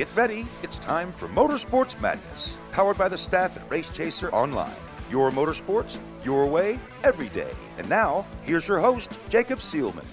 [0.00, 4.72] Get ready, it's time for Motorsports Madness, powered by the staff at Race Chaser Online.
[5.10, 7.52] Your motorsports, your way, every day.
[7.76, 10.06] And now, here's your host, Jacob Seelman.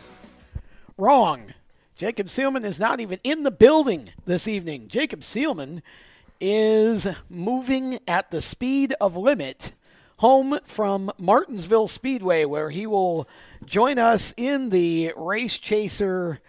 [0.97, 1.53] Wrong.
[1.95, 4.89] Jacob Seelman is not even in the building this evening.
[4.89, 5.81] Jacob Seelman
[6.41, 9.71] is moving at the speed of limit
[10.17, 13.25] home from Martinsville Speedway, where he will
[13.63, 16.41] join us in the Race Chaser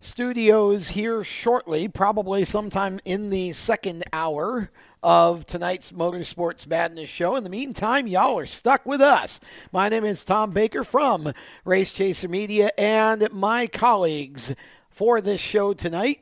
[0.00, 4.70] studios here shortly, probably sometime in the second hour
[5.02, 7.36] of tonight's Motorsports Madness show.
[7.36, 9.40] In the meantime, y'all are stuck with us.
[9.72, 11.32] My name is Tom Baker from
[11.64, 14.54] Race Chaser Media, and my colleagues
[14.88, 16.20] for this show tonight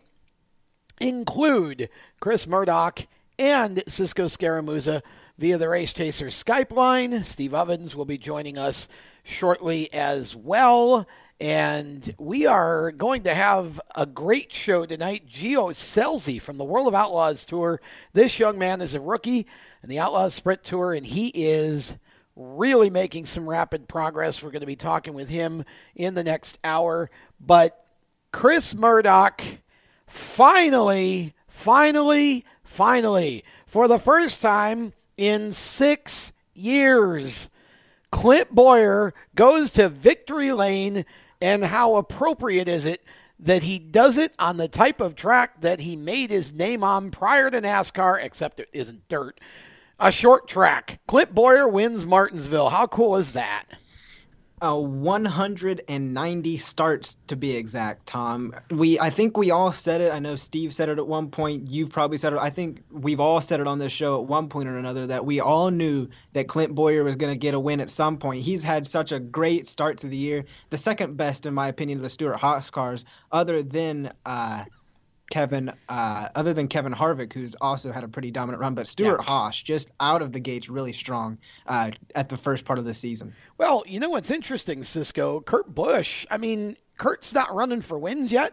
[1.00, 3.06] include Chris Murdoch
[3.38, 5.02] and Cisco Scaramuza
[5.36, 7.24] via the Race Chaser Skype line.
[7.24, 8.88] Steve Ovens will be joining us
[9.22, 11.06] shortly as well.
[11.40, 15.28] And we are going to have a great show tonight.
[15.28, 17.80] Gio Scelzi from the World of Outlaws Tour.
[18.14, 19.46] This young man is a rookie
[19.82, 21.96] in the Outlaws Sprint Tour, and he is
[22.36, 24.42] really making some rapid progress.
[24.42, 27.11] We're going to be talking with him in the next hour.
[27.39, 27.84] But
[28.33, 29.42] Chris Murdoch
[30.06, 37.50] finally, finally, finally, for the first time in six years,
[38.11, 41.05] Clint Bowyer goes to victory lane
[41.41, 43.05] and how appropriate is it
[43.39, 47.11] that he does it on the type of track that he made his name on
[47.11, 49.41] prior to NASCAR, except it isn't dirt.
[49.98, 51.01] A short track.
[51.07, 52.70] Clint Bowyer wins Martinsville.
[52.70, 53.64] How cool is that?
[54.62, 58.54] Uh, 190 starts to be exact, Tom.
[58.70, 60.10] We I think we all said it.
[60.10, 61.68] I know Steve said it at one point.
[61.68, 62.38] You've probably said it.
[62.38, 65.27] I think we've all said it on this show at one point or another that
[65.27, 68.42] we all knew that Clint Bowyer was going to get a win at some point.
[68.44, 71.98] He's had such a great start to the year, the second best in my opinion
[71.98, 74.64] of the Stewart Haas cars, other than uh,
[75.30, 79.20] Kevin, uh, other than Kevin Harvick, who's also had a pretty dominant run, but Stewart
[79.20, 79.27] yeah.
[79.27, 82.94] Haas just out of the gates really strong uh, at the first part of the
[82.94, 83.34] season.
[83.58, 85.40] Well, you know what's interesting, Cisco?
[85.40, 86.27] Kurt Busch.
[86.30, 88.52] I mean, Kurt's not running for wins yet,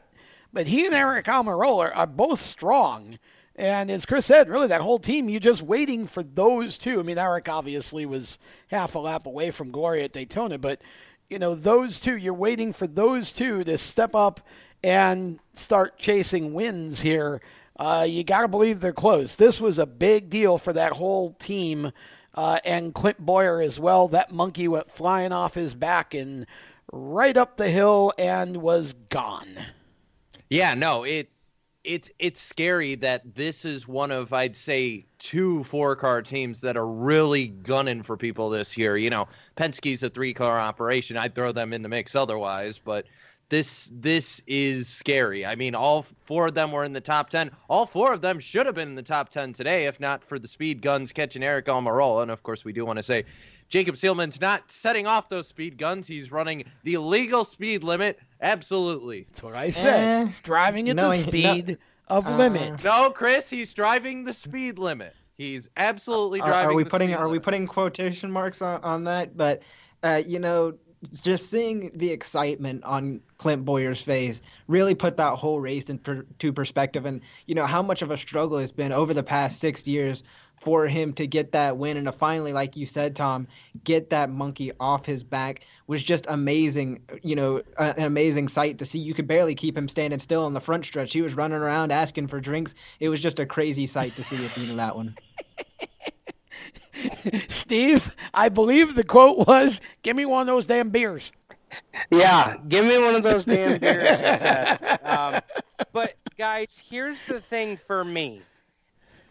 [0.51, 3.19] but he and Aric Almirola are, are both strong.
[3.55, 6.99] And as Chris said, really that whole team, you're just waiting for those two.
[6.99, 10.81] I mean, Aric obviously was half a lap away from glory at Daytona, but
[11.29, 14.41] you know those two, you're waiting for those two to step up
[14.83, 17.41] and start chasing wins here,
[17.79, 19.35] uh, you got to believe they're close.
[19.35, 21.91] This was a big deal for that whole team
[22.35, 24.07] uh, and Clint Bowyer as well.
[24.07, 26.45] That monkey went flying off his back and
[26.91, 29.57] right up the hill and was gone.
[30.49, 31.29] Yeah, no, it
[31.83, 36.77] it's it's scary that this is one of I'd say two four car teams that
[36.77, 38.95] are really gunning for people this year.
[38.95, 39.27] You know,
[39.57, 41.17] Penske's a three car operation.
[41.17, 43.05] I'd throw them in the mix otherwise, but
[43.53, 45.45] this this is scary.
[45.45, 47.51] I mean, all four of them were in the top ten.
[47.69, 50.39] All four of them should have been in the top ten today, if not for
[50.39, 52.23] the speed guns catching Aric Almirola.
[52.23, 53.25] And of course, we do want to say
[53.69, 56.07] Jacob Seelman's not setting off those speed guns.
[56.07, 58.19] He's running the legal speed limit.
[58.41, 59.27] Absolutely.
[59.29, 60.25] That's what I said.
[60.25, 61.75] he's driving at the speed no,
[62.07, 62.83] of uh, limit.
[62.83, 65.13] No, Chris, he's driving the speed limit.
[65.37, 66.55] He's absolutely driving.
[66.55, 67.31] Are, are we putting Are limit.
[67.31, 69.37] we putting quotation marks on, on that?
[69.37, 69.61] But
[70.01, 70.73] uh, you know,
[71.11, 77.05] just seeing the excitement on Clint Bowyer's face really put that whole race into perspective.
[77.05, 80.23] And, you know, how much of a struggle it's been over the past six years
[80.61, 83.47] for him to get that win and to finally, like you said, Tom,
[83.83, 87.01] get that monkey off his back was just amazing.
[87.21, 88.99] You know, an amazing sight to see.
[88.99, 91.11] You could barely keep him standing still on the front stretch.
[91.11, 92.75] He was running around asking for drinks.
[93.01, 95.13] It was just a crazy sight to see at the end of that one.
[97.47, 101.31] Steve, I believe the quote was, "Give me one of those damn beers."
[102.11, 104.19] Yeah, give me one of those damn beers.
[105.03, 105.41] Um,
[105.91, 108.41] but guys, here's the thing for me.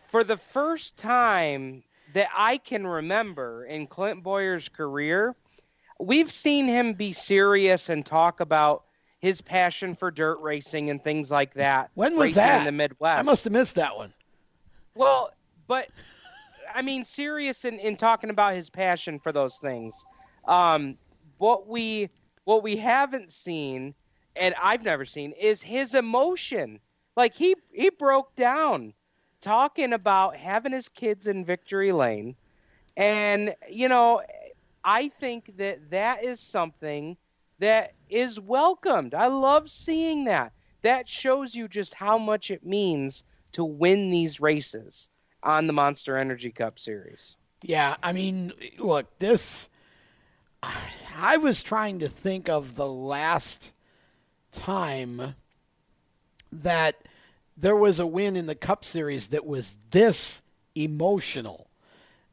[0.09, 1.83] For the first time
[2.13, 5.35] that I can remember in Clint Bowyer's career,
[5.99, 8.85] we've seen him be serious and talk about
[9.19, 11.91] his passion for dirt racing and things like that.
[11.95, 13.19] When was that in the Midwest?
[13.19, 14.13] I must have missed that one.
[14.95, 15.33] Well,
[15.67, 15.89] but
[16.75, 20.05] I mean, serious in, in talking about his passion for those things.
[20.47, 20.97] Um,
[21.39, 22.11] what we
[22.45, 23.95] what we haven't seen,
[24.37, 26.81] and I've never seen, is his emotion.
[27.17, 28.95] Like he he broke down
[29.41, 32.35] talking about having his kids in victory lane,
[32.97, 34.23] and you know,
[34.85, 37.17] I think that that is something
[37.59, 39.15] that is welcomed.
[39.15, 40.53] I love seeing that.
[40.83, 45.11] That shows you just how much it means to win these races
[45.43, 47.37] on the Monster Energy Cup series.
[47.63, 49.69] Yeah, I mean, look, this.
[51.17, 53.73] I was trying to think of the last
[54.53, 55.35] time
[56.53, 57.09] that
[57.57, 60.43] there was a win in the Cup Series that was this
[60.75, 61.69] emotional.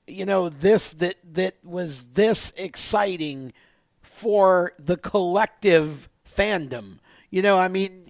[0.08, 3.54] You know, this that that was this exciting
[4.02, 7.00] for the collective fandom.
[7.30, 8.06] You know, I mean,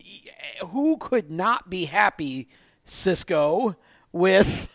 [0.68, 2.48] who could not be happy,
[2.86, 3.76] Cisco,
[4.12, 4.70] with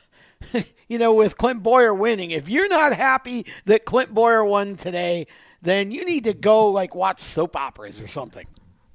[0.88, 2.30] you know, with Clint Bowyer winning?
[2.30, 5.26] If you're not happy that Clint Bowyer won today,
[5.62, 8.46] then you need to go like watch soap operas or something.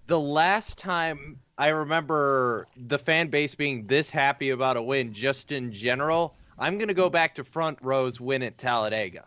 [0.07, 5.51] The last time I remember the fan base being this happy about a win, just
[5.51, 9.25] in general, I'm going to go back to front rows win at Talladega.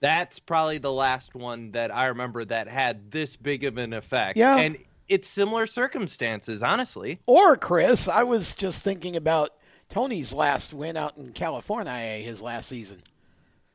[0.00, 4.38] That's probably the last one that I remember that had this big of an effect.
[4.38, 4.56] Yeah.
[4.56, 4.78] And
[5.08, 7.20] it's similar circumstances, honestly.
[7.26, 9.50] Or Chris, I was just thinking about
[9.90, 13.02] Tony's last win out in California, his last season.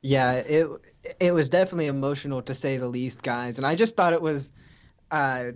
[0.01, 0.67] Yeah, it
[1.19, 3.57] it was definitely emotional to say the least, guys.
[3.57, 4.51] And I just thought it was
[5.11, 5.51] uh,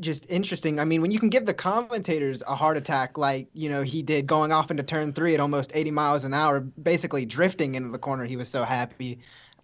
[0.00, 0.78] just interesting.
[0.80, 4.02] I mean, when you can give the commentators a heart attack like you know he
[4.02, 7.90] did, going off into turn three at almost 80 miles an hour, basically drifting into
[7.90, 9.18] the corner, he was so happy.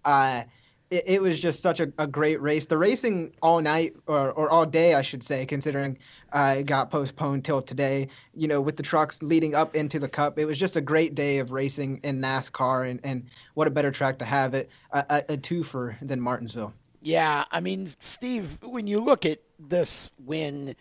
[0.04, 0.42] Uh,
[0.92, 2.66] it, it was just such a, a great race.
[2.66, 5.98] The racing all night or, or all day, I should say, considering
[6.32, 8.08] uh, it got postponed till today.
[8.34, 11.14] You know, with the trucks leading up into the Cup, it was just a great
[11.14, 13.24] day of racing in NASCAR, and, and
[13.54, 16.74] what a better track to have it a, a, a twofer than Martinsville.
[17.00, 20.76] Yeah, I mean, Steve, when you look at this win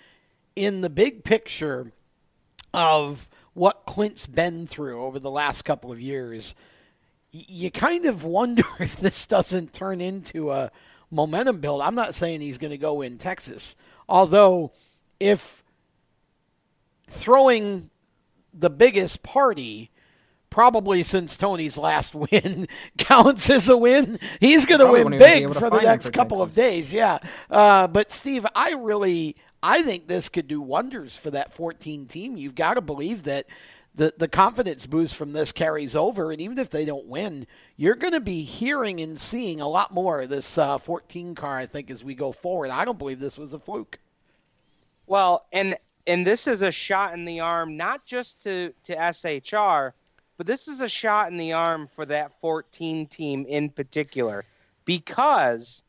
[0.55, 1.93] in the big picture
[2.73, 6.53] of what Clint's been through over the last couple of years,
[7.31, 10.71] you kind of wonder if this doesn't turn into a
[11.09, 11.81] momentum build.
[11.81, 13.75] I'm not saying he's going to go in Texas,
[14.07, 14.71] although
[15.19, 15.63] if
[17.07, 17.89] throwing
[18.53, 19.91] the biggest party
[20.49, 22.67] probably since Tony's last win
[22.97, 24.19] counts as a win.
[24.39, 26.51] He's going to win big for the next for couple Texas.
[26.51, 26.93] of days.
[26.93, 27.17] Yeah.
[27.49, 32.37] Uh, but Steve, I really, I think this could do wonders for that 14 team.
[32.37, 33.45] You've got to believe that
[33.93, 36.31] the, the confidence boost from this carries over.
[36.31, 37.45] And even if they don't win,
[37.75, 41.57] you're going to be hearing and seeing a lot more of this uh, 14 car,
[41.57, 42.71] I think, as we go forward.
[42.71, 43.99] I don't believe this was a fluke.
[45.07, 45.75] Well, and
[46.07, 49.93] and this is a shot in the arm, not just to, to SHR,
[50.37, 54.45] but this is a shot in the arm for that 14 team in particular
[54.85, 55.83] because,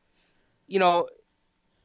[0.67, 1.09] you know,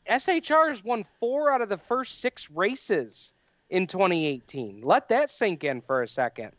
[0.10, 3.34] SHR has won four out of the first six races
[3.70, 4.82] in 2018.
[4.84, 6.52] Let that sink in for a second.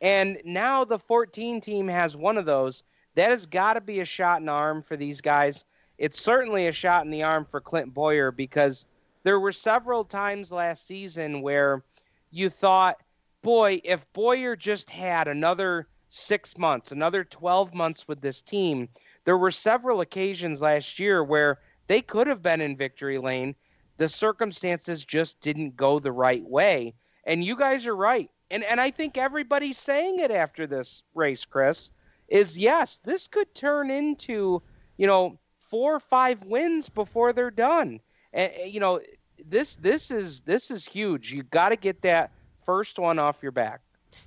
[0.00, 2.82] And now the 14 team has one of those.
[3.14, 5.64] That has got to be a shot in the arm for these guys.
[5.98, 8.86] It's certainly a shot in the arm for Clint Bowyer because
[9.22, 11.84] there were several times last season where
[12.30, 13.02] you thought–
[13.42, 18.88] boy, if Bowyer just had another six months, another 12 months with this team,
[19.24, 23.54] there were several occasions last year where they could have been in victory lane.
[24.00, 26.94] The circumstances just didn't go the right way.
[27.24, 28.30] And you guys are right.
[28.50, 31.90] And and I think everybody's saying it after this race, Chris,
[32.26, 34.62] is yes, this could turn into,
[34.96, 35.38] you know,
[35.68, 38.00] four or five wins before they're done.
[38.32, 39.00] And you know,
[39.46, 41.30] this this is this is huge.
[41.30, 42.32] You got to get that
[42.64, 43.82] first one off your back.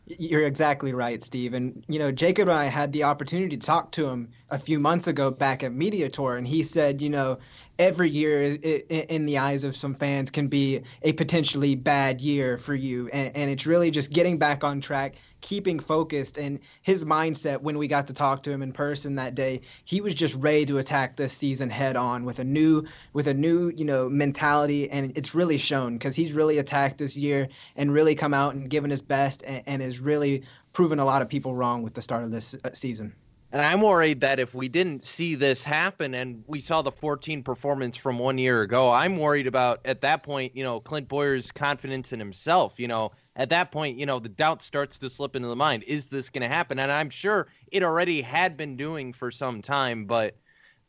[0.05, 1.53] You're exactly right, Steve.
[1.53, 4.77] And, you know, Jacob and I had the opportunity to talk to him a few
[4.77, 7.39] months ago back at Media Tour, and he said, you know,
[7.79, 12.75] every year in the eyes of some fans can be a potentially bad year for
[12.75, 13.09] you.
[13.09, 17.77] And, and it's really just getting back on track, keeping focused and his mindset when
[17.77, 20.77] we got to talk to him in person that day he was just ready to
[20.77, 25.11] attack this season head on with a new with a new you know mentality and
[25.17, 28.89] it's really shown because he's really attacked this year and really come out and given
[28.89, 32.23] his best and, and has really proven a lot of people wrong with the start
[32.23, 33.13] of this uh, season
[33.53, 37.43] and I'm worried that if we didn't see this happen and we saw the 14
[37.43, 41.51] performance from one year ago, I'm worried about at that point, you know, Clint Bowyer's
[41.51, 42.79] confidence in himself.
[42.79, 45.83] You know, at that point, you know, the doubt starts to slip into the mind.
[45.83, 46.79] Is this going to happen?
[46.79, 50.35] And I'm sure it already had been doing for some time, but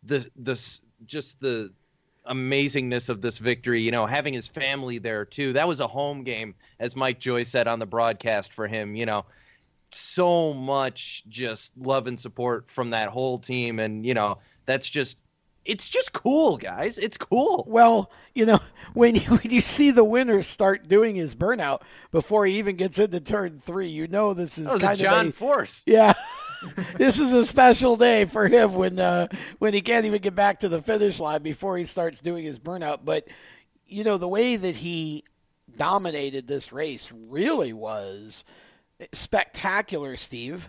[0.02, 0.58] the the
[1.04, 1.70] just the
[2.26, 5.52] amazingness of this victory, you know, having his family there too.
[5.52, 8.96] That was a home game, as Mike Joy said on the broadcast for him.
[8.96, 9.26] You know,
[9.94, 13.78] so much just love and support from that whole team.
[13.78, 15.18] And you know that's just
[15.64, 16.98] it's just cool guys.
[16.98, 17.64] It's cool.
[17.66, 18.60] Well you know
[18.94, 22.98] when you, when you see the winner start doing his burnout before he even gets
[22.98, 25.82] into turn three you know this is kind John of a, Force.
[25.86, 26.14] Yeah.
[26.96, 30.60] This is a special day for him when uh, when he can't even get back
[30.60, 33.00] to the finish line before he starts doing his burnout.
[33.04, 33.28] But
[33.86, 35.24] you know the way that he
[35.76, 38.44] dominated this race really was
[39.12, 40.68] spectacular, Steve.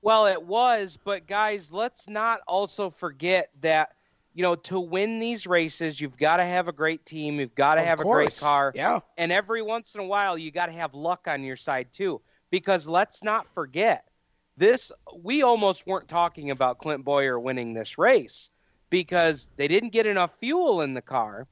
[0.00, 3.94] Well, it was, but guys, let's not also forget that
[4.34, 7.38] you know, to win these races, you've got to have a great team.
[7.38, 8.72] You've got to Of have a great car.
[8.74, 9.00] Yeah.
[9.18, 12.20] And every once in a while, you got to have luck on your side too.
[12.50, 14.08] Because let's not forget,
[14.56, 18.50] this we almost weren't talking about Clint Bowyer winning this race
[18.90, 21.46] because they didn't get enough fuel in the car,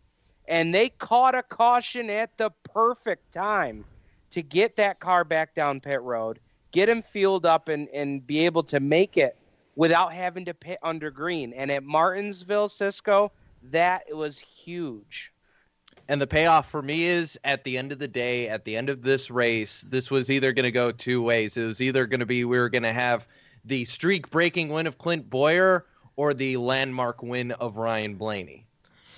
[0.47, 3.85] and they caught a caution at the perfect time
[4.31, 6.39] to get that car back down pit road,
[6.73, 9.37] get him fueled up, and and be able to make it
[9.77, 11.53] without having to pit under green.
[11.53, 13.33] And at Martinsville, Cisco,
[13.65, 15.33] that was huge.
[16.09, 18.89] And the payoff for me is at the end of the day, at the end
[18.89, 21.57] of this race, this was either going to go two ways.
[21.57, 23.29] It was either going to be we were going to have
[23.65, 28.67] the streak breaking win of Clint Bowyer or the landmark win of Ryan Blaney.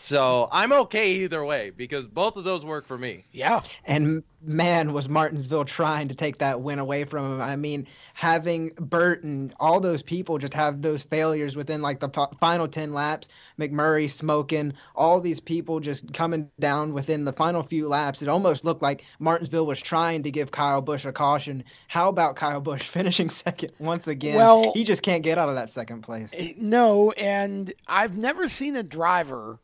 [0.02, 3.24] So I'm okay either way because both of those work for me.
[3.30, 3.60] Yeah.
[3.84, 7.40] And man, was Martinsville trying to take that win away from him.
[7.40, 12.36] I mean, having Burton, all those people just have those failures within like the p-
[12.40, 13.28] final 10 laps,
[13.60, 18.22] McMurray smoking, all these people just coming down within the final few laps.
[18.22, 21.62] It almost looked like Martinsville was trying to give Kyle Busch a caution.
[21.86, 24.34] How about Kyle Busch finishing second once again?
[24.34, 26.32] Well- he just can't get out of that second place.
[26.36, 29.60] Eh, no, and I've never seen a driver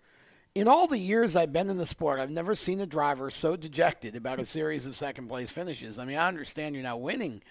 [0.59, 3.55] in all the years I've been in the sport, I've never seen a driver so
[3.57, 5.99] dejected about a series of second place finishes.
[5.99, 7.43] I mean, I understand you're not winning,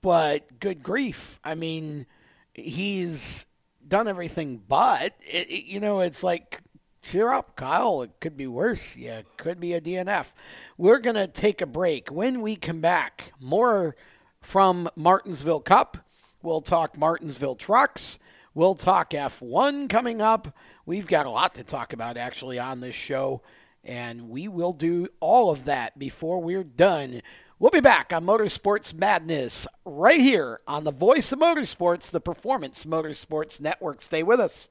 [0.00, 1.38] but good grief.
[1.44, 2.06] I mean,
[2.54, 3.44] he's
[3.86, 6.60] done everything but, it, it- you know, it's like,
[7.02, 8.02] cheer up, Kyle.
[8.02, 8.96] It could be worse.
[8.96, 10.32] Yeah, it could be a DNF.
[10.78, 12.08] We're going to take a break.
[12.10, 13.96] When we come back, more
[14.40, 15.98] from Martinsville Cup.
[16.42, 18.18] We'll talk Martinsville trucks.
[18.54, 20.54] We'll talk F1 coming up.
[20.86, 23.42] We've got a lot to talk about actually on this show,
[23.84, 27.20] and we will do all of that before we're done.
[27.58, 32.86] We'll be back on Motorsports Madness right here on the Voice of Motorsports, the Performance
[32.86, 34.00] Motorsports Network.
[34.00, 34.70] Stay with us.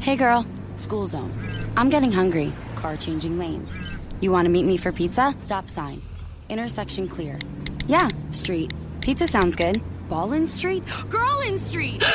[0.00, 1.32] Hey girl, school zone.
[1.76, 2.52] I'm getting hungry.
[2.76, 3.98] Car changing lanes.
[4.20, 5.34] You want to meet me for pizza?
[5.38, 6.02] Stop sign.
[6.48, 7.38] Intersection clear.
[7.86, 8.72] Yeah, street.
[9.00, 9.82] Pizza sounds good.
[10.08, 10.84] Ballin Street?
[11.08, 12.02] Girlin Street!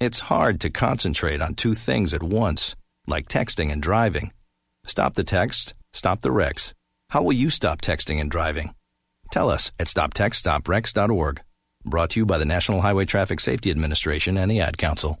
[0.00, 2.74] It's hard to concentrate on two things at once,
[3.06, 4.32] like texting and driving.
[4.84, 6.74] Stop the text, stop the wrecks.
[7.10, 8.74] How will you stop texting and driving?
[9.30, 11.40] Tell us at stoptextstoprex.org.
[11.84, 15.20] Brought to you by the National Highway Traffic Safety Administration and the Ad Council.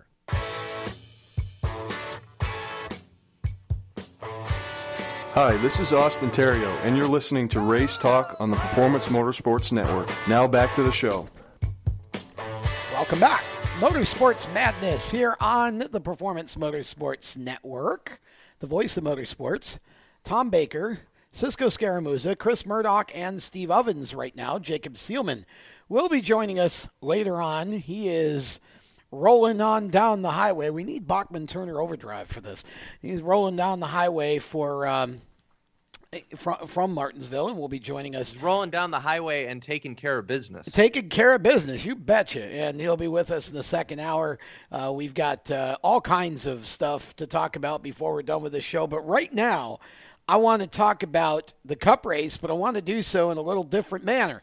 [5.33, 9.71] Hi, this is Austin Theriault, and you're listening to Race Talk on the Performance Motorsports
[9.71, 10.11] Network.
[10.27, 11.29] Now back to the show.
[12.91, 13.41] Welcome back.
[13.79, 18.19] Motorsports Madness here on the Performance Motorsports Network,
[18.59, 19.79] the voice of motorsports.
[20.25, 20.99] Tom Baker,
[21.31, 24.59] Cisco Scaramuza, Chris Murdoch, and Steve Ovens right now.
[24.59, 25.45] Jacob Seelman
[25.87, 27.71] will be joining us later on.
[27.71, 28.59] He is
[29.11, 30.69] rolling on down the highway.
[30.69, 32.63] We need Bachman Turner overdrive for this.
[33.01, 35.21] He's rolling down the highway for um,
[36.35, 38.33] from from Martinsville, and will be joining us.
[38.33, 40.65] He's rolling down the highway and taking care of business.
[40.67, 42.43] Taking care of business, you betcha.
[42.43, 44.39] And he'll be with us in the second hour.
[44.71, 48.51] Uh, we've got uh, all kinds of stuff to talk about before we're done with
[48.53, 48.87] the show.
[48.87, 49.79] But right now,
[50.27, 53.37] I want to talk about the Cup race, but I want to do so in
[53.37, 54.41] a little different manner.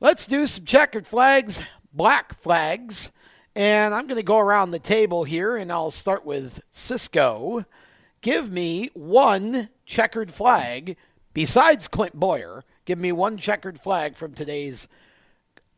[0.00, 3.10] Let's do some checkered flags, black flags.
[3.56, 7.64] And I'm going to go around the table here, and I'll start with Cisco.
[8.20, 10.96] Give me one checkered flag
[11.34, 12.64] besides Clint Bowyer.
[12.84, 14.88] Give me one checkered flag from today's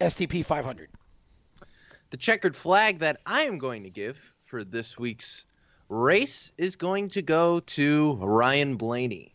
[0.01, 0.89] STP 500.
[2.11, 5.45] The checkered flag that I am going to give for this week's
[5.89, 9.35] race is going to go to Ryan Blaney.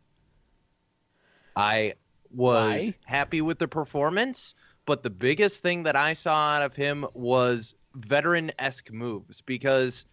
[1.55, 1.93] I
[2.33, 2.93] was Why?
[3.05, 4.55] happy with the performance,
[4.85, 10.05] but the biggest thing that I saw out of him was veteran esque moves because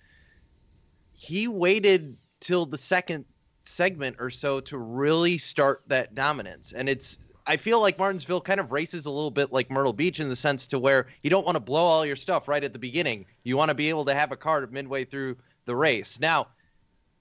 [1.12, 3.25] he waited till the second
[3.64, 6.73] segment or so to really start that dominance.
[6.73, 10.20] And it's I feel like Martinsville kind of races a little bit like Myrtle Beach
[10.20, 12.75] in the sense to where you don't want to blow all your stuff right at
[12.75, 13.25] the beginning.
[13.42, 16.20] You want to be able to have a car midway through the race.
[16.20, 16.49] Now,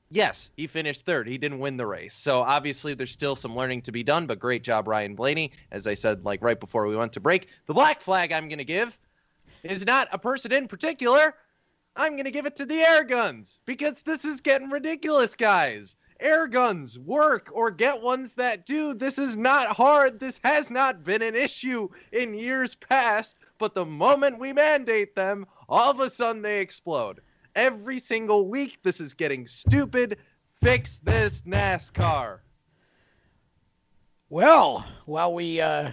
[0.10, 1.28] yes, he finished third.
[1.28, 2.14] He didn't win the race.
[2.14, 5.54] So obviously there's still some learning to be done, but great job, Ryan Blaney.
[5.72, 8.58] As I said, like right before we went to break, the black flag I'm going
[8.58, 8.98] to give
[9.64, 11.34] is not a person in particular.
[11.96, 15.96] I'm going to give it to the air guns because this is getting ridiculous, guys.
[16.20, 18.94] Air guns work or get ones that do.
[18.94, 20.20] This is not hard.
[20.20, 25.46] This has not been an issue in years past, but the moment we mandate them,
[25.70, 27.22] all of a sudden they explode.
[27.56, 30.18] Every single week, this is getting stupid.
[30.62, 32.40] Fix this, NASCAR.
[34.30, 35.92] Well, while we uh,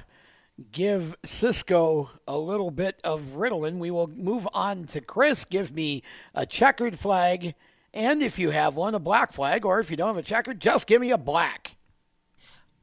[0.71, 5.45] give Cisco a little bit of Ritalin, we will move on to Chris.
[5.45, 6.03] Give me
[6.35, 7.55] a checkered flag,
[7.93, 10.61] and if you have one, a black flag, or if you don't have a checkered,
[10.61, 11.77] just give me a black.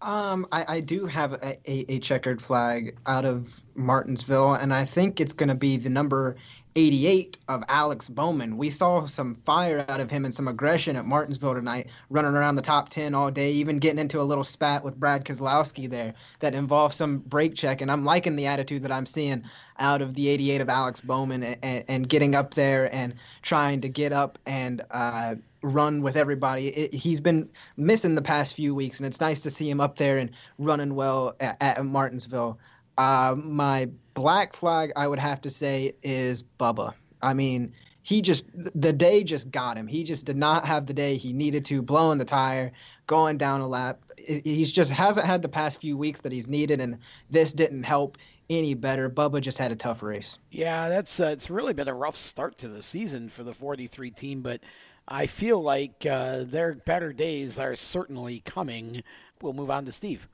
[0.01, 4.84] Um, I, I do have a, a, a checkered flag out of Martinsville, and I
[4.84, 6.38] think it's going to be the number
[6.75, 8.57] 88 of Alex Bowman.
[8.57, 12.55] We saw some fire out of him and some aggression at Martinsville tonight, running around
[12.55, 16.13] the top 10 all day, even getting into a little spat with Brad Keselowski there
[16.39, 17.81] that involved some brake check.
[17.81, 19.43] And I'm liking the attitude that I'm seeing
[19.79, 23.89] out of the 88 of Alex Bowman and, and getting up there and trying to
[23.89, 26.67] get up and uh, run with everybody.
[26.67, 29.97] It, he's been missing the past few weeks, and it's nice to see him up
[29.97, 32.60] there and running well at, at Martinsville.
[32.97, 36.93] Uh, my black flag, I would have to say, is Bubba.
[37.21, 37.73] I mean,
[38.04, 39.88] he just the day just got him.
[39.88, 42.71] He just did not have the day he needed to, blowing the tire,
[43.08, 43.99] going down a lap.
[44.17, 46.97] He's just hasn't had the past few weeks that he's needed, and
[47.30, 48.17] this didn't help
[48.49, 49.10] any better.
[49.10, 50.38] Bubba just had a tough race.
[50.49, 54.12] Yeah, that's uh, it's really been a rough start to the season for the 43
[54.12, 54.62] team, but
[55.08, 59.04] I feel like uh, their better days are certainly coming.
[59.41, 60.27] We'll move on to Steve.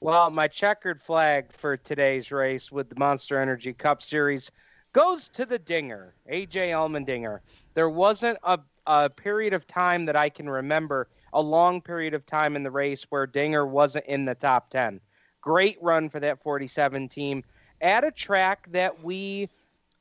[0.00, 4.52] Well, my checkered flag for today's race with the Monster Energy Cup Series
[4.92, 7.40] goes to the Dinger, AJ Allmendinger.
[7.72, 12.26] There wasn't a, a period of time that I can remember, a long period of
[12.26, 15.00] time in the race where Dinger wasn't in the top 10.
[15.40, 17.42] Great run for that 47 team
[17.80, 19.48] at a track that we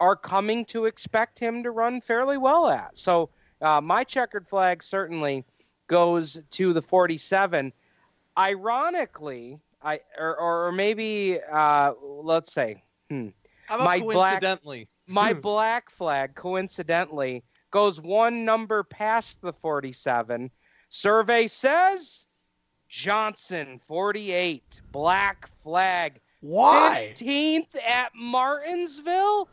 [0.01, 2.97] are coming to expect him to run fairly well at.
[2.97, 3.29] So,
[3.61, 5.45] uh, my checkered flag certainly
[5.87, 7.71] goes to the 47.
[8.37, 13.27] Ironically, I or or maybe uh, let's say, hmm,
[13.67, 14.89] How about my coincidentally?
[15.07, 20.49] Black, my black flag coincidentally goes one number past the 47.
[20.89, 22.25] Survey says
[22.89, 26.19] Johnson 48 black flag.
[26.41, 27.13] Why?
[27.15, 29.47] 15th at Martinsville.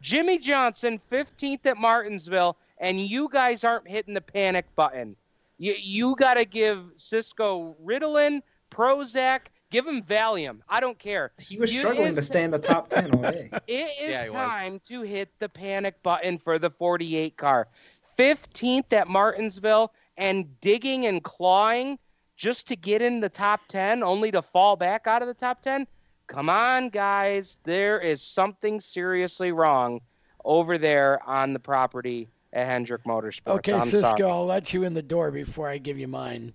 [0.00, 5.16] Jimmie Johnson 15th at Martinsville and you guys aren't hitting the panic button.
[5.58, 8.42] You you got to give Cisco Ritalin,
[8.72, 10.60] Prozac, give him Valium.
[10.68, 11.32] I don't care.
[11.38, 13.50] He was You- struggling to stay in the top 10 all day.
[13.66, 14.34] It is Yeah, he was.
[14.34, 17.68] time to hit the panic button for the 48 car.
[18.18, 21.98] 15th at Martinsville and digging and clawing
[22.36, 25.62] just to get in the top 10 only to fall back out of the top
[25.62, 25.86] 10.
[26.26, 27.58] Come on, guys.
[27.64, 30.00] There is something seriously wrong
[30.44, 33.46] over there on the property at Hendrick Motorsports.
[33.58, 34.30] Okay, I'm Cisco, sorry.
[34.30, 36.52] I'll let you in the door before I give you mine.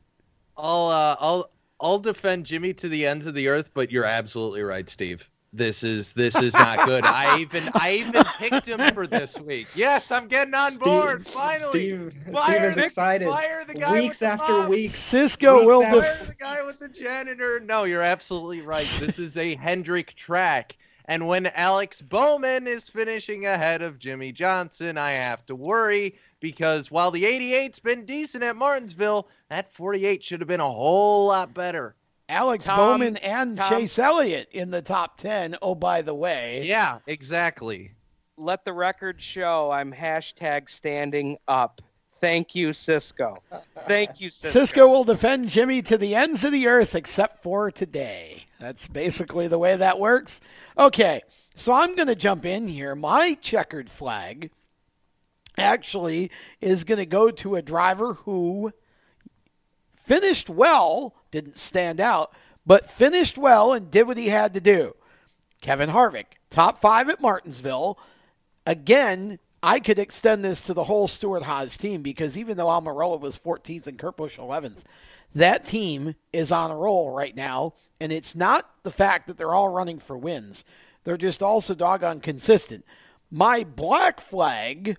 [0.55, 4.63] I'll uh, I'll I'll defend Jimmie to the ends of the earth, but you're absolutely
[4.63, 5.29] right, Steve.
[5.53, 7.05] This is this is not good.
[7.05, 9.67] I even I even picked him for this week.
[9.75, 11.25] Yes, I'm getting on Steve- board.
[11.25, 13.27] Finally, Steve, Fire Steve is excited.
[13.29, 14.93] Fire the guy Weeks with after weeks.
[14.95, 17.59] Cisco Weeks will after- def- Fire the guy with the janitor.
[17.61, 18.77] No, you're absolutely right.
[18.99, 20.75] This is a Hendrick track.
[21.05, 26.91] And when Alex Bowman is finishing ahead of Jimmie Johnson, I have to worry because
[26.91, 31.53] while the 88's been decent at Martinsville, that 48 should have been a whole lot
[31.53, 31.95] better.
[32.29, 35.57] Alex Tom- Bowman and Tom- Chase Elliott in the top 10.
[35.61, 36.63] Oh, by the way.
[36.65, 37.91] Yeah, exactly.
[38.37, 41.81] Let the record show I'm hashtag standing up.
[42.19, 43.37] Thank you, Cisco.
[43.87, 44.59] Thank you, Cisco.
[44.59, 48.45] Cisco will defend Jimmie to the ends of the earth except for today.
[48.59, 50.41] That's basically the way that works.
[50.77, 51.21] Okay,
[51.53, 52.95] so I'm going to jump in here.
[52.95, 54.49] My checkered flag
[55.57, 58.71] actually is going to go to a driver who
[59.95, 62.33] finished well, didn't stand out,
[62.65, 64.95] but finished well and did what he had to do.
[65.61, 67.99] Kevin Harvick, top five at Martinsville.
[68.65, 73.19] Again, I could extend this to the whole Stewart Haas team because even though Almirola
[73.19, 74.83] was 14th and Kurt Busch 11th,
[75.33, 77.73] that team is on a roll right now.
[77.99, 80.63] And it's not the fact that they're all running for wins,
[81.03, 82.85] they're just also doggone consistent.
[83.31, 84.97] My black flag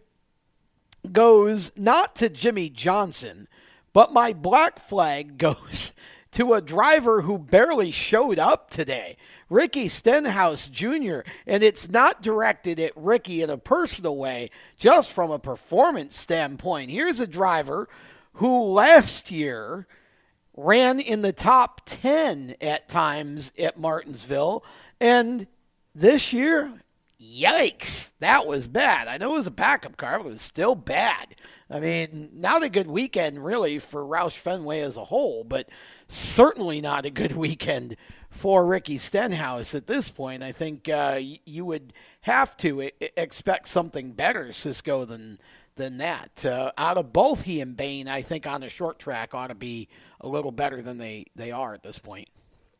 [1.12, 3.48] goes not to Jimmie Johnson,
[3.92, 5.92] but my black flag goes
[6.32, 9.16] to a driver who barely showed up today,
[9.48, 11.20] Ricky Stenhouse Jr.
[11.46, 16.90] And it's not directed at Ricky in a personal way, just from a performance standpoint.
[16.90, 17.88] Here's a driver
[18.34, 19.86] who last year
[20.56, 24.64] ran in the top 10 at times at Martinsville.
[25.00, 25.46] And
[25.94, 26.72] this year,
[27.20, 29.08] yikes, that was bad.
[29.08, 31.34] I know it was a backup car, but it was still bad.
[31.70, 35.68] I mean, not a good weekend really for Roush Fenway as a whole, but
[36.08, 37.96] certainly not a good weekend
[38.30, 40.42] for Ricky Stenhouse at this point.
[40.42, 45.38] I think uh, you would have to expect something better, Cisco, than
[45.76, 46.44] than that.
[46.44, 49.54] Uh, out of both he and Bayne, I think on a short track ought to
[49.54, 49.88] be
[50.20, 52.28] a little better than they, they are at this point.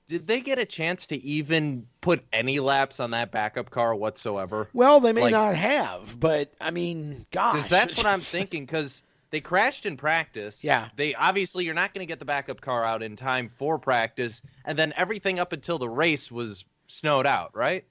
[0.08, 4.68] Did they get a chance to even put any laps on that backup car whatsoever?
[4.72, 8.64] Well, they may Like- not have, but I mean, gosh, that's what I'm thinking.
[8.64, 10.64] Because they crashed in practice.
[10.64, 10.88] Yeah.
[10.96, 14.40] They obviously you're not going to get the backup car out in time for practice,
[14.64, 17.84] and then everything up until the race was snowed out, right?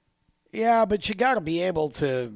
[0.52, 2.32] Yeah, but you got to be able to,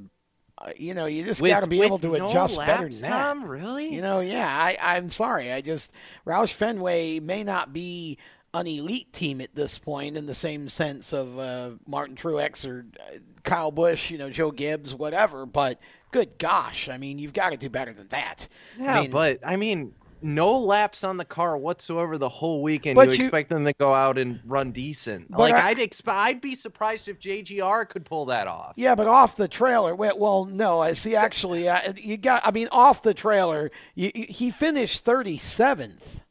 [0.59, 3.11] uh, you know, you just got to be able to no adjust better laps, than
[3.11, 3.23] that.
[3.25, 3.45] Tom?
[3.47, 3.93] Really?
[3.93, 5.51] You know, yeah, I, I'm sorry.
[5.53, 5.91] I just,
[6.27, 8.19] Roush Fenway may not be
[8.55, 12.85] an elite team at this point in the same sense of uh, Martin Truex or
[13.01, 17.51] uh, Kyle Busch, you know, Joe Gibbs, whatever, but good gosh, I mean, you've got
[17.51, 18.49] to do better than that.
[18.79, 22.97] Yeah, I mean, but I mean, no laps on the car whatsoever the whole weekend.
[22.99, 25.31] You, you- expect them to go out and run decent.
[25.31, 28.75] Like I- I'd expect, I'd be surprised if JGR could pull that off.
[28.77, 29.95] Yeah, but off the trailer.
[29.95, 31.17] Well, well no, I see.
[31.17, 32.47] Actually, uh, you got.
[32.47, 36.23] I mean, off the trailer, you, you- he finished thirty seventh.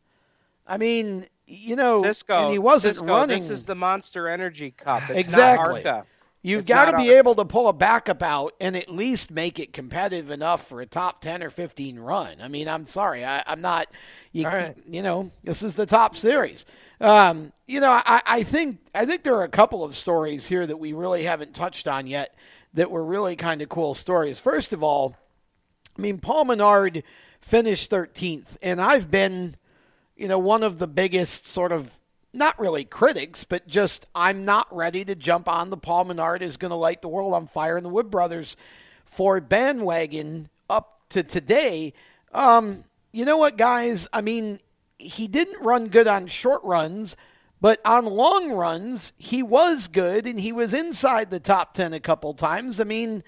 [0.67, 3.39] I mean, you know, Cisco, and he wasn't Cisco, running.
[3.39, 5.09] This is the Monster Energy Cup.
[5.09, 5.83] It's exactly.
[6.43, 9.73] You've got to be able to pull a backup out and at least make it
[9.73, 12.37] competitive enough for a top ten or fifteen run.
[12.41, 13.87] I mean, I'm sorry, I, I'm not.
[14.31, 14.75] You, right.
[14.87, 16.65] you know, this is the top series.
[16.99, 20.65] Um, you know, I, I think I think there are a couple of stories here
[20.65, 22.33] that we really haven't touched on yet
[22.73, 24.39] that were really kind of cool stories.
[24.39, 25.15] First of all,
[25.97, 27.03] I mean, Paul Menard
[27.41, 29.55] finished 13th, and I've been,
[30.21, 31.97] you know, one of the biggest sort of
[32.31, 36.57] not really critics, but just I'm not ready to jump on the Paul Menard is
[36.57, 38.55] going to light the world on fire and the Wood Brothers
[39.03, 41.93] for bandwagon up to today.
[42.35, 44.07] Um, you know what, guys?
[44.13, 44.59] I mean,
[44.99, 47.17] he didn't run good on short runs.
[47.59, 51.99] But on long runs, he was good and he was inside the top 10 a
[51.99, 52.79] couple times.
[52.79, 53.23] I mean,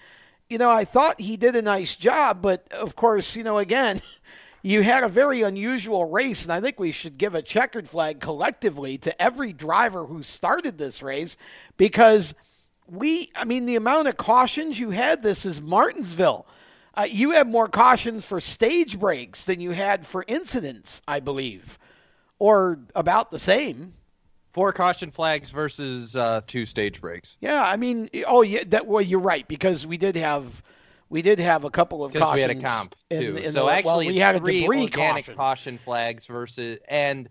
[0.47, 3.99] you know, I thought he did a nice job, but of course, you know, again,
[4.63, 8.21] you had a very unusual race, and I think we should give a checkered flag
[8.21, 11.36] collectively to every driver who started this race
[11.76, 12.34] because
[12.88, 16.47] we, I mean, the amount of cautions you had, this is Martinsville.
[16.95, 21.78] Uh, you had more cautions for stage breaks than you had for incidents, I believe,
[22.39, 23.95] or about the same.
[24.54, 27.38] Four caution flags versus uh, two stage breaks.
[27.41, 30.62] Yeah, I mean, oh yeah, that well, you're right because we did have
[31.13, 32.36] we did have a couple of Because cautions.
[32.36, 33.38] we had a comp too.
[33.38, 35.36] in so the- well, actually, we had a three debris caution.
[35.36, 37.30] caution flags versus and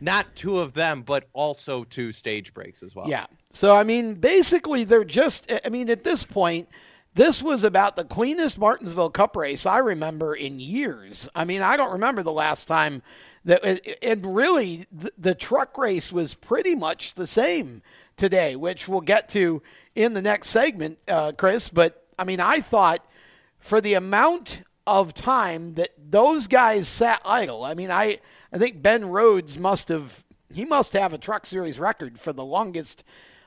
[0.00, 3.08] not two of them, but also two stage breaks as well.
[3.08, 3.26] Yeah.
[3.50, 5.52] So I mean, basically, they're just.
[5.64, 6.68] I mean, at this point,
[7.14, 11.28] this was about the cleanest Martinsville Cup race I remember in years.
[11.34, 13.02] I mean, I don't remember the last time
[13.44, 13.64] that
[14.02, 17.82] and really the, the truck race was pretty much the same
[18.16, 19.62] today, which we'll get to
[19.96, 21.68] in the next segment, uh, Chris.
[21.70, 23.04] But I mean, I thought
[23.68, 27.64] for the amount of time that those guys sat idle.
[27.64, 28.18] I mean, I
[28.50, 32.44] I think Ben Rhodes must have he must have a Truck Series record for the
[32.44, 33.04] longest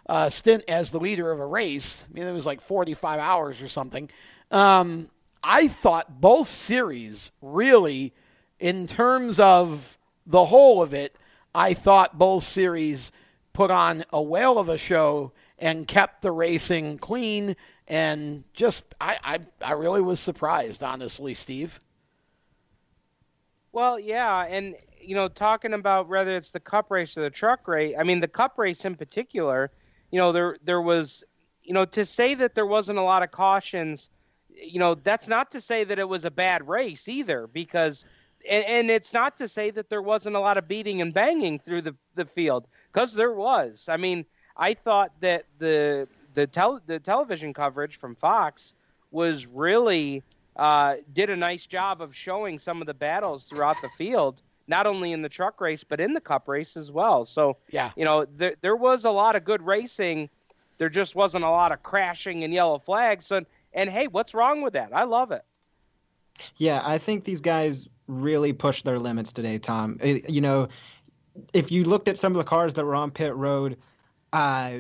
[0.08, 2.08] uh, stint as the leader of a race.
[2.08, 4.12] I mean, it was like 45 hours or something.
[4.52, 5.10] Um,
[5.44, 8.14] I thought both series really,
[8.60, 11.16] in terms of the whole of it,
[11.56, 13.12] I thought both series
[13.54, 17.56] put on a whale of a show and kept the racing clean
[17.92, 21.82] and just I, I, I really was surprised, honestly, Steve.
[23.74, 27.68] Well, yeah, and you know, talking about whether it's the cup race or the truck
[27.68, 29.72] race, I mean, the cup race in particular,
[30.10, 31.26] you know, there there was,
[31.64, 34.10] you know, to say that there wasn't a lot of cautions,
[34.50, 38.06] you know, that's not to say that it was a bad race either, because,
[38.50, 41.82] and, it's not to say that there wasn't a lot of beating and banging through
[41.82, 43.90] the the field, because there was.
[43.90, 44.26] I mean,
[44.56, 48.76] I thought that the the tel- the television coverage from Fox
[49.12, 50.24] was really
[50.56, 54.88] uh, did a nice job of showing some of the battles throughout the field not
[54.88, 57.26] only in the truck race but in the cup race as well.
[57.26, 60.30] So yeah, you know there there was a lot of good racing.
[60.78, 63.32] There just wasn't a lot of crashing and yellow flags.
[63.32, 64.90] And and hey, what's wrong with that?
[64.94, 65.44] I love it.
[66.58, 69.98] Yeah, I think these guys really pushed their limits today, Tom.
[70.02, 70.70] It, you know,
[71.54, 73.78] if you looked at some of the cars that were on pit road,
[74.34, 74.80] uh,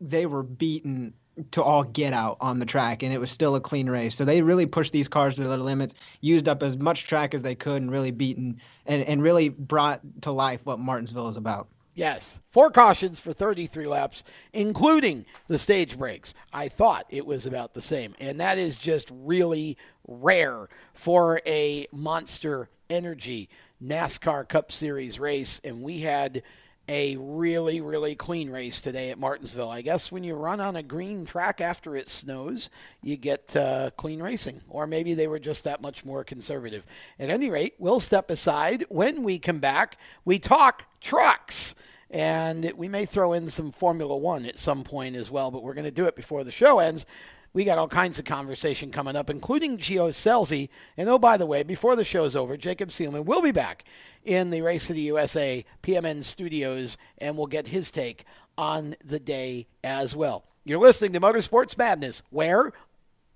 [0.00, 1.14] they were beaten
[1.52, 4.14] to all get out on the track, and it was still a clean race.
[4.14, 7.42] So they really pushed these cars to their limits, used up as much track as
[7.42, 11.68] they could, and really beaten and, and really brought to life what Martinsville is about.
[11.94, 16.34] Yes, four cautions for 33 laps, including the stage breaks.
[16.52, 21.86] I thought it was about the same, and that is just really rare for a
[21.92, 23.48] monster energy
[23.82, 25.60] NASCAR Cup Series race.
[25.64, 26.42] And we had
[26.90, 29.70] a really, really clean race today at Martinsville.
[29.70, 32.68] I guess when you run on a green track after it snows,
[33.00, 34.60] you get uh, clean racing.
[34.68, 36.84] Or maybe they were just that much more conservative.
[37.20, 38.84] At any rate, we'll step aside.
[38.88, 41.76] When we come back, we talk trucks.
[42.10, 45.74] And we may throw in some Formula One at some point as well, but we're
[45.74, 47.06] going to do it before the show ends.
[47.52, 50.68] We got all kinds of conversation coming up, including Gio Scelzi.
[50.96, 53.84] And oh, by the way, before the show's over, Jacob Seelman will be back
[54.24, 58.24] in the Race of the USA PMN studios, and we'll get his take
[58.56, 60.44] on the day as well.
[60.64, 62.72] You're listening to Motorsports Madness, where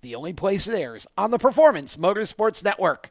[0.03, 3.11] the only place there is on the Performance Motorsports Network.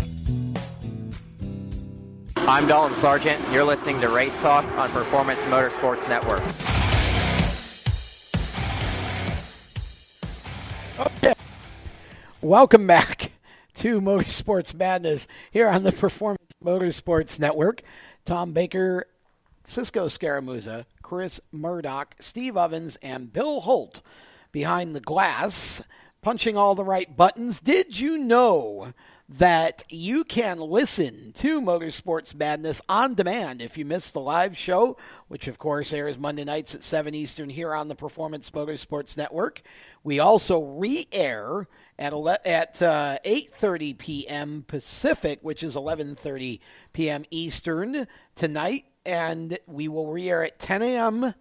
[2.47, 3.39] I'm Dalton Sargent.
[3.51, 6.41] You're listening to Race Talk on Performance Motorsports Network.
[10.99, 11.33] Okay.
[12.41, 13.31] Welcome back
[13.75, 17.83] to Motorsports Madness here on the Performance Motorsports Network.
[18.25, 19.05] Tom Baker,
[19.63, 24.01] Cisco Scaramuza, Chris Murdoch, Steve Ovens, and Bill Holt
[24.51, 25.83] behind the glass,
[26.23, 27.59] punching all the right buttons.
[27.59, 28.93] Did you know
[29.37, 34.97] that you can listen to Motorsports Madness on demand if you missed the live show,
[35.29, 39.61] which of course airs Monday nights at 7 Eastern here on the Performance Motorsports Network.
[40.03, 42.13] We also re-air at
[42.45, 44.65] at uh, 8:30 p.m.
[44.67, 46.59] Pacific, which is 11:30
[46.91, 47.23] p.m.
[47.31, 51.35] Eastern tonight, and we will re-air at 10 a.m.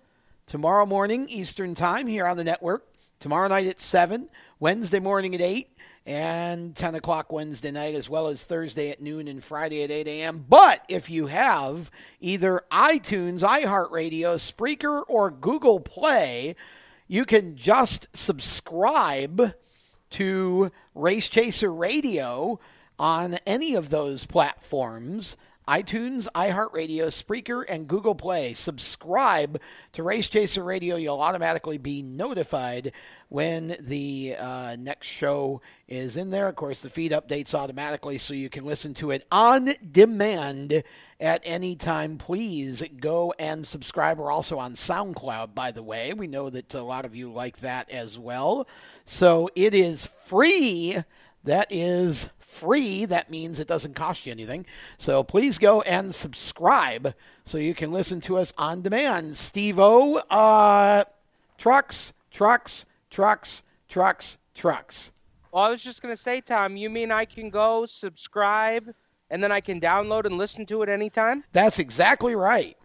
[0.47, 2.87] tomorrow morning Eastern Time here on the network.
[3.19, 5.67] Tomorrow night at 7, Wednesday morning at 8,
[6.07, 10.09] and 10 o'clock Wednesday night, as well as Thursday at noon and Friday at 8
[10.09, 10.45] a.m.
[10.49, 16.57] But if you have either iTunes, iHeartRadio, Spreaker, or Google Play,
[17.07, 19.55] you can just subscribe
[20.11, 22.59] to Race Chaser Radio
[22.99, 25.37] on any of those platforms
[25.71, 28.55] iTunes, iHeartRadio, Spreaker, and Google Play.
[28.55, 29.61] Subscribe
[29.93, 30.97] to Race Chaser Radio.
[30.97, 32.91] You'll automatically be notified
[33.29, 36.49] when the uh, next show is in there.
[36.49, 40.83] Of course, the feed updates automatically so you can listen to it on demand
[41.21, 42.19] at any time.
[42.19, 44.19] Please go and subscribe.
[44.19, 46.13] We're also on SoundCloud, by the way.
[46.13, 48.67] We know that a lot of you like that as well.
[49.05, 50.97] So it is free.
[51.45, 53.05] That is free.
[53.05, 54.67] That means it doesn't cost you anything.
[54.99, 59.37] So please go and subscribe so you can listen to us on demand.
[59.37, 61.05] Steve O, uh,
[61.57, 65.13] trucks, trucks, trucks, trucks, trucks.
[65.53, 68.93] Well, I was just going to say, Tom, you mean I can go subscribe
[69.31, 71.45] and then I can download and listen to it anytime?
[71.53, 72.77] That's exactly right.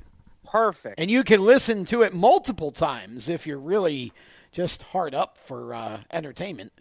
[0.45, 0.99] Perfect.
[0.99, 4.13] And you can listen to it multiple times if you're really
[4.51, 6.71] just hard up for uh, entertainment.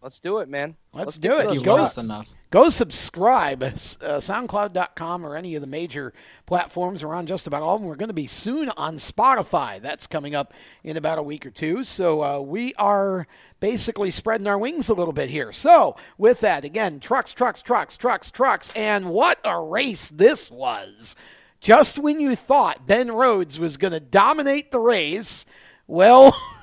[0.00, 0.76] Let's do it, man.
[0.92, 1.64] Let's, Let's do it.
[1.64, 2.28] Go, enough.
[2.50, 3.64] go subscribe.
[3.64, 6.12] Uh, SoundCloud.com or any of the major
[6.46, 7.04] platforms.
[7.04, 7.88] We're on just about all of them.
[7.88, 9.80] We're going to be soon on Spotify.
[9.80, 11.82] That's coming up in about a week or two.
[11.82, 13.26] So uh, we are
[13.58, 15.52] basically spreading our wings a little bit here.
[15.52, 18.72] So with that, again, trucks, trucks, trucks, trucks, trucks.
[18.76, 21.16] And what a race this was.
[21.60, 25.44] Just when you thought Ben Rhodes was going to dominate the race,
[25.88, 26.32] well.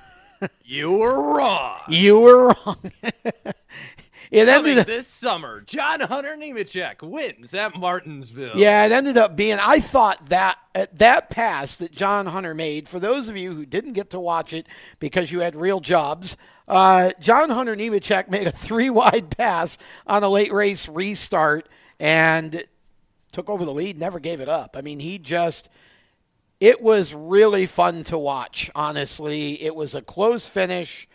[0.64, 1.80] You were wrong.
[1.88, 2.78] You were wrong.
[4.32, 8.54] it Coming ended this summer, John Hunter Nemechek wins at Martinsville.
[8.56, 9.58] Yeah, it ended up being.
[9.60, 12.90] I thought that at that pass that John Hunter made.
[12.90, 14.68] For those of you who didn't get to watch it
[15.00, 16.36] because you had real jobs,
[16.68, 21.70] uh, John Hunter Nemechek made a three wide pass on a late race restart
[22.00, 22.66] and
[23.32, 24.00] took over the lead.
[24.00, 24.76] Never gave it up.
[24.78, 25.70] I mean, he just.
[26.60, 28.72] It was really fun to watch.
[28.74, 31.08] Honestly, it was a close finish.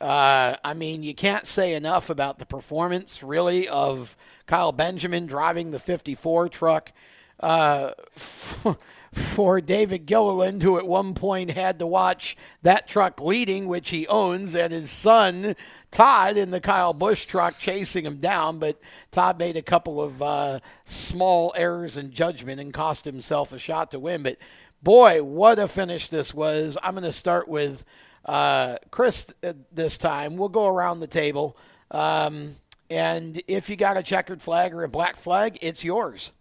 [0.00, 4.16] Uh, I mean, you can't say enough about the performance, really, of
[4.46, 6.92] Kyle Benjamin driving the 54 truck
[7.40, 7.92] uh,
[9.12, 14.06] for, David Gilliland, who at one point had to watch that truck leading, which he
[14.06, 15.56] owns, and his son
[15.94, 18.80] Todd in the Kyle Busch truck chasing him down, but
[19.12, 23.92] Todd made a couple of uh, small errors in judgment and cost himself a shot
[23.92, 24.24] to win.
[24.24, 24.38] But
[24.84, 26.78] boy, what a finish this was.
[26.82, 27.84] I'm going to start with
[28.24, 29.26] uh, Chris
[29.72, 30.36] this time.
[30.36, 31.56] We'll go around the table.
[31.90, 32.56] Um,
[32.90, 36.32] and if you got a checkered flag or a black flag, it's yours.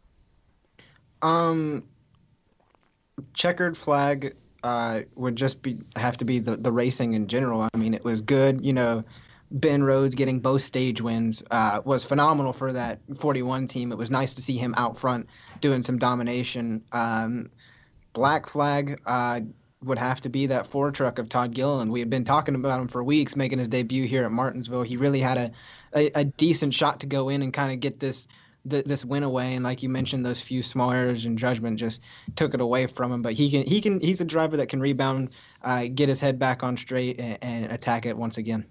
[1.21, 1.85] Um,
[3.33, 7.67] checkered flag uh, would just be have to be the, the racing in general.
[7.73, 8.63] I mean, it was good.
[8.63, 9.03] You know,
[9.51, 13.91] Ben Rhodes getting both stage wins uh, was phenomenal for that 41 team.
[13.91, 15.29] It was nice to see him out front
[15.61, 16.83] doing some domination.
[16.91, 17.49] Um,
[18.13, 19.41] black flag uh,
[19.83, 21.91] would have to be that four truck of Todd Gilliland.
[21.91, 24.83] We had been talking about him for weeks, making his debut here at Martinsville.
[24.83, 25.51] He really had a,
[25.95, 28.27] a, a decent shot to go in and kind of get this
[28.69, 29.55] th- this win away.
[29.55, 32.01] And like you mentioned, those few small errors in judgment just
[32.35, 33.21] took it away from him.
[33.21, 35.29] But he can he can he's a driver that can rebound,
[35.63, 38.65] uh, get his head back on straight, and, and attack it once again.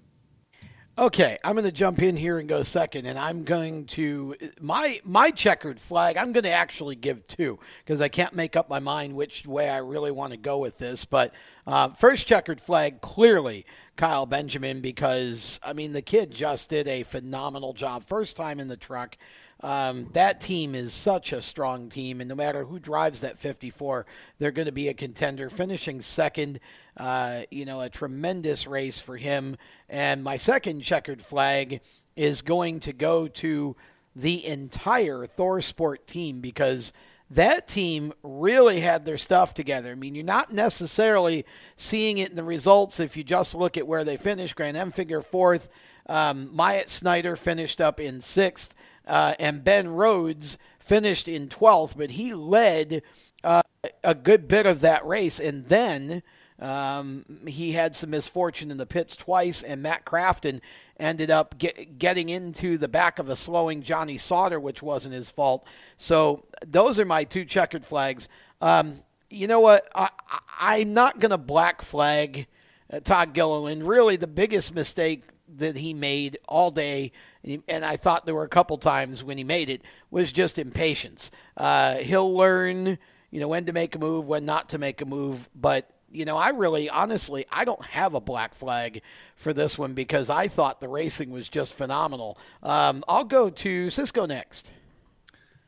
[0.98, 5.00] Okay, I'm going to jump in here and go second, and I'm going to my
[5.04, 6.18] my checkered flag.
[6.18, 9.70] I'm going to actually give two because I can't make up my mind which way
[9.70, 11.06] I really want to go with this.
[11.06, 11.32] But
[11.66, 13.64] uh, first checkered flag, clearly
[13.96, 18.04] Kyle Benjamin, because I mean the kid just did a phenomenal job.
[18.04, 19.16] First time in the truck,
[19.62, 24.04] um, that team is such a strong team, and no matter who drives that 54,
[24.38, 25.48] they're going to be a contender.
[25.48, 26.58] Finishing second,
[26.96, 29.56] uh, you know, a tremendous race for him.
[29.88, 31.80] And my second checkered flag
[32.16, 33.76] is going to go to
[34.16, 36.92] the entire ThorSport team because
[37.30, 39.92] that team really had their stuff together.
[39.92, 41.46] I mean, you're not necessarily
[41.76, 44.56] seeing it in the results if you just look at where they finished.
[44.56, 45.68] Grant Enfinger fourth.
[46.08, 48.74] Um, Myatt Snider finished up in sixth
[49.06, 53.02] uh, and Ben Rhodes finished in 12th, but he led
[53.44, 53.62] uh,
[54.04, 55.40] a good bit of that race.
[55.40, 56.22] And then
[56.58, 60.60] um, he had some misfortune in the pits twice, and Matt Crafton
[60.98, 65.28] ended up get, getting into the back of a slowing Johnny Sauter, which wasn't his
[65.28, 65.66] fault.
[65.96, 68.28] So those are my two checkered flags.
[68.60, 69.88] Um, you know what?
[69.94, 72.46] I, am not going to black flag
[72.92, 73.82] uh, Todd Gilliland.
[73.82, 75.24] Really, the biggest mistake
[75.56, 77.12] that he made all day
[77.44, 81.30] and I thought there were a couple times when he made it was just impatience.
[81.56, 82.98] Uh, he'll learn,
[83.30, 85.48] you know, when to make a move, when not to make a move.
[85.54, 89.02] But you know, I really, honestly, I don't have a black flag
[89.36, 92.38] for this one because I thought the racing was just phenomenal.
[92.62, 94.70] Um, I'll go to Cisco next.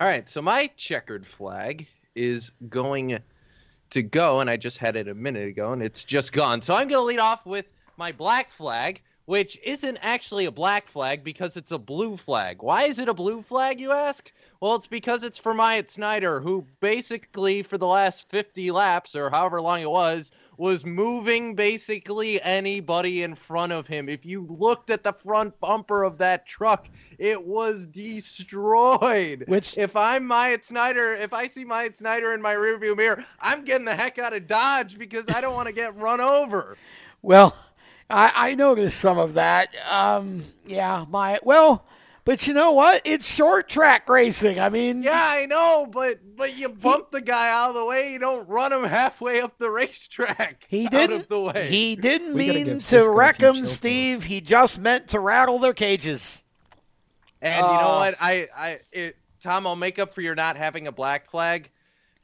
[0.01, 3.19] All right, so my checkered flag is going
[3.91, 6.63] to go, and I just had it a minute ago, and it's just gone.
[6.63, 7.67] So I'm going to lead off with
[7.97, 12.63] my black flag, which isn't actually a black flag because it's a blue flag.
[12.63, 14.31] Why is it a blue flag, you ask?
[14.61, 19.31] Well, it's because it's for Myatt Snider, who basically, for the last 50 laps or
[19.31, 24.09] however long it was, was moving basically anybody in front of him.
[24.09, 26.87] If you looked at the front bumper of that truck,
[27.19, 29.45] it was destroyed.
[29.49, 33.65] Which, if I'm Myatt Snider, if I see Myatt Snider in my rearview mirror, I'm
[33.65, 36.77] getting the heck out of Dodge because I don't want to get run over.
[37.23, 37.57] Well,
[38.11, 39.75] I, I noticed some of that.
[39.89, 41.85] Um, yeah, my well,
[42.25, 43.03] but you know what?
[43.05, 44.59] It's short track racing.
[44.59, 47.85] I mean, yeah, I know, but but you bump he, the guy out of the
[47.85, 48.13] way.
[48.13, 50.67] You don't run him halfway up the racetrack.
[50.69, 51.29] He didn't.
[51.29, 51.69] the way.
[51.69, 54.25] He didn't we mean to wreck him, Steve.
[54.25, 56.43] He just meant to rattle their cages.
[57.43, 57.99] And uh, you know uh.
[57.99, 58.15] what?
[58.21, 61.71] I I it, Tom, I'll make up for your not having a black flag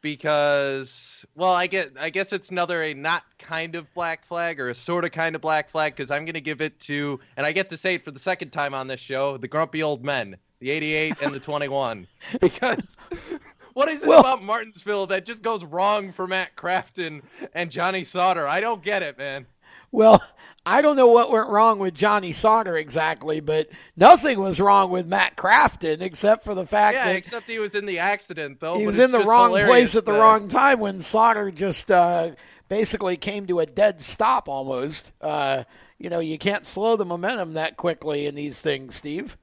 [0.03, 4.69] because well i get i guess it's another a not kind of black flag or
[4.69, 7.45] a sort of kind of black flag because i'm going to give it to and
[7.45, 10.05] i get to say it for the second time on this show the grumpy old
[10.05, 12.07] men the 88 and the 21
[12.41, 12.97] because
[13.75, 17.23] what is it well, about martinsville that just goes wrong for matt crafton
[17.55, 18.47] and johnny sauter?
[18.47, 19.47] I don't get it man.
[19.93, 20.23] Well,
[20.67, 25.07] I don't know what went wrong with Johnny Sauter exactly, but nothing was wrong with
[25.09, 28.79] Matt Crafton except for the fact yeah, that except he was in the accident though.
[28.79, 30.19] He was in the wrong place at the that...
[30.19, 32.33] wrong time when Sauter just uh,
[32.69, 35.13] basically came to a dead stop almost.
[35.21, 35.65] Uh,
[35.99, 39.39] you know, you can't slow the momentum that quickly in these things, Steve.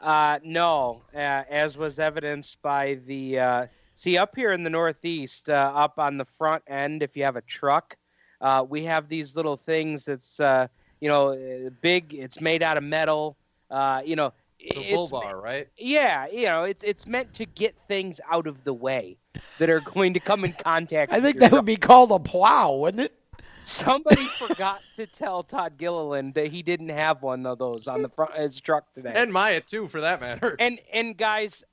[0.00, 5.50] Uh, no, uh, as was evidenced by the uh, see up here in the Northeast,
[5.50, 7.96] uh, up on the front end, if you have a truck
[8.42, 10.66] uh, we have these little things that's uh,
[11.00, 12.12] you know big.
[12.12, 13.36] It's made out of metal.
[13.70, 15.68] Uh, you know, the it's bar, right?
[15.78, 19.16] Yeah, you know, it's it's meant to get things out of the way
[19.58, 21.12] that are going to come in contact.
[21.12, 23.14] I think that would be called a plow, wouldn't it?
[23.60, 28.08] Somebody forgot to tell Todd Gilliland that he didn't have one of those on the
[28.08, 30.56] front of his truck today, and Maya too, for that matter.
[30.58, 31.64] And and guys,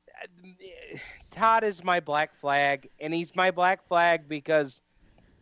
[1.32, 4.82] Todd is my black flag, and he's my black flag because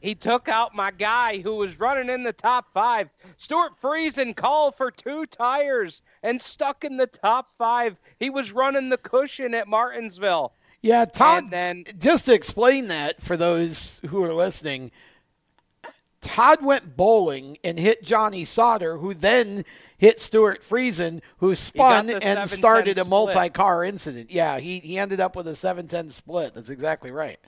[0.08, 3.10] he took out my guy who was running in the top five.
[3.36, 7.98] Stewart Friesen called for two tires and stuck in the top five.
[8.18, 10.54] He was running the cushion at Martinsville.
[10.82, 11.44] Yeah, Todd.
[11.44, 14.92] And then just to explain that for those who are listening,
[16.22, 19.66] Todd went bowling and hit Johnny Sauter, who then
[19.98, 24.32] hit Stewart Friesen, who spun and started a multi-car incident.
[24.32, 26.54] Yeah, he, he ended up with a 7-10 split.
[26.54, 27.42] That's exactly right.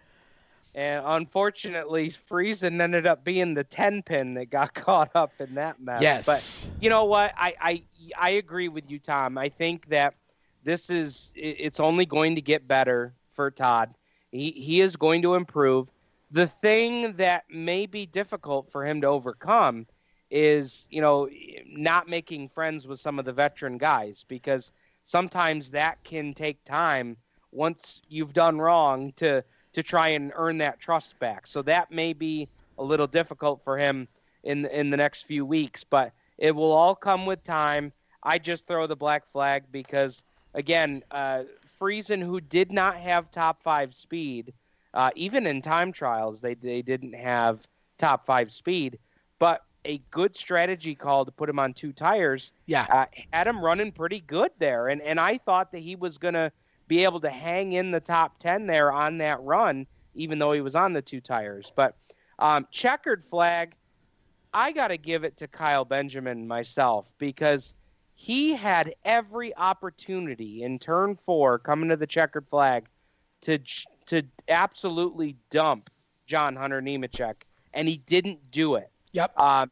[0.76, 5.82] And unfortunately, Friesen ended up being the 10 pin that got caught up in that
[5.82, 6.02] mess.
[6.02, 6.26] Yes.
[6.26, 7.34] But you know what?
[7.38, 7.84] I, I,
[8.18, 9.38] I agree with you, Tom.
[9.38, 10.16] I think that
[10.64, 13.94] this is it's only going to get better for Todd.
[14.32, 15.88] He, he is going to improve.
[16.32, 19.88] The thing that may be difficult for him to overcome
[20.30, 21.28] is, you know,
[21.66, 24.72] not making friends with some of the veteran guys because
[25.04, 27.18] sometimes that can take time
[27.52, 29.44] once you've done wrong to
[29.74, 31.48] to try and earn that trust back.
[31.48, 34.08] So that may be a little difficult for him
[34.44, 37.92] in in the next few weeks, but it will all come with time.
[38.24, 41.44] I just throw the black flag because again, uh,
[41.80, 44.54] Friesen, who did not have top five speed,
[44.94, 47.66] uh, even in time trials, they they didn't have
[47.98, 49.00] top five speed,
[49.40, 52.86] but a good strategy call to put him on two tires Yeah.
[52.90, 56.52] uh, had him running pretty good there, and and I thought that he was gonna
[56.90, 60.60] be able to hang in the top ten there on that run, even though he
[60.60, 61.72] was on the two tires.
[61.74, 61.96] But
[62.40, 63.76] um, checkered flag,
[64.54, 67.76] I got to give it to Kyle Benjamin myself because
[68.16, 72.88] he had every opportunity in turn four coming to the checkered flag
[73.42, 73.60] to
[74.08, 75.90] to absolutely dump
[76.26, 77.36] John Hunter Nemechek,
[77.74, 78.90] and he didn't do it.
[79.14, 79.34] Yep.
[79.38, 79.68] Uh,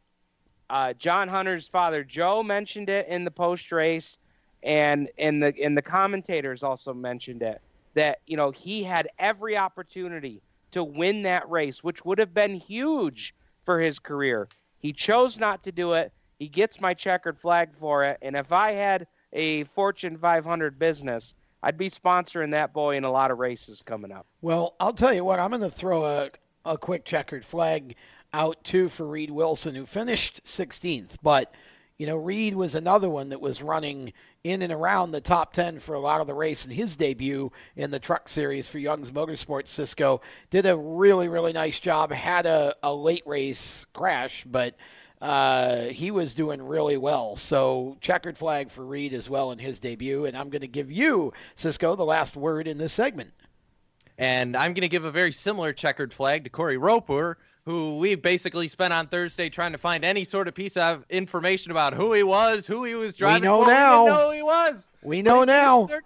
[0.69, 4.19] uh, John Hunter's father Joe mentioned it in the post race,
[4.67, 7.61] and and the and the commentators also mentioned it
[7.95, 10.41] that you know he had every opportunity
[10.71, 14.47] to win that race, which would have been huge for his career.
[14.79, 16.11] He chose not to do it.
[16.37, 21.33] He gets my checkered flag for it, and if I had a Fortune 500 business,
[21.63, 24.27] I'd be sponsoring that boy in a lot of races coming up.
[24.41, 26.29] Well, I'll tell you what, I'm going to throw a,
[26.65, 27.95] a quick checkered flag
[28.33, 31.15] out too for Reed Wilson, who finished 16th.
[31.23, 31.53] But,
[31.97, 35.79] you know, Reed was another one that was running in and around the top 10
[35.79, 39.11] for a lot of the race in his debut in the truck series for Young's
[39.11, 39.69] Motorsports.
[39.69, 40.21] Cisco
[40.51, 44.75] did a really, really nice job, had a, a late race crash, but
[45.21, 47.35] uh, he was doing really well.
[47.35, 50.25] So checkered flag for Reed as well in his debut.
[50.25, 53.33] And I'm going to give you, Cisco, the last word in this segment.
[54.19, 58.15] And I'm going to give a very similar checkered flag to Corey Roper, who we
[58.15, 62.13] basically spent on Thursday trying to find any sort of piece of information about who
[62.13, 63.41] he was, who he was driving.
[63.41, 63.69] We know for.
[63.71, 64.03] now.
[64.05, 64.91] We know who he was.
[65.01, 65.85] We know now.
[65.87, 66.01] 13.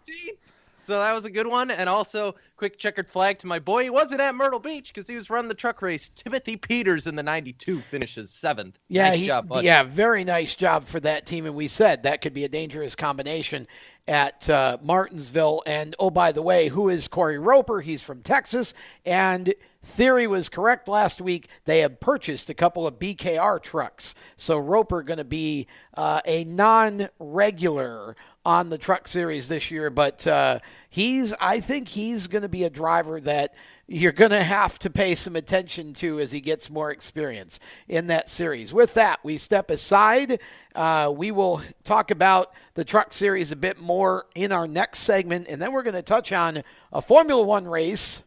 [0.79, 1.69] So that was a good one.
[1.69, 3.83] And also, quick checkered flag to my boy.
[3.83, 6.09] He wasn't at Myrtle Beach because he was running the truck race.
[6.15, 8.79] Timothy Peters in the 92 finishes seventh.
[8.87, 11.45] Yeah, nice he- job, yeah, very nice job for that team.
[11.45, 13.67] And we said that could be a dangerous combination
[14.07, 15.63] at uh, Martinsville.
[15.65, 17.81] And oh, by the way, who is Corey Roper?
[17.81, 18.73] He's from Texas.
[19.05, 21.47] And theory was correct last week.
[21.65, 24.15] They have purchased a couple of BKR trucks.
[24.35, 30.25] So Roper going to be uh, a non-regular on the truck series this year, but
[30.25, 33.53] uh, he's I think he's going to be a driver that
[33.91, 38.07] you're going to have to pay some attention to as he gets more experience in
[38.07, 38.73] that series.
[38.73, 40.39] With that, we step aside.
[40.73, 45.47] Uh, we will talk about the truck series a bit more in our next segment,
[45.49, 46.63] and then we're going to touch on
[46.93, 48.23] a Formula One race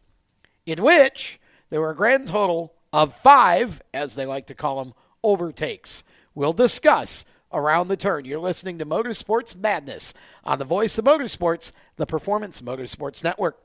[0.67, 1.39] in which
[1.71, 4.93] there were a grand total of five, as they like to call them,
[5.23, 6.03] overtakes.
[6.35, 8.25] We'll discuss around the turn.
[8.25, 10.13] You're listening to Motorsports Madness
[10.43, 13.64] on the voice of motorsports, the Performance Motorsports Network.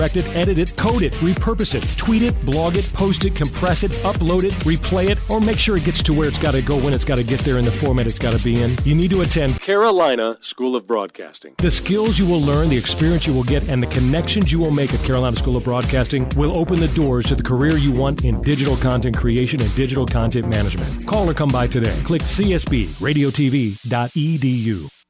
[0.01, 3.91] it, edit it, code it, repurpose it, tweet it, blog it, post it, compress it,
[4.03, 6.77] upload it, replay it, or make sure it gets to where it's got to go
[6.77, 8.95] when it's got to get there in the format it's got to be in, you
[8.95, 11.53] need to attend Carolina School of Broadcasting.
[11.57, 14.71] the skills you will learn, the experience you will get, and the connections you will
[14.71, 18.25] make at Carolina School of Broadcasting will open the doors to the career you want
[18.25, 21.07] in digital content creation and digital content management.
[21.07, 21.95] Call or come by today.
[22.03, 25.00] Click csbradiotv.edu.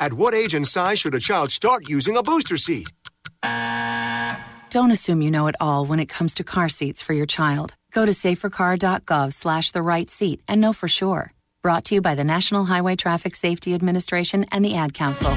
[0.00, 2.88] At what age and size should a child start using a booster seat?
[4.70, 7.76] Don't assume you know it all when it comes to car seats for your child.
[7.92, 11.30] Go to safercar.gov slash the right seat and know for sure.
[11.62, 15.30] Brought to you by the National Highway Traffic Safety Administration and the Ad Council.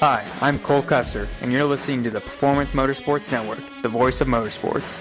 [0.00, 4.26] Hi, I'm Cole Custer, and you're listening to the Performance Motorsports Network, the voice of
[4.26, 5.00] motorsports.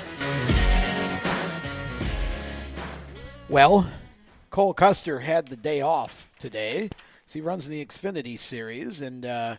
[3.49, 3.89] Well,
[4.52, 6.89] Cole Custer had the day off today.
[7.26, 9.56] So he runs in the Xfinity Series, and uh,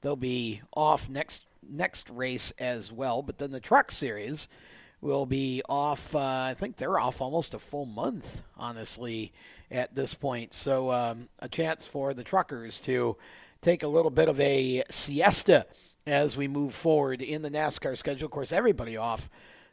[0.00, 3.20] they'll be off next next race as well.
[3.20, 4.48] But then the Truck Series
[5.02, 6.14] will be off.
[6.14, 9.30] Uh, I think they're off almost a full month, honestly,
[9.70, 10.54] at this point.
[10.54, 13.18] So um, a chance for the truckers to
[13.60, 15.66] take a little bit of a siesta
[16.06, 18.24] as we move forward in the NASCAR schedule.
[18.24, 19.28] Of course, everybody off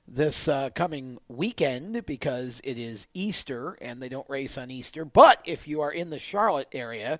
[0.08, 5.04] this uh, coming weekend because it is Easter and they don't race on Easter.
[5.04, 7.20] But if you are in the Charlotte area,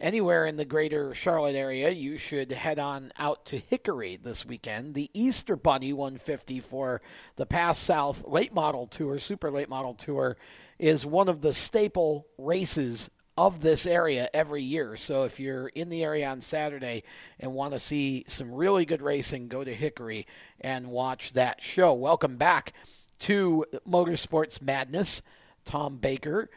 [0.00, 4.94] anywhere in the greater Charlotte area, you should head on out to Hickory this weekend.
[4.94, 7.00] The Easter Bunny 150 for
[7.36, 10.36] the Pass South Late Model Tour, Super Late Model Tour,
[10.78, 14.96] is one of the staple races of this area every year.
[14.96, 17.02] So if you're in the area on Saturday
[17.40, 20.26] and want to see some really good racing, go to Hickory
[20.60, 21.92] and watch that show.
[21.92, 22.72] Welcome back
[23.20, 25.22] to Motorsports Madness.
[25.64, 26.50] Tom Baker,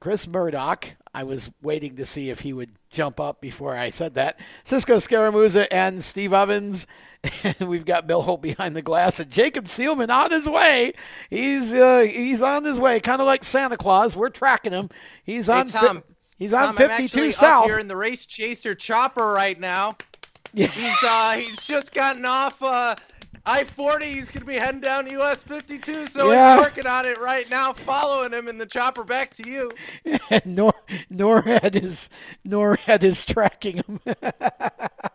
[0.00, 0.96] Chris Murdoch.
[1.14, 4.38] I was waiting to see if he would jump up before I said that.
[4.64, 6.86] Cisco Scaramuza and Steve Ovens.
[7.42, 10.92] And we've got Bill Holt behind the glass and Jacob Seelman on his way.
[11.28, 14.16] He's uh, he's on his way, kind of like Santa Claus.
[14.16, 14.90] We're tracking him.
[15.24, 15.66] He's on.
[15.66, 17.64] Hey, Tom, fi- he's on Tom, 52 I'm South.
[17.64, 19.96] Here in the race chaser chopper right now.
[20.52, 20.68] Yeah.
[20.68, 22.94] He's uh, he's just gotten off uh,
[23.48, 24.06] I 40.
[24.06, 26.06] He's going to be heading down US 52.
[26.08, 26.56] So Yeah.
[26.56, 29.70] he's working on it right now, following him in the chopper back to you.
[30.30, 30.74] and Nor
[31.12, 32.10] Norhead is
[32.46, 34.00] Norhead is tracking him,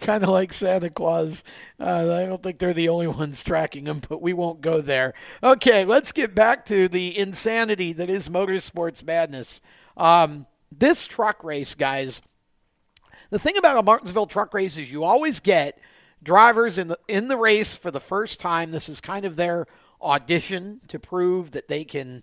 [0.00, 1.44] kind of like Santa Claus.
[1.78, 5.14] Uh, I don't think they're the only ones tracking him, but we won't go there.
[5.42, 9.60] Okay, let's get back to the insanity that is motorsports madness.
[9.96, 12.22] Um, this truck race, guys.
[13.30, 15.78] The thing about a Martinsville truck race is you always get
[16.26, 18.72] drivers in the in the race for the first time.
[18.72, 19.66] This is kind of their
[20.02, 22.22] audition to prove that they can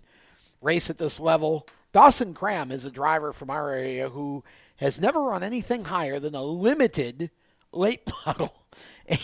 [0.60, 1.66] race at this level.
[1.92, 4.44] Dawson Cram is a driver from our area who
[4.76, 7.30] has never run anything higher than a limited
[7.72, 8.54] late model.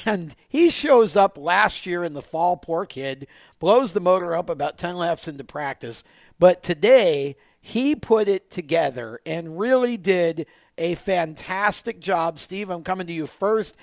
[0.04, 3.26] And he shows up last year in the fall, poor kid,
[3.58, 6.04] blows the motor up about 10 laps into practice.
[6.38, 10.46] But today, he put it together and really did
[10.78, 12.38] a fantastic job.
[12.38, 13.74] Steve, I'm coming to you first.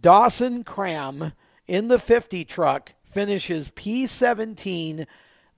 [0.00, 1.32] Dawson Cram
[1.66, 5.06] in the 50 truck finishes P17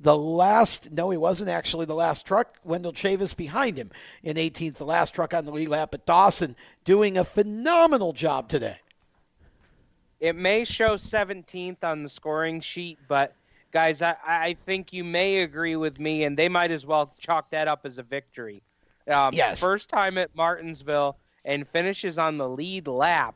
[0.01, 3.91] the last no he wasn't actually the last truck wendell chavous behind him
[4.25, 8.49] in 18th the last truck on the lead lap but dawson doing a phenomenal job
[8.49, 8.77] today
[10.21, 13.35] It may show 17th on the scoring sheet, but
[13.73, 17.51] guys, I, I think you may agree with me, and they might as well chalk
[17.51, 18.63] that up as a victory.
[19.15, 19.61] Um, Yes.
[19.61, 23.35] First time at Martinsville and finishes on the lead lap.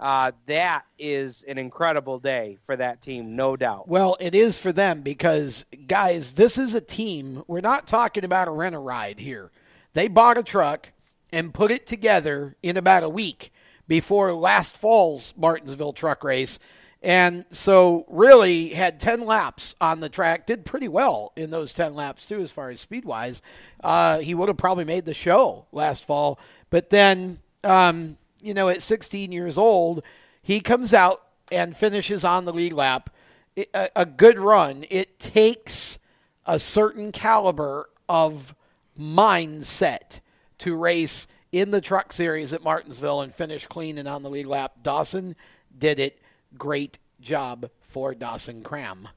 [0.00, 3.88] Uh, that is an incredible day for that team, no doubt.
[3.88, 7.42] Well, it is for them because, guys, this is a team.
[7.48, 9.50] We're not talking about a rent a ride here.
[9.94, 10.92] They bought a truck
[11.32, 13.52] and put it together in about a week
[13.88, 16.60] before last fall's Martinsville truck race.
[17.02, 20.46] And so, really, had 10 laps on the track.
[20.46, 23.40] Did pretty well in those 10 laps, too, as far as speed wise.
[23.82, 26.40] Uh, he would have probably made the show last fall.
[26.70, 30.02] But then um, you know, at 16 years old,
[30.42, 33.10] he comes out and finishes on the lead lap.
[33.56, 34.84] A, a good run.
[34.90, 35.98] It takes
[36.46, 38.54] a certain caliber of
[38.98, 40.20] mindset
[40.58, 44.46] to race in the truck series at Martinsville and finish clean and on the lead
[44.46, 44.74] lap.
[44.82, 45.34] Dawson
[45.76, 46.20] did it.
[46.56, 49.08] Great job for Dawson Cram.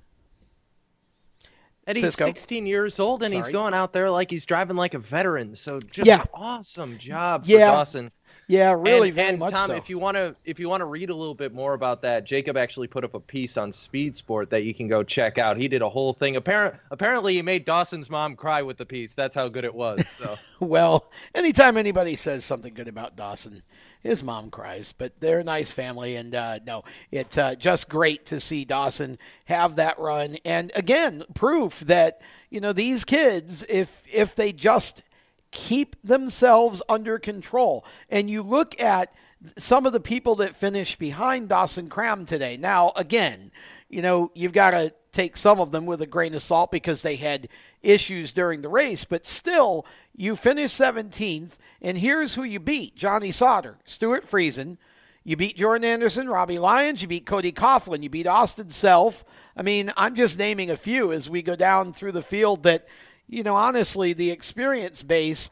[1.88, 2.26] And he's Cisco.
[2.28, 5.56] 16 years old, and he's going out there like he's driving like a veteran.
[5.56, 6.24] So just Yeah.
[6.34, 7.72] awesome job Yeah.
[7.72, 8.12] for Dawson.
[8.52, 9.76] Yeah, really, and, very and much Tom, so.
[9.76, 12.26] if you want to, if you want to read a little bit more about that,
[12.26, 15.56] Jacob actually put up a piece on Speed Sport that you can go check out.
[15.56, 16.36] He did a whole thing.
[16.36, 19.14] Apparent, apparently, he made Dawson's mom cry with the piece.
[19.14, 20.06] That's how good it was.
[20.10, 20.38] So.
[20.60, 23.64] well, anytime anybody says something good about Dawson,
[24.02, 24.92] his mom cries.
[24.92, 29.18] But they're a nice family, and uh, no, it's uh, just great to see Dawson
[29.46, 30.36] have that run.
[30.44, 35.04] And again, proof that you know these kids, if if they just
[35.52, 39.14] keep themselves under control, and you look at
[39.58, 42.58] some of the people that finished behind Dawson Cram today.
[42.58, 43.52] Now, again,
[43.90, 47.02] you know you've got to take some of them with a grain of salt because
[47.02, 47.50] they had
[47.82, 49.86] issues during the race, but still,
[50.16, 54.78] you finished 17th, and here's who you beat Johnny Sauter, Stewart Friesen.
[55.24, 59.24] You beat Jordan Anderson, Robbie Lyons, you beat Cody Coughlin, you beat Austin Self.
[59.56, 62.88] I mean, I'm just naming a few as we go down through the field that,
[63.32, 65.50] you know, honestly, the experience base,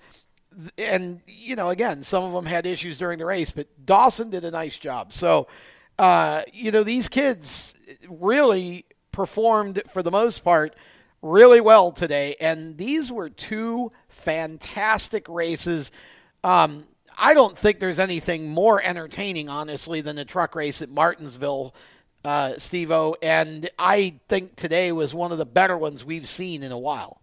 [0.77, 4.43] and, you know, again, some of them had issues during the race, but Dawson did
[4.43, 5.13] a nice job.
[5.13, 5.47] So,
[5.97, 7.73] uh, you know, these kids
[8.07, 10.75] really performed for the most part
[11.21, 15.91] really well today, and these were two fantastic races.
[16.43, 16.83] Um,
[17.17, 21.73] I don't think there's anything more entertaining, honestly, than the truck race at Martinsville,
[22.25, 23.15] uh, Steve O.
[23.21, 27.21] And I think today was one of the better ones we've seen in a while.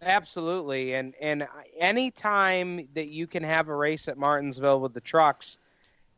[0.00, 1.46] Absolutely, and and
[1.78, 5.58] any time that you can have a race at Martinsville with the trucks,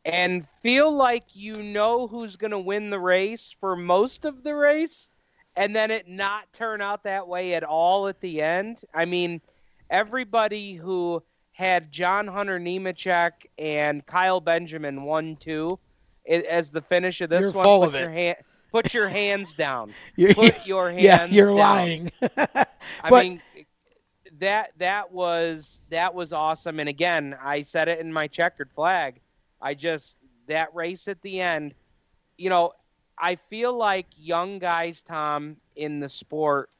[0.05, 4.53] and feel like you know who's going to win the race for most of the
[4.53, 5.09] race,
[5.55, 8.81] and then it not turn out that way at all at the end.
[8.93, 9.41] I mean,
[9.89, 11.23] everybody who
[11.53, 15.79] had John Hunter Nemechek and Kyle Benjamin one two
[16.29, 17.63] as the finish of this You're one.
[17.65, 18.13] full put of your it.
[18.13, 18.37] hand,
[18.71, 19.91] put your hands down.
[20.15, 21.03] You're- put your hands.
[21.03, 21.57] yeah, you're down.
[21.57, 22.11] lying.
[23.03, 23.41] I But- mean,
[24.41, 26.79] that that was that was awesome.
[26.79, 29.21] And again, I said it in my checkered flag.
[29.61, 30.17] I just
[30.47, 31.73] that race at the end.
[32.37, 32.73] You know,
[33.17, 36.71] I feel like young guys, Tom, in the sport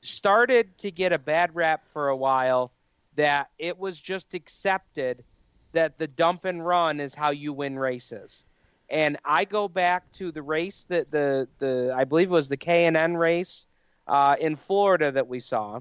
[0.00, 2.72] started to get a bad rap for a while.
[3.16, 5.24] That it was just accepted
[5.72, 8.44] that the dump and run is how you win races.
[8.88, 12.56] And I go back to the race that the the I believe it was the
[12.56, 13.66] K and N race
[14.06, 15.80] uh, in Florida that we saw,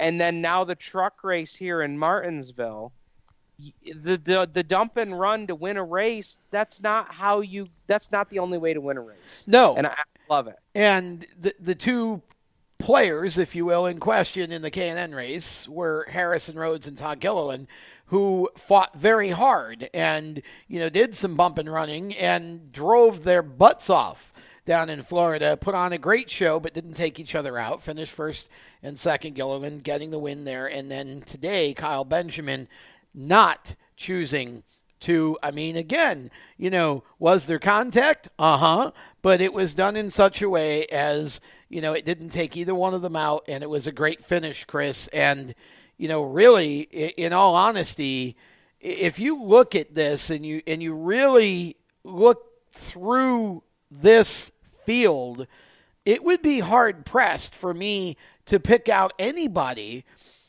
[0.00, 2.92] and then now the truck race here in Martinsville.
[3.84, 6.38] The, the the dump and run to win a race.
[6.50, 7.68] That's not how you.
[7.86, 9.44] That's not the only way to win a race.
[9.46, 9.76] No.
[9.76, 9.94] and I
[10.30, 10.56] love it.
[10.74, 12.22] And the the two
[12.78, 16.86] players, if you will, in question in the K and N race were Harrison Rhodes
[16.86, 17.68] and Todd Gilliland,
[18.06, 23.42] who fought very hard and you know did some bump and running and drove their
[23.42, 24.32] butts off
[24.70, 25.56] down in Florida.
[25.56, 27.82] Put on a great show, but didn't take each other out.
[27.82, 28.48] Finished first
[28.84, 29.34] and second.
[29.34, 32.68] Gilliland getting the win there, and then today Kyle Benjamin
[33.12, 34.62] not choosing
[35.00, 38.28] to I mean again, you know, was there contact?
[38.38, 38.92] Uh-huh,
[39.22, 42.74] but it was done in such a way as, you know, it didn't take either
[42.74, 45.52] one of them out and it was a great finish, Chris, and
[45.98, 48.36] you know, really in all honesty,
[48.80, 54.52] if you look at this and you and you really look through this
[54.90, 55.46] field,
[56.04, 60.04] it would be hard pressed for me to pick out anybody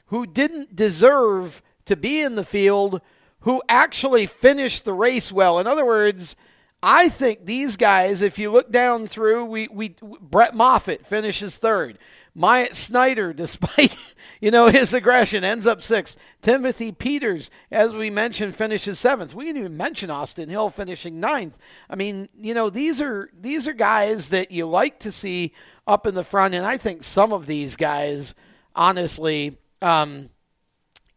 [0.08, 3.02] who didn't deserve to be in the field
[3.42, 5.60] who actually finished the race well.
[5.60, 6.36] In other words,
[6.82, 12.00] I think these guys, if you look down through, we, we Brett Moffitt finishes third.
[12.34, 16.18] Myatt Snider, despite you know his aggression, ends up sixth.
[16.42, 19.36] Timothy Peters, as we mentioned, finishes seventh.
[19.36, 21.58] We didn't even mention Austin Hill finishing ninth.
[21.90, 25.54] I mean, you know these are these are guys that you like to see
[25.88, 28.36] up in the front, and I think some of these guys,
[28.76, 30.30] honestly, um,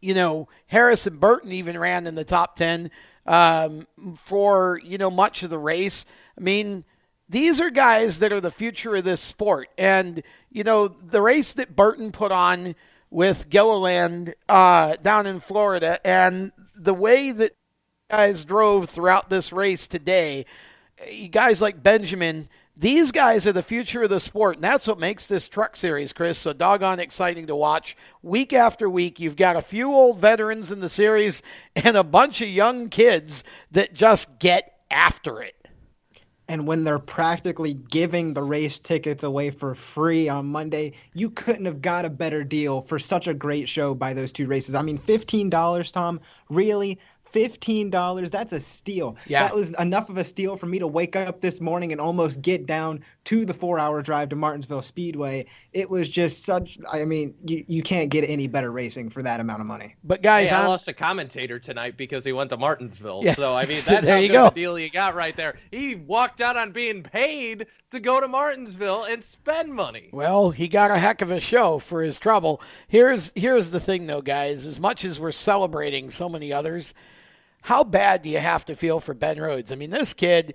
[0.05, 2.91] you know, Harrison Burton even ran in the top 10
[3.25, 3.87] um,
[4.17, 6.05] for, you know, much of the race.
[6.37, 6.85] I mean,
[7.27, 9.69] these are guys that are the future of this sport.
[9.77, 10.21] And,
[10.51, 12.75] you know, the race that Burton put on
[13.09, 17.51] with Gilliland uh, down in Florida and the way that
[18.09, 20.45] guys drove throughout this race today,
[21.31, 25.25] guys like Benjamin These guys are the future of the sport, and that's what makes
[25.25, 27.95] this truck series, Chris, so doggone exciting to watch.
[28.21, 31.41] Week after week, you've got a few old veterans in the series
[31.73, 35.54] and a bunch of young kids that just get after it.
[36.47, 41.65] And when they're practically giving the race tickets away for free on Monday, you couldn't
[41.65, 44.75] have got a better deal for such a great show by those two races.
[44.75, 46.19] I mean, $15, Tom,
[46.49, 46.99] really?
[47.35, 49.17] $15 that's a steal.
[49.27, 49.43] Yeah.
[49.43, 52.41] that was enough of a steal for me to wake up this morning and almost
[52.41, 55.45] get down to the four hour drive to martinsville speedway.
[55.73, 59.39] It was just such i mean you, you can't get any better racing for that
[59.39, 59.95] amount of money.
[60.03, 63.21] But guys hey, i lost a commentator tonight because he went to martinsville.
[63.23, 63.35] Yeah.
[63.35, 64.47] so i mean so that's there how you good go.
[64.47, 65.57] a deal you got right there.
[65.71, 70.09] He walked out on being paid to go to martinsville and spend money.
[70.13, 72.61] Well he got a heck of a show for his trouble.
[72.87, 74.65] Here's here's the thing though guys.
[74.65, 76.93] As much as we're celebrating so many others
[77.65, 79.71] how bad do you have to feel for Ben Rhodes?
[79.71, 80.53] I mean, this kid,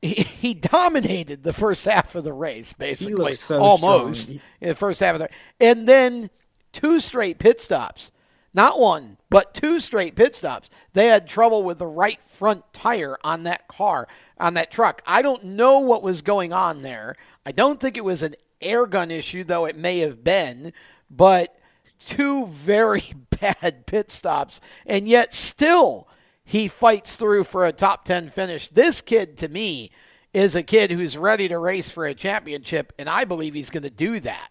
[0.00, 4.40] he, he dominated the first half of the race, basically, so almost strong.
[4.62, 5.28] in the first half of the,
[5.60, 6.30] and then
[6.72, 8.12] two straight pit stops.
[8.54, 10.70] Not one, but two straight pit stops.
[10.94, 14.08] They had trouble with the right front tire on that car,
[14.40, 15.02] on that truck.
[15.06, 17.14] I don't know what was going on there.
[17.44, 20.72] I don't think it was an air gun issue, though it may have been,
[21.10, 21.58] but
[22.06, 23.04] two very
[23.38, 26.08] bad pit stops, and yet still
[26.48, 28.70] he fights through for a top 10 finish.
[28.70, 29.90] This kid, to me,
[30.32, 33.82] is a kid who's ready to race for a championship, and I believe he's going
[33.82, 34.48] to do that.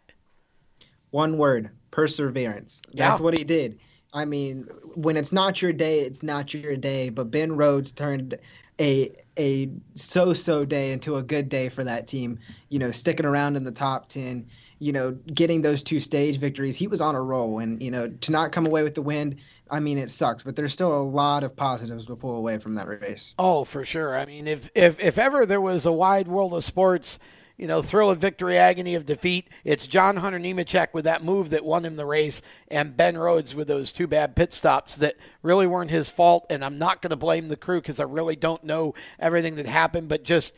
[1.09, 2.83] One word perseverance.
[2.93, 3.23] That's Yeah.
[3.23, 3.79] what he did.
[4.13, 7.09] I mean, when it's not your day, it's not your day.
[7.09, 8.37] But Ben Rhodes turned
[8.79, 12.37] a a so so day into a good day for that team.
[12.69, 14.45] You know, sticking around in the top ten.
[14.77, 16.75] You know, getting those two stage victories.
[16.75, 19.39] He was on a roll, and you know, to not come away with the win.
[19.69, 22.75] I mean, it sucks, but there's still a lot of positives to pull away from
[22.75, 23.33] that race.
[23.37, 24.15] Oh, for sure.
[24.17, 27.19] I mean, if if if ever there was a wide world of sports,
[27.57, 31.49] you know, thrill of victory, agony of defeat, it's John Hunter Nemechek with that move
[31.49, 35.15] that won him the race, and Ben Rhodes with those two bad pit stops that
[35.41, 36.45] really weren't his fault.
[36.49, 39.65] And I'm not going to blame the crew because I really don't know everything that
[39.65, 40.55] happened, but just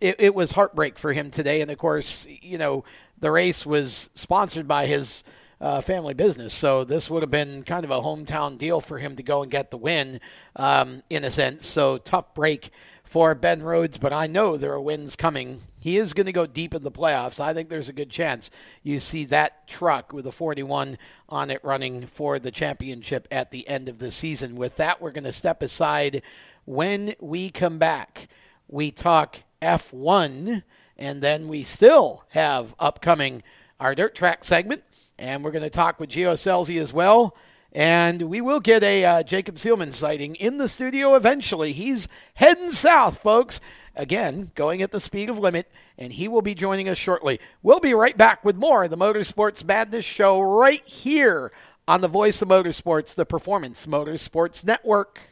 [0.00, 1.60] it, it was heartbreak for him today.
[1.60, 2.84] And of course, you know,
[3.18, 5.24] the race was sponsored by his
[5.62, 6.52] uh, family business.
[6.52, 9.50] So this would have been kind of a hometown deal for him to go and
[9.50, 10.20] get the win,
[10.56, 11.66] um, in a sense.
[11.68, 12.70] So tough break
[13.04, 15.60] for Ben Rhodes, but I know there are wins coming.
[15.78, 17.38] He is going to go deep in the playoffs.
[17.38, 18.50] I think there's a good chance
[18.82, 20.98] you see that truck with a 41
[21.28, 24.56] on it running for the championship at the end of the season.
[24.56, 26.22] With that, we're going to step aside.
[26.64, 28.28] When we come back,
[28.66, 30.62] we talk F1,
[30.96, 33.42] and then we still have upcoming
[33.78, 34.82] our dirt track segment
[35.22, 37.36] and we're going to talk with Gio Scelzi as well.
[37.70, 41.72] And we will get a uh, Jacob Seelman sighting in the studio eventually.
[41.72, 43.60] He's heading south, folks.
[43.94, 47.38] Again, going at the speed of limit, and he will be joining us shortly.
[47.62, 51.52] We'll be right back with more of the Motorsports Madness Show right here
[51.86, 55.31] on the Voice of Motorsports, the Performance Motorsports Network.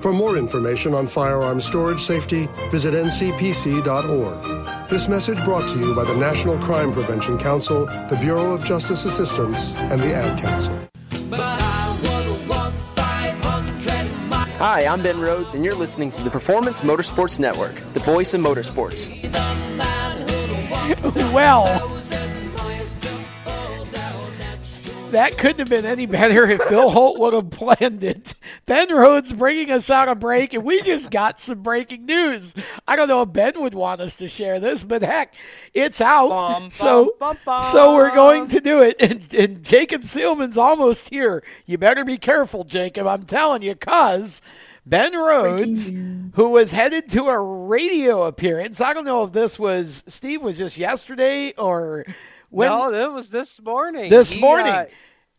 [0.00, 4.88] For more information on firearm storage safety, visit ncpc.org.
[4.88, 9.04] This message brought to you by the National Crime Prevention Council, the Bureau of Justice
[9.04, 10.74] Assistance, and the Ad Council.
[14.56, 18.40] Hi, I'm Ben Rhodes, and you're listening to the Performance Motorsports Network, the voice of
[18.40, 19.10] motorsports.
[21.34, 21.79] well,
[25.10, 28.34] that couldn't have been any better if Bill Holt would have planned it.
[28.66, 32.54] Ben Rhodes bringing us out a break, and we just got some breaking news.
[32.86, 35.34] I don't know if Ben would want us to share this, but heck,
[35.74, 36.30] it's out.
[36.30, 38.96] Bum, so, bum, bum, so we're going to do it.
[39.00, 41.42] And, and Jacob Seelman's almost here.
[41.66, 43.06] You better be careful, Jacob.
[43.06, 44.40] I'm telling you, cause.
[44.86, 45.88] Ben Rhodes,
[46.34, 48.80] who was headed to a radio appearance.
[48.80, 52.06] I don't know if this was Steve was just yesterday or
[52.50, 54.10] when no, it was this morning.
[54.10, 54.72] This He, morning.
[54.72, 54.86] uh,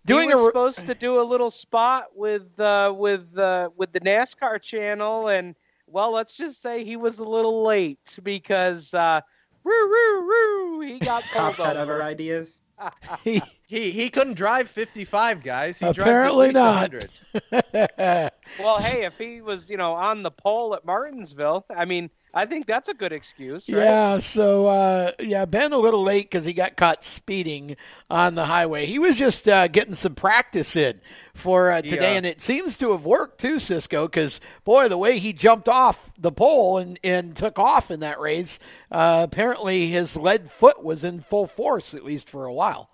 [0.05, 3.91] Doing he was a- supposed to do a little spot with uh, with uh, with
[3.91, 5.55] the NASCAR channel, and
[5.85, 9.21] well, let's just say he was a little late because uh,
[9.63, 11.81] woo woo woo, he got pulled Cops had over.
[11.93, 12.61] other ideas.
[13.23, 15.77] he, he he couldn't drive 55 guys.
[15.77, 16.95] He Apparently drives
[17.43, 17.73] at least
[18.11, 18.33] not.
[18.59, 22.45] Well, hey, if he was, you know, on the pole at Martinsville, I mean, I
[22.45, 23.83] think that's a good excuse, right?
[23.83, 27.75] Yeah, so uh, yeah, Ben a little late because he got caught speeding
[28.09, 28.85] on the highway.
[28.85, 31.01] He was just uh, getting some practice in
[31.33, 32.17] for uh, today, Yeah.
[32.17, 34.07] and it seems to have worked too, Cisco.
[34.07, 38.19] Because boy, the way he jumped off the pole and, and took off in that
[38.19, 38.59] race,
[38.91, 42.89] uh, apparently his lead foot was in full force at least for a while.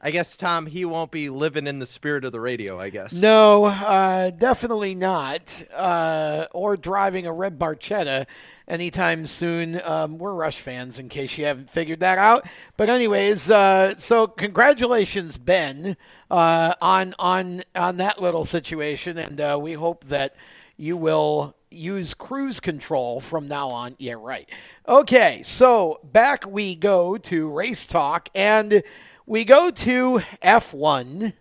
[0.00, 2.78] I guess Tom he won't be living in the spirit of the radio.
[2.78, 3.12] I guess.
[3.12, 5.64] No, uh, definitely not.
[5.74, 8.26] Uh, or driving a red Barchetta
[8.68, 9.80] anytime soon.
[9.84, 12.46] Um, we're Rush fans, in case you haven't figured that out.
[12.76, 15.96] But anyways, uh, so congratulations, Ben,
[16.30, 20.36] uh, on on on that little situation, and uh, we hope that
[20.76, 23.96] you will use cruise control from now on.
[23.98, 24.48] Yeah, right.
[24.88, 28.82] Okay, so back we go to race talk, and
[29.28, 31.34] we go to F1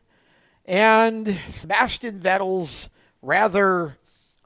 [0.66, 2.90] and Sebastian Vettel's
[3.22, 3.98] rather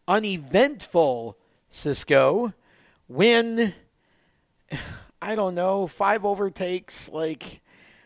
[0.08, 1.38] uneventful
[1.70, 2.54] Cisco
[3.08, 3.74] win.
[5.24, 7.10] I don't know, five overtakes.
[7.10, 7.62] Like,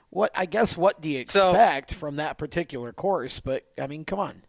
[0.09, 0.31] what?
[0.35, 3.39] I guess what do you So- expect from that particular course?
[3.39, 4.43] But I mean, come on.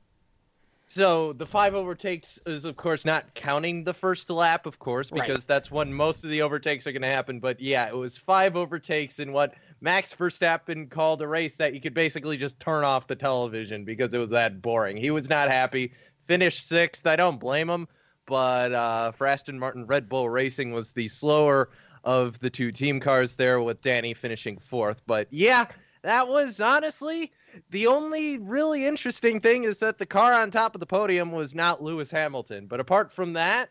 [0.89, 5.27] So the five overtakes is, of course, not counting the first lap, of course, Right.
[5.27, 7.39] because that's when most of the overtakes are going to happen.
[7.41, 11.81] But yeah, it was five overtakes in what Max Verstappen called a race that you
[11.81, 14.97] could basically just turn off the television because it was that boring.
[14.97, 15.93] He was not happy.
[16.25, 17.07] Finished sixth.
[17.07, 17.89] I don't blame him.
[18.27, 21.71] But uh, for Aston Martin, Red Bull Racing was the slower
[22.03, 25.03] of the two team cars there, with Danny finishing fourth.
[25.07, 25.67] But yeah,
[26.03, 27.33] that was honestly
[27.71, 31.55] the only really interesting thing is that the car on top of the podium was
[31.55, 32.67] not Lewis Hamilton.
[32.67, 33.71] But apart from that,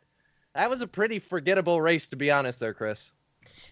[0.54, 3.12] that was a pretty forgettable race, to be honest, there, Chris.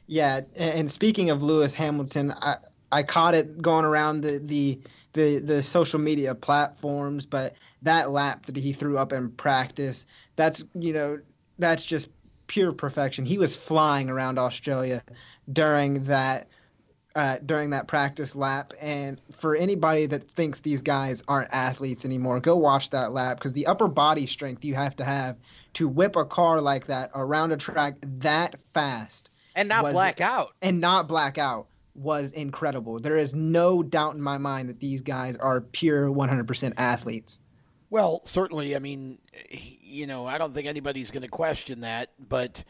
[0.07, 2.57] Yeah, and speaking of Lewis Hamilton, I
[2.91, 4.79] I caught it going around the the
[5.13, 10.63] the, the social media platforms, but that lap that he threw up in practice, that's
[10.73, 11.19] you know,
[11.59, 12.09] that's just
[12.47, 13.25] pure perfection.
[13.25, 15.03] He was flying around Australia
[15.51, 16.47] during that
[17.15, 18.73] uh, during that practice lap.
[18.81, 23.53] And for anybody that thinks these guys aren't athletes anymore, go watch that lap because
[23.53, 25.37] the upper body strength you have to have
[25.73, 30.21] to whip a car like that around a track that fast And not was- black
[30.21, 30.53] out.
[30.61, 32.99] and not black out was incredible.
[32.99, 37.39] There is no doubt in my mind that these guys are pure 100% athletes.
[37.91, 38.75] Well, certainly.
[38.75, 39.19] I mean,
[39.51, 42.63] you know, I don't think anybody's going to question that, but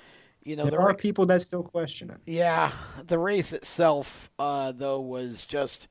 [0.43, 2.17] you know, there the are ra- people that still question it.
[2.25, 2.69] yeah,
[3.07, 5.87] the race itself, uh, though, was just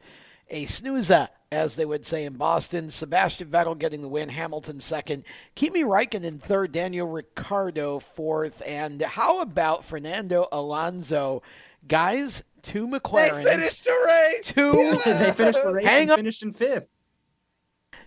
[0.52, 2.90] a snoozer, as they would say in Boston.
[2.90, 5.24] Sebastian Vettel getting the win, Hamilton second,
[5.56, 11.42] Kimi Räikkönen third, Daniel Ricciardo fourth, and how about Fernando Alonso?
[11.88, 13.42] Guys, two McLarens.
[13.42, 14.46] They finished the race.
[14.52, 15.00] Two.
[15.04, 16.16] they finished the race Hang on.
[16.18, 16.86] finished in fifth.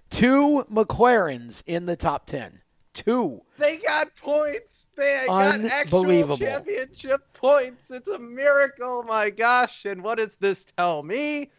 [0.10, 2.62] Two McLarens in the top ten.
[2.93, 3.41] Two.
[3.58, 4.88] They got points.
[4.96, 7.91] They got actual championship points.
[7.91, 9.84] It's a miracle, my gosh.
[9.84, 11.52] And what does this tell me?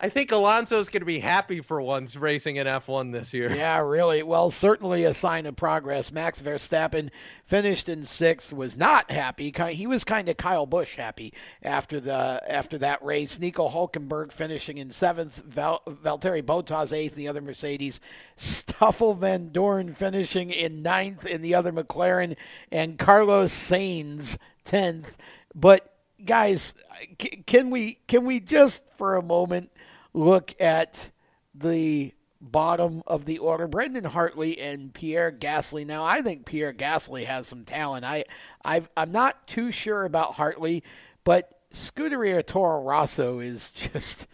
[0.00, 3.50] I think Alonso's going to be happy for once racing in F1 this year.
[3.50, 4.22] Yeah, really.
[4.22, 6.12] Well, certainly a sign of progress.
[6.12, 7.10] Max Verstappen
[7.44, 8.52] finished in sixth.
[8.52, 9.52] Was not happy.
[9.72, 11.34] He was kind of Kyle Busch happy
[11.64, 13.40] after the after that race.
[13.40, 15.42] Nico Hulkenberg finishing in seventh.
[15.44, 17.16] Val- Valtteri Bottas eighth.
[17.16, 18.00] The other Mercedes.
[18.36, 22.36] Stoffel Vandoorne finishing in ninth in the other McLaren,
[22.70, 25.16] and Carlos Sainz tenth.
[25.56, 25.92] But
[26.24, 29.72] guys, uh, can we can we just for a moment
[30.12, 31.10] look at
[31.54, 33.66] the bottom of the order.
[33.66, 35.86] Brendan Hartley and Pierre Gasly.
[35.86, 38.04] Now, I think Pierre Gasly has some talent.
[38.04, 38.24] I,
[38.64, 40.82] I've, I'm not too sure about Hartley,
[41.24, 44.26] but Scuderia Toro Rosso is just,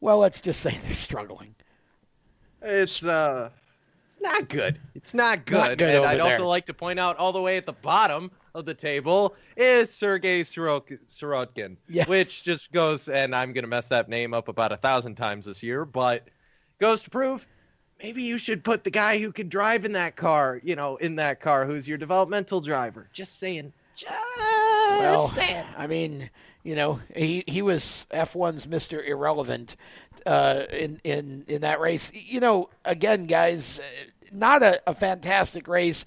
[0.00, 1.54] well, let's just say they're struggling.
[2.62, 3.50] It's uh
[4.08, 4.80] it's not good.
[4.94, 5.58] It's not good.
[5.58, 6.32] Not good and I'd there.
[6.32, 9.90] also like to point out all the way at the bottom of the table is
[9.92, 12.04] Sergei Sirotkin, Yeah.
[12.06, 15.62] which just goes and I'm gonna mess that name up about a thousand times this
[15.62, 16.26] year, but
[16.80, 17.46] goes to prove
[18.02, 21.16] maybe you should put the guy who can drive in that car, you know, in
[21.16, 23.08] that car, who's your developmental driver.
[23.12, 23.72] Just saying.
[23.94, 25.64] Just Well, saying.
[25.76, 26.28] I mean,
[26.62, 29.06] you know, he, he was F1's Mr.
[29.06, 29.76] Irrelevant
[30.26, 32.12] uh, in, in, in that race.
[32.12, 33.80] You know, again, guys,
[34.30, 36.04] not a, a fantastic race.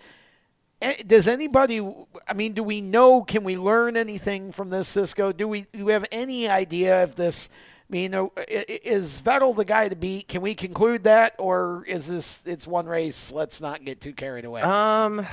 [0.81, 1.85] Eh, Does anybody,
[2.27, 5.31] I mean, do we know, can we learn anything from this, Cisco?
[5.31, 7.49] Do we, do we have any idea if this,
[7.89, 10.27] I mean, i- i- is Vettel the guy to beat?
[10.29, 11.35] Can we conclude that?
[11.37, 14.61] Or is this, it's one race, let's not get too carried away?
[14.61, 15.25] Um,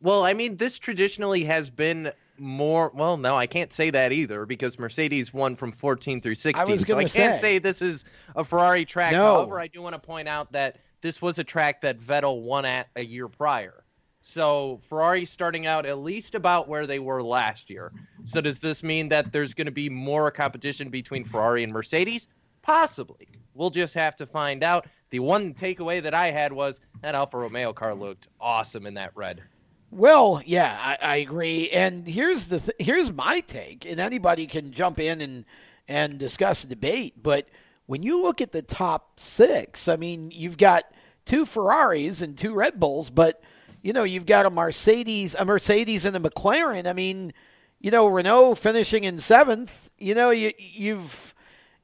[0.00, 2.90] well, I mean, this traditionally has been more.
[2.92, 6.66] Well, no, I can't say that either because Mercedes won from 14 through 16.
[6.68, 7.40] was so I can't say.
[7.40, 8.04] say this is
[8.34, 9.12] a Ferrari track.
[9.12, 9.36] No.
[9.36, 12.64] However, I do want to point out that this was a track that Vettel won
[12.64, 13.84] at a year prior.
[14.28, 17.92] So Ferrari starting out at least about where they were last year.
[18.24, 22.26] So does this mean that there's going to be more competition between Ferrari and Mercedes?
[22.60, 23.28] Possibly.
[23.54, 24.88] We'll just have to find out.
[25.10, 29.12] The one takeaway that I had was that Alfa Romeo car looked awesome in that
[29.14, 29.44] red.
[29.92, 31.70] Well, yeah, I, I agree.
[31.70, 35.44] And here's the th- here's my take, and anybody can jump in and
[35.86, 37.14] and discuss the debate.
[37.22, 37.46] But
[37.86, 40.84] when you look at the top six, I mean, you've got
[41.26, 43.40] two Ferraris and two Red Bulls, but
[43.86, 46.88] you know, you've got a Mercedes, a Mercedes, and a McLaren.
[46.88, 47.32] I mean,
[47.78, 49.90] you know, Renault finishing in seventh.
[49.96, 51.32] You know, you you've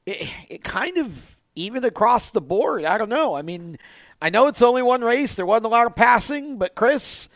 [0.05, 2.83] it, it kind of even across the board.
[2.83, 3.37] I don't know.
[3.37, 3.77] I mean,
[4.21, 5.35] I know it's only one race.
[5.35, 7.29] There wasn't a lot of passing, but Chris.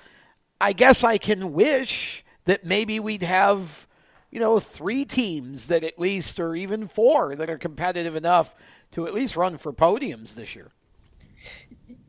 [0.59, 3.87] I guess I can wish that maybe we'd have,
[4.31, 8.53] you know, three teams that at least, or even four that are competitive enough
[8.91, 10.71] to at least run for podiums this year.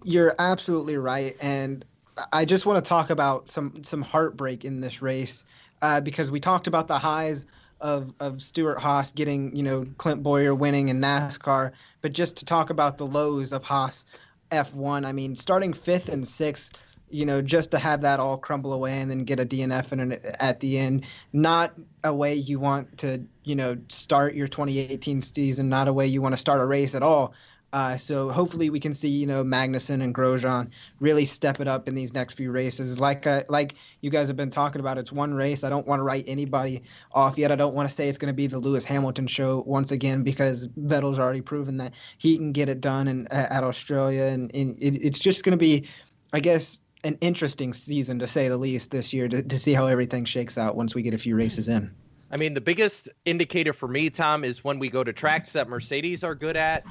[0.03, 1.85] You're absolutely right, and
[2.33, 5.45] I just want to talk about some some heartbreak in this race
[5.83, 7.47] uh, because we talked about the highs
[7.81, 12.45] of of Stewart Haas getting you know Clint Bowyer winning in NASCAR, but just to
[12.45, 14.07] talk about the lows of Haas
[14.51, 15.05] F1.
[15.05, 16.83] I mean, starting fifth and sixth.
[17.11, 20.01] You know, just to have that all crumble away and then get a DNF in
[20.01, 21.73] an, at the end, not
[22.05, 26.21] a way you want to, you know, start your 2018 season, not a way you
[26.21, 27.33] want to start a race at all.
[27.73, 31.87] Uh, so hopefully we can see you know Magnussen and Grosjean really step it up
[31.87, 32.99] in these next few races.
[32.99, 35.65] Like uh, like you guys have been talking about, it's one race.
[35.65, 37.53] I don't want to write anybody off yet.
[37.53, 40.23] I don't want to say it's going to be the Lewis Hamilton show once again
[40.23, 44.77] because Vettel's already proven that he can get it done in, at Australia, and, and
[44.81, 45.89] it, it's just going to be,
[46.33, 49.87] I guess, an interesting season to say the least this year to, to see how
[49.87, 51.91] everything shakes out once we get a few races in.
[52.31, 55.69] I mean, the biggest indicator for me, Tom, is when we go to tracks that
[55.69, 56.85] Mercedes are good at.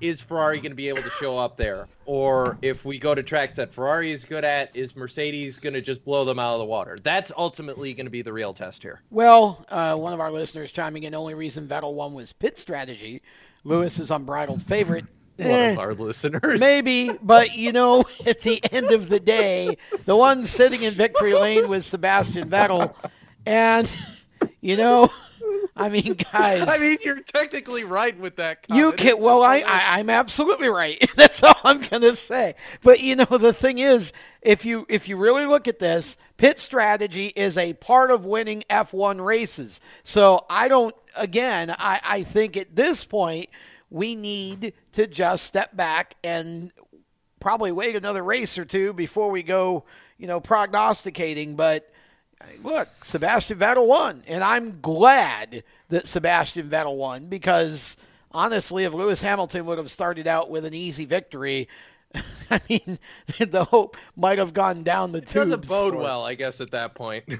[0.00, 1.86] Is Ferrari going to be able to show up there?
[2.06, 5.80] Or if we go to tracks that Ferrari is good at, is Mercedes going to
[5.82, 6.98] just blow them out of the water?
[7.02, 9.02] That's ultimately going to be the real test here.
[9.10, 13.22] Well, uh, one of our listeners chiming in, only reason Vettel won was pit strategy.
[13.64, 15.04] Lewis is unbridled favorite.
[15.36, 16.60] One Eh, of our listeners.
[16.60, 21.34] Maybe, but you know, at the end of the day, the one sitting in victory
[21.34, 22.94] lane was Sebastian Vettel,
[23.46, 23.88] and
[24.60, 25.08] you know,
[25.76, 26.68] I mean, guys.
[26.68, 28.64] I mean, you're technically right with that.
[28.68, 29.20] You can.
[29.20, 30.98] Well, I, I I'm absolutely right.
[31.16, 32.54] That's all I'm gonna say.
[32.82, 36.58] But you know, the thing is, if you if you really look at this, pit
[36.58, 39.80] strategy is a part of winning F1 races.
[40.02, 40.94] So I don't.
[41.16, 43.50] Again, I I think at this point
[43.90, 46.72] we need to just step back and
[47.40, 49.84] probably wait another race or two before we go,
[50.18, 51.56] you know, prognosticating.
[51.56, 51.89] But
[52.62, 57.96] look, Sebastian Vettel won, and I'm glad that Sebastian Vettel won because
[58.32, 61.68] honestly, if Lewis Hamilton would have started out with an easy victory,
[62.50, 62.98] I mean,
[63.38, 65.50] the hope might have gone down the It tubes.
[65.50, 67.24] doesn't bode for- well, I guess, at that point.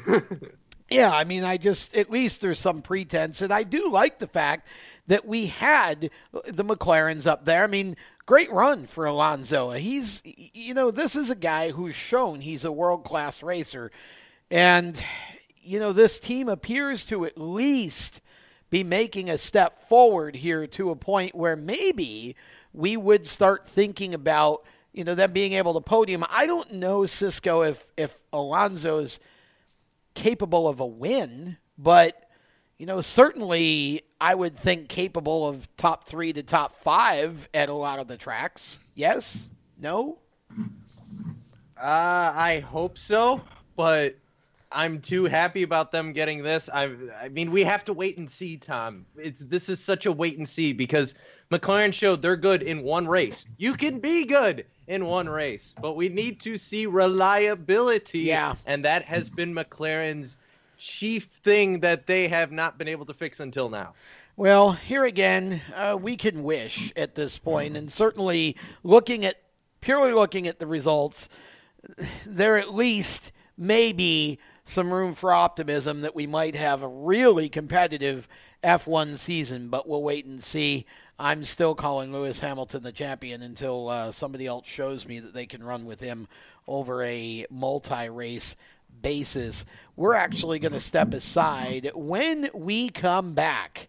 [0.93, 4.27] Yeah, I mean, I just at least there's some pretense, and I do like the
[4.27, 4.66] fact
[5.06, 6.10] that we had
[6.44, 7.62] the McLarens up there.
[7.62, 7.97] I mean,
[8.27, 9.70] great run for Alonso.
[9.70, 13.93] He's, you know, this is a guy who's shown he's a world class racer,
[14.51, 15.02] and
[15.62, 18.20] you know, this team appears to at least
[18.70, 22.35] be making a step forward here to a point where maybe
[22.72, 26.24] we would start thinking about you know them being able to podium.
[26.28, 29.20] I don't know, Cisco, if if Alonso's
[30.14, 32.28] capable of a win, but
[32.78, 37.74] you know, certainly I would think capable of top three to top five at a
[37.74, 38.78] lot of the tracks.
[38.94, 39.51] Yes?
[39.78, 40.18] No?
[41.77, 43.43] Uh, I hope so,
[43.77, 44.16] but
[44.72, 46.68] I'm too happy about them getting this.
[46.72, 46.90] I,
[47.20, 49.05] I mean, we have to wait and see, Tom.
[49.16, 51.14] It's this is such a wait and see because
[51.51, 53.47] McLaren showed they're good in one race.
[53.59, 58.20] You can be good in one race, but we need to see reliability.
[58.20, 58.55] Yeah.
[58.66, 60.36] and that has been McLaren's
[60.78, 63.94] chief thing that they have not been able to fix until now.
[64.36, 69.36] Well, here again, uh, we can wish at this point, and certainly looking at
[69.80, 71.28] purely looking at the results,
[72.24, 74.38] there at least may be
[74.70, 78.28] some room for optimism that we might have a really competitive
[78.62, 80.86] F1 season, but we'll wait and see.
[81.18, 85.47] I'm still calling Lewis Hamilton the champion until uh, somebody else shows me that they
[85.47, 86.28] can run with him
[86.66, 88.56] over a multi race
[89.02, 89.64] basis.
[89.97, 91.90] We're actually going to step aside.
[91.94, 93.88] When we come back,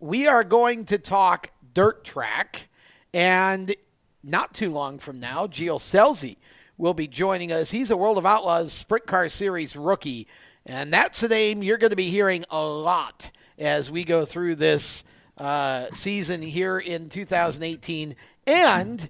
[0.00, 2.68] we are going to talk dirt track,
[3.12, 3.74] and
[4.22, 6.36] not too long from now, Gio Scelzi
[6.82, 7.70] will be joining us.
[7.70, 10.26] He's a World of Outlaws Sprint Car Series rookie,
[10.66, 14.56] and that's a name you're going to be hearing a lot as we go through
[14.56, 15.04] this
[15.38, 18.16] uh, season here in 2018.
[18.48, 19.08] And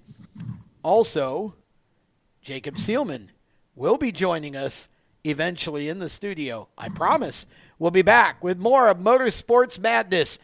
[0.83, 1.55] also,
[2.43, 3.29] Jacob Seelman
[3.75, 4.87] will be joining us
[5.23, 6.67] eventually in the studio.
[6.77, 7.47] I promise.
[7.79, 10.37] We'll be back with more of Motorsports Madness.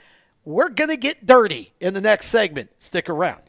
[0.45, 2.71] We're going to get dirty in the next segment.
[2.79, 3.48] Stick around.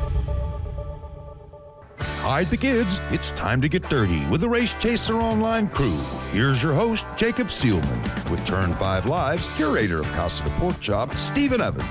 [2.21, 3.01] Hide the kids.
[3.09, 5.97] It's time to get dirty with the Race Chaser Online crew.
[6.31, 11.15] Here's your host, Jacob Seelman, with Turn 5 Live's curator of Casa de Pork Chop,
[11.15, 11.89] Stephen Evans.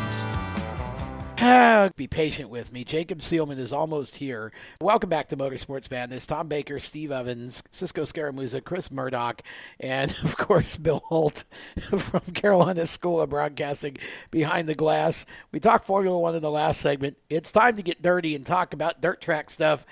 [1.41, 2.85] Ah, be patient with me.
[2.85, 4.53] Jacob Seelman is almost here.
[4.81, 6.27] Welcome back to Motorsports Madness.
[6.27, 9.43] Tom Baker, Steve Evans, Cisco Scaramuza, Chris Murdoch,
[9.81, 11.43] and of course Bill Holt
[11.99, 13.97] from Carolina School of Broadcasting
[14.31, 15.27] behind the glass.
[15.51, 17.17] We talked Formula One in the last segment.
[17.29, 19.85] It's time to get dirty and talk about dirt track stuff.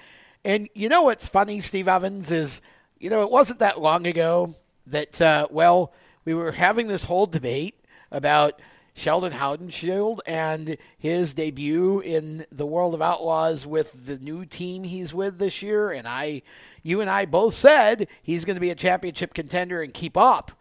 [0.49, 2.63] And you know what's funny, Steve Evans, is
[2.99, 4.55] you know it wasn't that long ago
[4.87, 5.93] that uh, well
[6.25, 7.75] we were having this whole debate
[8.11, 8.59] about
[8.95, 15.13] Sheldon Haudenschild and his debut in the World of Outlaws with the new team he's
[15.13, 15.91] with this year.
[15.91, 16.41] And I,
[16.83, 20.53] you and I both said he's going to be a championship contender and keep up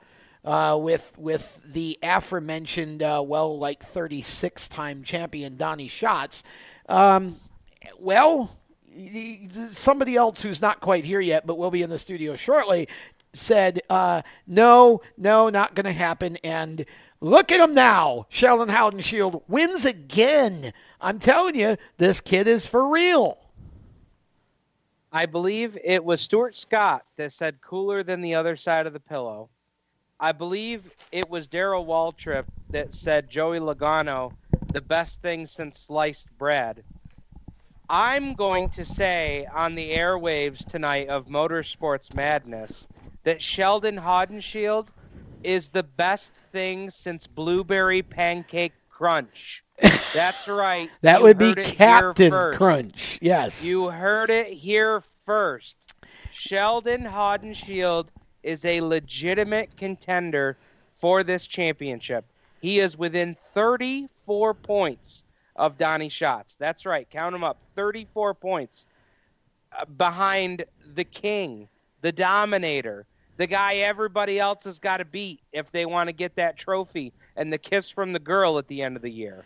[0.43, 6.43] uh, with with the aforementioned, uh, well, like 36 time champion Donny Schatz.
[6.89, 7.38] Um,
[7.97, 8.56] well,
[9.72, 12.88] somebody else who's not quite here yet, but will be in the studio shortly,
[13.34, 16.38] said, uh, no, no, not going to happen.
[16.44, 16.86] And
[17.19, 18.28] Look at him now.
[18.30, 20.72] Sheldon Haudenschild wins again.
[21.02, 23.40] I'm telling you, this kid is for real.
[25.11, 28.99] I believe it was Stuart Scott that said cooler than the other side of the
[28.99, 29.49] pillow.
[30.19, 34.34] I believe it was Darrell Waltrip that said Joey Logano,
[34.74, 36.84] the best thing since sliced bread.
[37.89, 42.85] I'm going to say on the airwaves tonight of Motorsports Madness
[43.23, 44.89] that Sheldon Haudenschild
[45.41, 49.64] is the best thing since blueberry pancake crunch.
[50.14, 50.89] That's right.
[51.01, 53.19] that would be Captain Crunch.
[53.22, 53.64] Yes.
[53.64, 55.93] You heard it here first.
[56.31, 58.07] Sheldon Haudenschild
[58.43, 60.57] is a legitimate contender
[60.97, 62.26] for this championship.
[62.59, 65.23] He is within 34 points
[65.57, 66.55] of Donny Schatz.
[66.55, 67.09] That's right.
[67.09, 67.57] Count them up.
[67.75, 68.85] 34 points
[69.77, 70.65] uh, behind
[70.95, 71.67] the king,
[72.01, 73.05] the dominator,
[73.38, 77.13] the guy everybody else has got to beat if they want to get that trophy
[77.35, 79.43] and the kiss from the girl at the end of the year.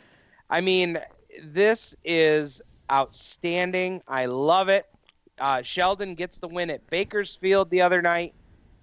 [0.50, 0.98] I mean,
[1.44, 2.62] this is
[2.92, 4.02] outstanding.
[4.08, 4.86] I love it.
[5.40, 8.34] Uh, Sheldon gets the win at Bakersfield the other night,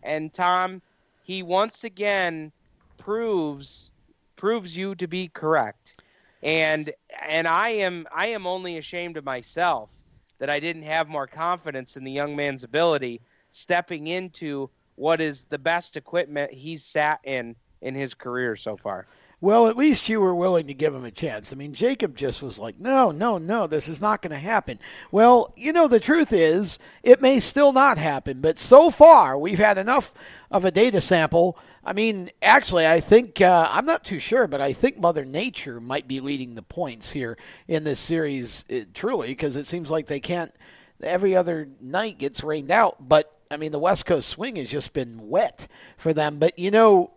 [0.02, 0.82] and Tom,
[1.22, 2.52] he once again
[2.96, 3.90] proves
[4.36, 6.00] proves you to be correct.
[6.42, 9.90] And and I am I am only ashamed of myself
[10.38, 13.20] that I didn't have more confidence in the young man's ability
[13.50, 19.06] stepping into what is the best equipment he's sat in in his career so far.
[19.40, 21.52] Well, at least you were willing to give him a chance.
[21.52, 24.80] I mean, Jacob just was like, no, no, no, this is not going to happen.
[25.12, 29.60] Well, you know, the truth is, it may still not happen, but so far, we've
[29.60, 30.12] had enough
[30.50, 31.56] of a data sample.
[31.84, 35.80] I mean, actually, I think, uh, I'm not too sure, but I think Mother Nature
[35.80, 37.38] might be leading the points here
[37.68, 40.52] in this series, it, uh, truly, because it seems like they can't,
[41.00, 44.92] every other night gets rained out, but I mean, the West Coast swing has just
[44.92, 46.38] been wet for them.
[46.38, 47.12] But, you know,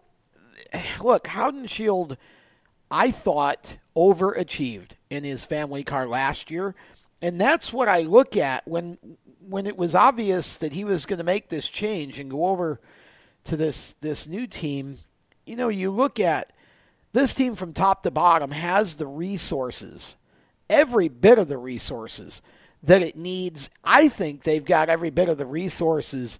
[1.01, 2.17] look, Haudenschild,
[2.89, 6.75] I thought, overachieved in his family car last year.
[7.21, 8.97] And that's what I look at when
[9.47, 12.79] when it was obvious that he was going to make this change and go over
[13.45, 14.97] to this this new team.
[15.45, 16.51] You know, you look at
[17.13, 20.15] this team from top to bottom has the resources,
[20.69, 22.41] every bit of the resources
[22.83, 23.69] that it needs.
[23.83, 26.39] I think they've got every bit of the resources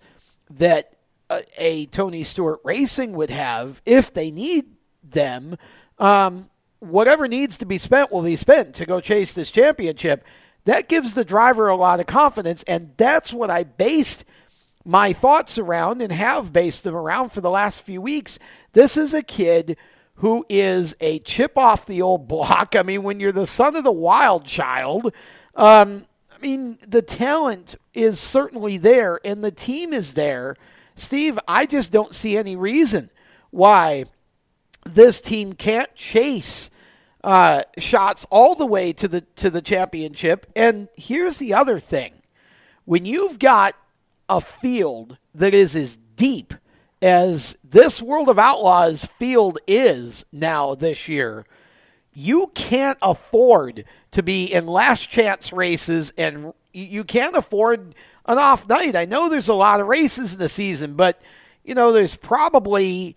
[0.49, 0.94] that
[1.32, 4.66] a, a Tony Stewart Racing would have if they need
[5.03, 5.58] them.
[5.98, 6.49] Um,
[6.80, 10.26] whatever needs to be spent will be spent to go chase this championship.
[10.66, 14.26] That gives the driver a lot of confidence, and that's what I based
[14.84, 18.40] my thoughts around and have based them around for the last few weeks.
[18.74, 19.78] This is a kid
[20.16, 22.76] who is a chip off the old block.
[22.76, 25.14] I mean, when you're the son of the wild child,
[25.56, 26.06] um,
[26.36, 30.56] I mean, the talent is certainly there and the team is there.
[30.96, 33.10] Steve, I just don't see any reason
[33.50, 34.06] why
[34.86, 36.70] this team can't chase
[37.24, 40.48] uh, Schatz all the way to the to the championship.
[40.56, 42.14] And here's the other thing:
[42.86, 43.76] when you've got
[44.28, 46.54] a field that is as deep
[47.02, 51.46] as this World of Outlaws field is now this year,
[52.14, 58.68] you can't afford to be in last chance races and you can't afford an off
[58.68, 58.95] night.
[58.95, 61.22] I know there's a lot of races in the season, but
[61.64, 63.15] you know, there's probably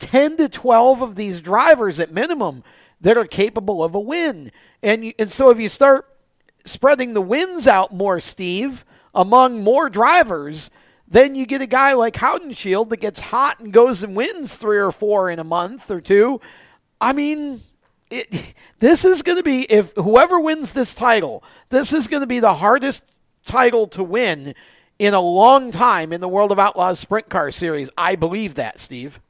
[0.00, 2.62] 10 to 12 of these drivers at minimum
[3.00, 4.50] that are capable of a win.
[4.82, 6.06] And and so if you start
[6.64, 10.70] spreading the wins out more, Steve, among more drivers,
[11.08, 14.78] then you get a guy like Haudenschild that gets hot and goes and wins three
[14.78, 16.40] or four in a month or two.
[17.00, 17.60] I mean,
[18.10, 22.26] it, this is going to be if whoever wins this title, this is going to
[22.26, 23.02] be the hardest
[23.46, 24.54] title to win
[24.98, 27.90] in a long time in the World of Outlaws Sprint Car Series.
[27.96, 29.20] I believe that, Steve.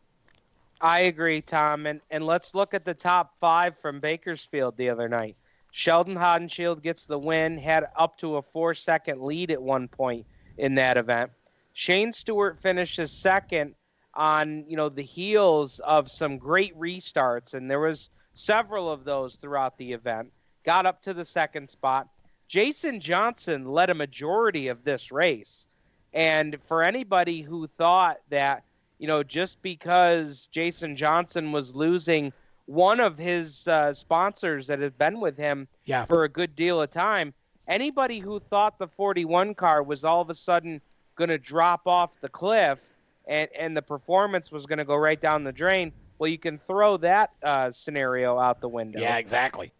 [0.80, 1.86] I agree, Tom.
[1.86, 5.36] And and let's look at the top five from Bakersfield the other night.
[5.70, 10.26] Sheldon Haudenschild gets the win, had up to a four second lead at one point
[10.56, 11.30] in that event.
[11.72, 13.74] Shane Stewart finishes second
[14.14, 19.36] on, you know, the heels of some great restarts, and there was several of those
[19.36, 20.32] throughout the event.
[20.64, 22.09] Got up to the second spot.
[22.48, 25.66] Jason Johnson led a majority of this race.
[26.12, 28.64] And for anybody who thought that,
[28.98, 32.32] you know, just because Jason Johnson was losing
[32.66, 36.05] one of his uh, sponsors that had been with him yeah.
[36.05, 37.35] for a good deal of time,
[37.68, 40.81] anybody who thought the 41 car was all of a sudden
[41.16, 42.81] going to drop off the cliff
[43.27, 46.59] and, and the performance was going to go right down the drain, well, you can
[46.59, 49.01] throw that uh, scenario out the window.
[49.01, 49.73] Yeah, exactly.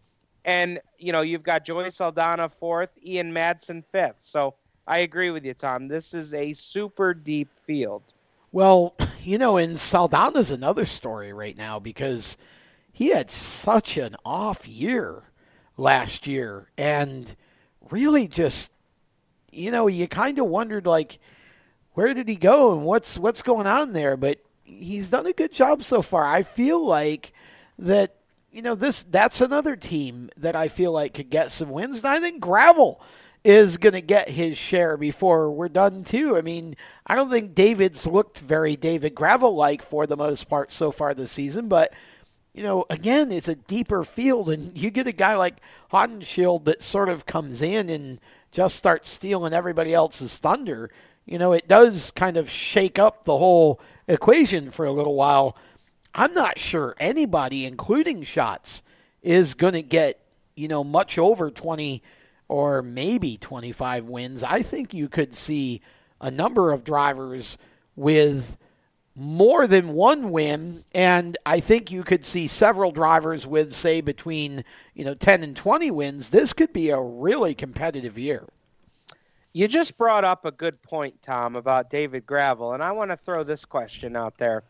[0.47, 4.21] And, you know, you've got Joey Saldana fourth, Ian Madsen fifth.
[4.21, 4.55] So
[4.87, 5.87] I agree with you, Tom.
[5.87, 8.01] This is a super deep field.
[8.51, 12.37] Well, you know, and Saldana's another story right now because
[12.91, 15.23] he had such an off year
[15.75, 17.35] last year and
[17.91, 18.71] really just
[19.51, 21.19] you know, you kind of wondered like
[21.93, 25.51] where did he go and what's what's going on there, but he's done a good
[25.51, 26.25] job so far.
[26.25, 27.33] I feel like
[27.79, 28.16] that
[28.57, 31.99] you know this that's another team that I feel like could get some wins.
[31.99, 32.99] And I think Gravel
[33.43, 36.35] is going to get his share before we're done too.
[36.35, 36.75] I mean,
[37.05, 41.13] I don't think David's looked very David Gravel like for the most part so far
[41.13, 41.93] this season, but
[42.55, 45.57] you know, again, it's a deeper field, and you get a guy like
[45.93, 48.19] Haudenschild that sort of comes in and
[48.51, 50.89] just starts stealing everybody else's thunder.
[51.27, 55.55] You know, it does kind of shake up the whole equation for a little while.
[56.13, 58.81] I'm not sure anybody, including Schatz,
[59.21, 60.19] is going to get,
[60.55, 62.01] you know, much over 20
[62.47, 64.43] or maybe 25 wins.
[64.43, 65.81] I think you could see
[66.21, 67.57] a number of drivers
[67.95, 68.57] with
[69.15, 74.63] more than one win, and I think you could see several drivers with, say, between
[74.93, 76.29] you know 10 and 20 wins.
[76.29, 78.45] This could be a really competitive year.
[79.53, 83.17] You just brought up a good point, Tom, about David Gravel, and I want to
[83.17, 84.63] throw this question out there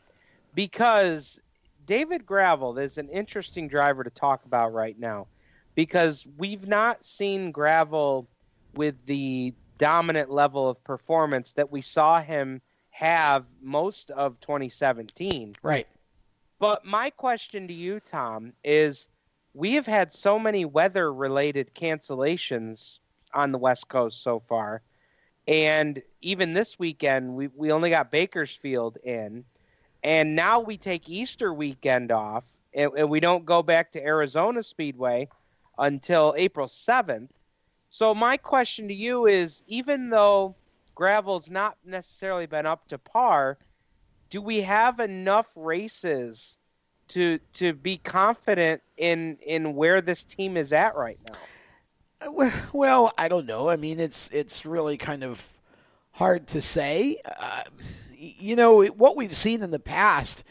[0.57, 1.39] because
[1.85, 5.27] David Gravel is an interesting driver to talk about right now
[5.75, 8.27] because we've not seen Gravel
[8.73, 12.59] with the dominant level of performance that we saw him
[12.89, 15.55] have most of 2017.
[15.61, 15.85] Right.
[16.57, 19.09] But my question to you, Tom, is
[19.53, 22.97] we have had so many weather related cancellations
[23.31, 24.81] on the West Coast so far.
[25.47, 29.45] And even this weekend, we, we only got Bakersfield in.
[30.03, 32.43] And now we take Easter weekend off,
[32.73, 35.27] and, and we don't go back to Arizona Speedway
[35.77, 37.29] until April 7th.
[37.89, 40.55] So, my question to you is even though
[40.93, 43.57] Gravel's not necessarily been up to par,
[44.29, 46.57] do we have enough races
[47.09, 51.37] to to be confident in in where this team is at right now?
[52.73, 53.69] Well, I don't know.
[53.69, 55.47] I mean, it's it's really kind of
[56.11, 57.21] hard to say.
[57.39, 57.63] Uh,
[58.17, 60.43] you know, what we've seen in the past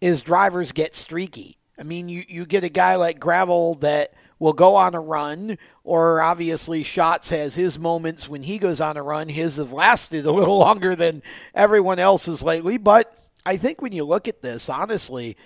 [0.00, 1.58] is drivers get streaky.
[1.78, 5.58] I mean, you you get a guy like Gravel that will go on a run,
[5.82, 9.28] or obviously Schatz has his moments when he goes on a run.
[9.28, 11.22] His have lasted a little longer than
[11.54, 12.78] everyone else's lately.
[12.78, 13.16] But
[13.46, 15.36] I think when you look at this, honestly,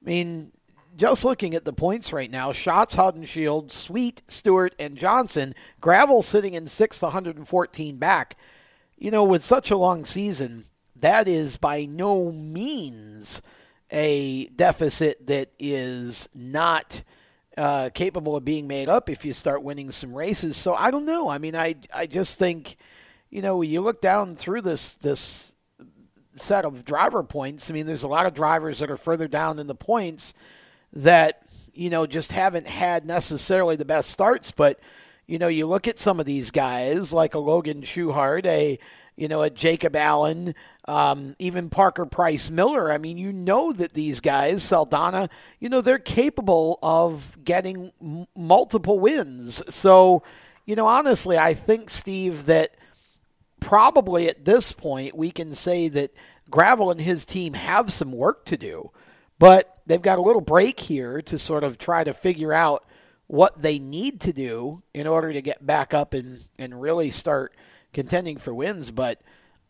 [0.00, 0.52] I mean,
[0.96, 6.54] just looking at the points right now, Schatz, Haudenschild, Sweet, Stewart, and Johnson, Gravel sitting
[6.54, 8.36] in sixth, 114 back.
[8.98, 10.66] You know, with such a long season,
[11.02, 13.42] that is by no means
[13.90, 17.02] a deficit that is not
[17.56, 20.56] uh, capable of being made up if you start winning some races.
[20.56, 21.28] So I don't know.
[21.28, 22.76] I mean, I I just think,
[23.30, 25.52] you know, when you look down through this this
[26.34, 27.70] set of driver points.
[27.70, 30.34] I mean, there's a lot of drivers that are further down in the points
[30.92, 31.42] that
[31.74, 34.80] you know just haven't had necessarily the best starts, but
[35.26, 38.78] you know, you look at some of these guys like a Logan Schuchart, a
[39.16, 40.54] you know, a Jacob Allen,
[40.88, 42.90] um, even Parker Price Miller.
[42.90, 45.28] I mean, you know that these guys, Saldana,
[45.60, 49.62] you know, they're capable of getting m- multiple wins.
[49.72, 50.22] So,
[50.66, 52.74] you know, honestly, I think, Steve, that
[53.60, 56.12] probably at this point we can say that
[56.50, 58.90] Gravel and his team have some work to do,
[59.38, 62.84] but they've got a little break here to sort of try to figure out
[63.28, 67.54] what they need to do in order to get back up and, and really start
[67.92, 68.90] contending for wins.
[68.90, 69.20] But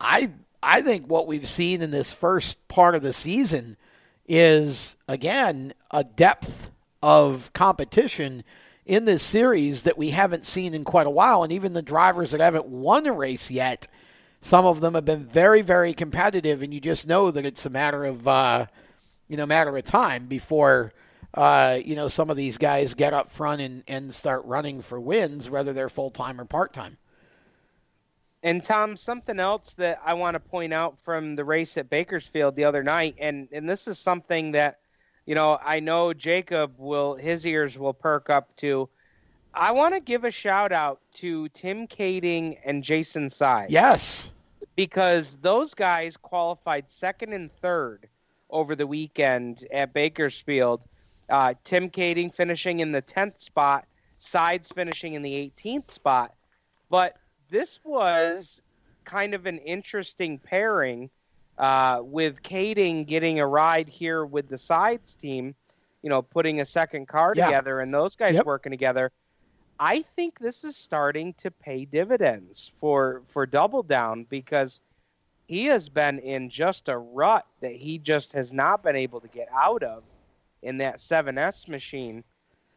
[0.01, 0.31] I
[0.63, 3.77] I think what we've seen in this first part of the season
[4.29, 6.71] is again a depth
[7.03, 8.45] of competition
[8.87, 11.43] in this series that we haven't seen in quite a while.
[11.43, 13.89] And even the drivers that haven't won a race yet,
[14.41, 17.71] some of them have been very, very competitive, and you just know that it's a
[17.71, 18.67] matter of uh,
[19.29, 20.93] you know matter of time before.
[21.35, 25.01] Uh, you know, some of these guys get up front and, and start running for
[25.01, 26.99] wins, whether they're full time or part time.
[28.43, 32.57] And Tom, something else that I want to point out from the race at Bakersfield
[32.57, 34.81] the other night, and and this is something that,
[35.27, 38.89] you know, I know Jacob will his ears will perk up to.
[39.55, 43.73] I want to give a shout out to Tim Kaeding and Jason Sides.
[43.73, 44.33] Yes,
[44.75, 48.09] because those guys qualified second and third
[48.51, 50.81] over the weekend at Bakersfield.
[51.29, 53.87] Uh, Tim Kaeding finishing in the tenth spot,
[54.19, 56.35] Sides finishing in the 18th spot,
[56.91, 57.17] but
[57.53, 58.63] this was
[59.05, 61.11] kind of an interesting pairing
[61.59, 65.55] uh, with Kaeding getting a ride here with the sides team,
[66.03, 67.47] you know, putting a second car Yeah.
[67.47, 68.47] together and those guys Yep.
[68.47, 69.13] working together.
[69.79, 74.81] I think this is starting to pay dividends for for Double Down because
[75.47, 79.29] he has been in just a rut that he just has not been able to
[79.29, 80.05] get out of
[80.63, 82.25] in that 7S machine.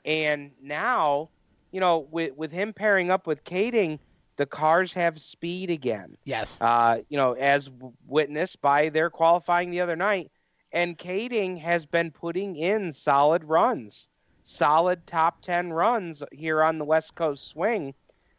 [0.06, 1.30] And now,
[1.72, 4.00] you know, with with him pairing up with Kaeding,
[4.38, 6.18] the cars have speed again.
[6.26, 6.60] Yes.
[6.62, 7.70] Uh, you know, as
[8.06, 10.32] witnessed by their qualifying the other night.
[10.72, 14.10] And Kaeding has been putting in solid runs,
[14.44, 17.94] solid top 10 runs here on the West Coast swing.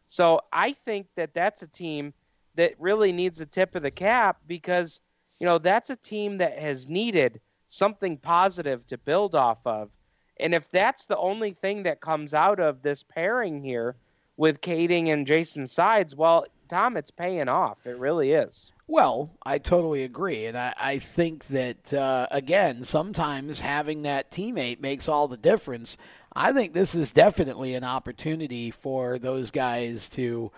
[0.06, 2.12] So I think that that's a team
[2.54, 5.00] that really needs a tip of the cap because,
[5.40, 9.90] you know, that's a team that has needed something positive to build off of.
[10.38, 13.96] And if that's the only thing that comes out of this pairing here
[14.36, 17.86] with Kaeding and Jason Sides, well, Tom, it's paying off.
[17.86, 18.72] It really is.
[18.88, 20.46] Well, I totally agree.
[20.46, 25.96] And I, I think that, uh, again, sometimes having that teammate makes all the difference.
[26.34, 30.52] I think this is definitely an opportunity for those guys to,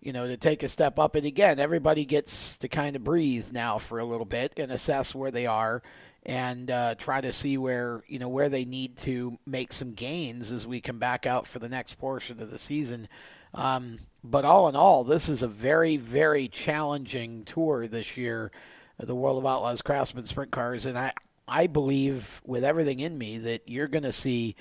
[0.00, 1.14] you know, to take a step up.
[1.14, 5.14] And again, everybody gets to kind of breathe now for a little bit and assess
[5.14, 5.82] where they are
[6.26, 10.50] and uh, try to see where you know where they need to make some gains
[10.50, 13.08] as we come back out for the next portion of the season.
[13.52, 18.50] Um, but all in all, this is a very very challenging tour this year,
[18.98, 21.12] the World of Outlaws Craftsman Sprint Cars, and I
[21.46, 24.56] I believe with everything in me that you're going to see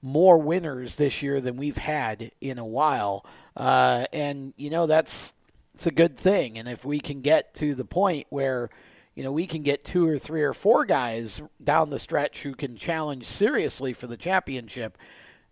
[0.00, 3.26] more winners this year than we've had in a while,
[3.56, 5.32] uh, and you know that's
[5.74, 6.58] it's a good thing.
[6.58, 8.70] And if we can get to the point where
[9.18, 12.54] you know, we can get two or three or four guys down the stretch who
[12.54, 14.96] can challenge seriously for the championship.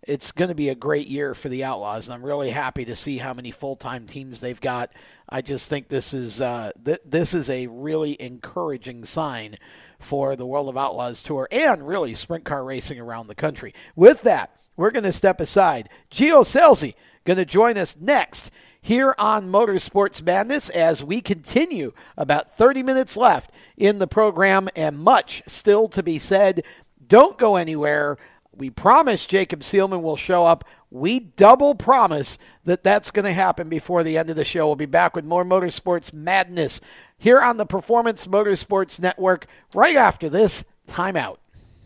[0.03, 2.95] It's going to be a great year for the Outlaws, and I'm really happy to
[2.95, 4.93] see how many full-time teams they've got.
[5.27, 9.57] I just think this is uh, th- this is a really encouraging sign
[9.99, 13.73] for the World of Outlaws tour and really sprint car racing around the country.
[13.97, 15.89] With that, we're going to step aside.
[16.09, 16.93] Gio Scelzi
[17.25, 18.49] going to join us next
[18.87, 21.91] here on Motorsports Madness as we continue.
[22.15, 26.63] About 30 minutes left in the program and much still to be said.
[27.05, 28.17] Don't go anywhere.
[28.55, 30.63] We promise Jacob Seelman will show up.
[30.89, 34.67] We double promise that that's going to happen before the end of the show.
[34.67, 36.79] We'll be back with more Motorsports Madness
[37.17, 41.37] here on the Performance Motorsports Network right after this timeout.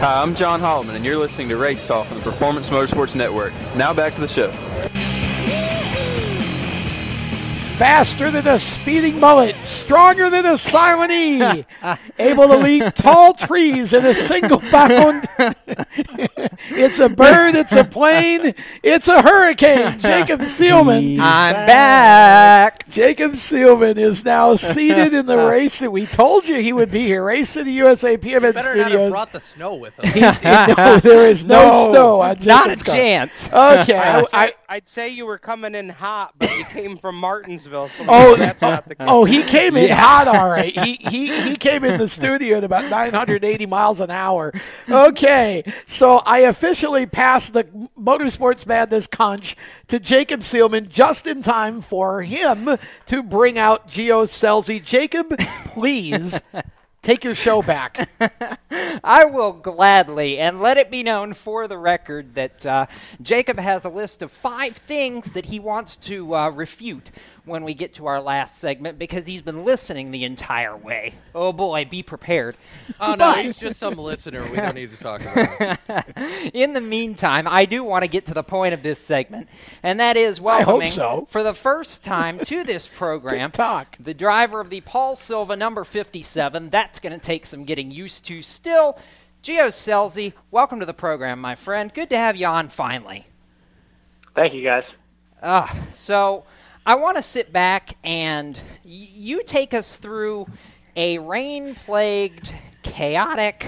[0.00, 3.54] Hi, I'm John Holloman, and you're listening to Race Talk on the Performance Motorsports Network.
[3.76, 4.52] Now back to the show.
[7.76, 11.66] Faster than a speeding mullet, stronger than a silent E,
[12.18, 15.26] able to leap tall trees in a single bound.
[16.70, 19.98] it's a bird, it's a plane, it's a hurricane.
[19.98, 21.18] Jacob Seelman.
[21.20, 22.88] I'm back.
[22.88, 27.00] Jacob Seelman is now seated in the race that we told you he would be
[27.00, 27.22] here.
[27.24, 30.34] Race in the USA PMN Better not have brought the snow with him.
[30.78, 32.94] no, there is no, No, snow on not Jacob's a car.
[32.94, 33.46] chance.
[33.48, 36.96] Okay, I'd, I, say, I, I'd say you were coming in hot, but you came
[36.96, 37.16] from
[37.70, 39.06] Martinsville, so Oh, that's not the case.
[39.10, 39.96] oh, he came in Yeah.
[39.96, 40.76] hot, all right.
[40.76, 44.52] He he he came in the studio at about 980 miles an hour.
[44.88, 47.64] Okay, so I officially passed the
[47.98, 49.56] Motorsports Madness conch
[49.88, 54.82] to Jacob Seelman just in time for him to bring out Gio Scelzi.
[54.82, 55.36] Jacob,
[55.68, 56.40] please
[57.02, 58.08] take your show back.
[59.04, 62.86] I will gladly, and let it be known for the record that uh,
[63.22, 67.10] Jacob has a list of five things that he wants to uh, refute
[67.46, 71.14] when we get to our last segment because he's been listening the entire way.
[71.34, 72.56] Oh boy, be prepared.
[73.00, 76.08] Oh no, But- he's just some listener we don't need to talk about.
[76.54, 79.48] In the meantime, I do want to get to the point of this segment,
[79.82, 81.26] and that is welcoming so.
[81.28, 83.96] for the first time to this program Talk.
[84.00, 86.70] the driver of the Paul Silva number 57.
[86.70, 88.98] That's going to take some getting used to still.
[89.42, 91.92] Gio Scelzi, welcome to the program, my friend.
[91.94, 93.26] Good to have you on finally.
[94.34, 94.84] Thank you, guys.
[95.42, 96.44] Uh, so
[96.88, 98.54] I want to sit back and
[98.84, 100.46] y- you take us through
[100.94, 102.54] a rain plagued,
[102.84, 103.66] chaotic.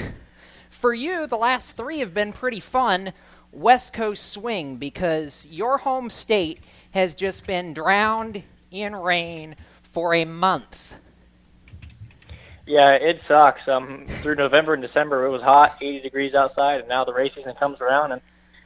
[0.70, 3.12] For you, the last three have been pretty fun.
[3.50, 6.60] West Coast swing because your home state
[6.92, 11.00] has just been drowned in rain for a month.
[12.66, 13.66] Yeah, it sucks.
[13.66, 17.32] Um, through November and December, it was hot, 80 degrees outside, and now the race
[17.34, 18.22] season comes around and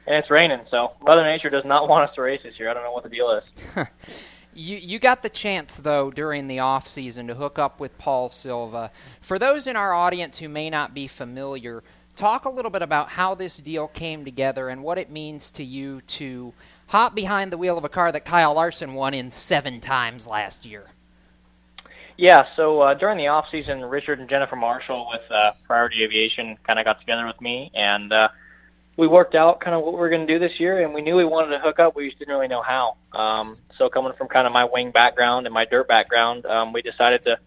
[0.07, 0.61] and it's raining.
[0.69, 2.69] So Mother Nature does not want us to race this year.
[2.69, 3.49] I don't know what the deal is.
[4.55, 8.31] You you got the chance though during the off season to hook up with Paul
[8.31, 8.91] Silva.
[9.21, 11.83] For those in our audience who may not be familiar,
[12.15, 15.65] talk a little bit about how this deal came together and what it means to
[15.65, 16.53] you to
[16.89, 20.67] hop behind the wheel of a car that Kyle Larson won in seven times last
[20.67, 20.89] year.
[22.19, 26.59] Yeah, so uh, during the off season, Richard and Jennifer Marshall with uh, Priority Aviation
[26.65, 28.29] kind of got together with me, and uh,
[28.97, 30.85] we worked out kind of what we were going to do this year.
[30.85, 31.97] And we knew we wanted to hook up.
[31.97, 32.97] We just didn't really know how.
[33.13, 36.83] Um, so coming from kind of my wing background and my dirt background, um, we
[36.83, 37.39] decided to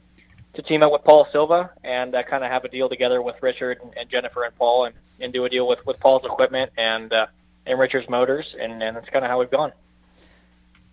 [0.55, 3.35] to team up with Paul Silva and uh, kind of have a deal together with
[3.41, 6.71] Richard and, and Jennifer and Paul, and, and do a deal with with Paul's equipment
[6.77, 7.25] and uh,
[7.65, 9.73] and Richard's motors, and, and that's kind of how we've gone.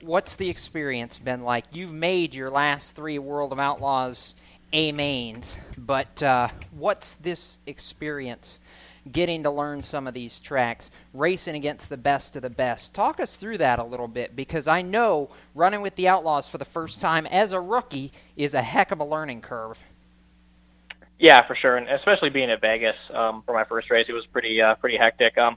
[0.03, 1.65] What's the experience been like?
[1.71, 4.35] You've made your last three World of Outlaws
[4.73, 8.59] A mains, but uh, what's this experience
[9.11, 12.95] getting to learn some of these tracks, racing against the best of the best.
[12.95, 16.59] Talk us through that a little bit because I know running with the Outlaws for
[16.59, 19.83] the first time as a rookie is a heck of a learning curve.
[21.19, 24.27] Yeah, for sure, and especially being at Vegas um, for my first race, it was
[24.27, 25.39] pretty uh, pretty hectic.
[25.39, 25.57] Um,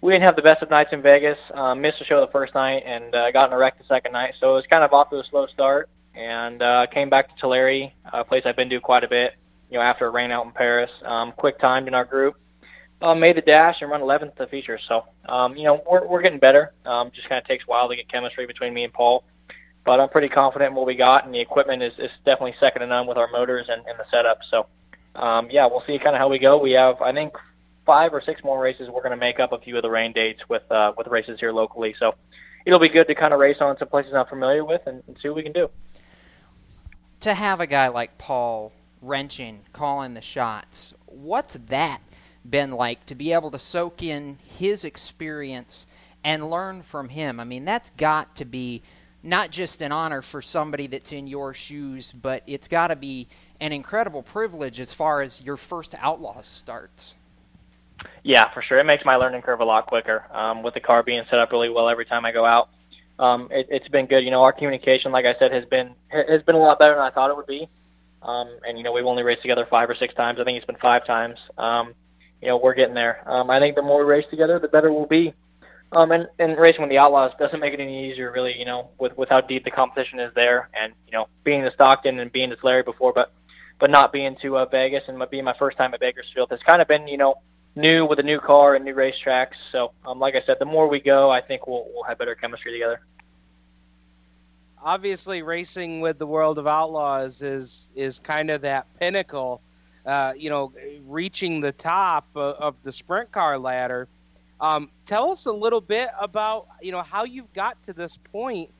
[0.00, 1.38] we didn't have the best of nights in Vegas.
[1.54, 4.12] Um, missed the show the first night and uh, got in a wreck the second
[4.12, 5.88] night, so it was kind of off to a slow start.
[6.14, 9.34] And uh, came back to Tulare, a place I've been to quite a bit.
[9.70, 12.36] You know, after a rain out in Perris, um, quick timed in our group,
[13.02, 14.78] uh, made the dash and run 11th to feature.
[14.88, 16.72] So, um, you know, we're we're getting better.
[16.86, 19.24] Um, just kind of takes a while to get chemistry between me and Paul,
[19.84, 22.80] but I'm pretty confident in what we got, and the equipment is is definitely second
[22.80, 24.38] to none with our motors and, and the setup.
[24.48, 24.66] So,
[25.16, 26.58] um, yeah, we'll see kind of how we go.
[26.58, 27.34] We have, I think,
[27.84, 28.88] five or six more races.
[28.88, 31.40] We're going to make up a few of the rain dates with uh, with races
[31.40, 31.94] here locally.
[31.98, 32.14] So
[32.64, 35.16] it'll be good to kind of race on some places I'm familiar with and, and
[35.20, 35.68] see what we can do.
[37.20, 42.00] To have a guy like Paul wrenching, calling the shots, what's that
[42.48, 45.86] been like to be able to soak in his experience
[46.24, 47.40] and learn from him?
[47.40, 48.82] I mean, that's got to be
[49.22, 53.28] not just an honor for somebody that's in your shoes, but it's got to be
[53.60, 57.16] an incredible privilege as far as your first Outlaws starts.
[58.24, 58.78] Yeah, for sure.
[58.78, 60.24] It makes my learning curve a lot quicker.
[60.32, 62.68] Um, with the car being set up really well every time I go out,
[63.18, 64.24] um, it, it's been good.
[64.24, 67.02] You know, our communication, like I said, has been has been a lot better than
[67.02, 67.68] I thought it would be.
[68.22, 70.40] Um, and you know, we've only raced together five or six times.
[70.40, 71.38] I think it's been five times.
[71.58, 71.94] Um,
[72.42, 73.22] you know, we're getting there.
[73.30, 75.32] Um, I think the more we race together, the better we'll be.
[75.92, 78.58] Um, and, and racing with the Outlaws doesn't make it any easier, really.
[78.58, 81.70] You know, with with how deep the competition is there, and you know, being the
[81.70, 83.32] Stockton and being Tulare before, but
[83.78, 86.80] but not being to uh, Vegas and being my first time at Bakersfield has kind
[86.80, 87.34] of been, you know,
[87.76, 89.56] new with a new car and new racetracks.
[89.70, 92.34] So, um, like I said, the more we go, I think we'll we'll have better
[92.34, 93.00] chemistry together.
[94.82, 99.60] Obviously, racing with the World of Outlaws is is kind of that pinnacle.
[100.04, 100.72] Uh, you know,
[101.06, 104.08] reaching the top of, of the sprint car ladder.
[104.60, 108.70] Um, tell us a little bit about you know how you've got to this point,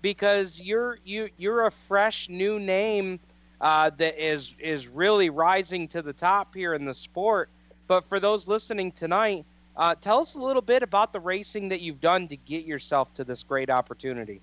[0.00, 3.20] because you're you you're a fresh new name
[3.60, 7.50] uh, that is is really rising to the top here in the sport.
[7.86, 9.44] But for those listening tonight,
[9.76, 13.12] uh, tell us a little bit about the racing that you've done to get yourself
[13.14, 14.40] to this great opportunity.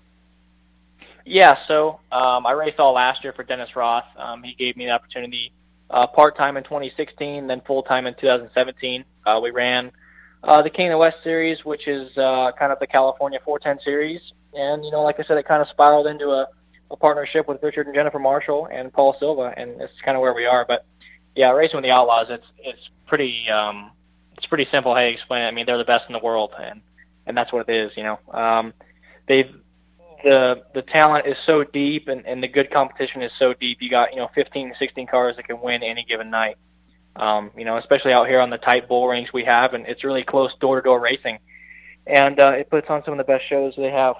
[1.24, 4.06] Yeah, so um, I raced all last year for Dennis Roth.
[4.16, 5.50] Um, he gave me the opportunity
[5.90, 9.04] uh, part time in 2016, then full time in 2017.
[9.26, 9.90] Uh, we ran
[10.44, 13.84] uh, the King of the West Series, which is uh, kind of the California 410
[13.84, 14.20] Series,
[14.54, 16.46] and you know, like I said, it kind of spiraled into a,
[16.90, 20.34] a partnership with Richard and Jennifer Marshall and Paul Silva, and it's kind of where
[20.34, 20.64] we are.
[20.66, 20.84] But
[21.34, 23.92] yeah, racing with the Outlaws, it's it's pretty um,
[24.36, 25.48] it's pretty simple how you explain it.
[25.48, 26.80] I mean, they're the best in the world, and
[27.26, 27.92] and that's what it is.
[27.96, 28.72] You know, um,
[29.26, 29.50] they've
[30.22, 33.80] the the talent is so deep, and and the good competition is so deep.
[33.80, 36.56] You got you know 15, 16 cars that can win any given night.
[37.16, 40.04] Um, you know, especially out here on the tight bull rings we have, and it's
[40.04, 41.38] really close door to door racing,
[42.06, 44.16] and uh, it puts on some of the best shows they have.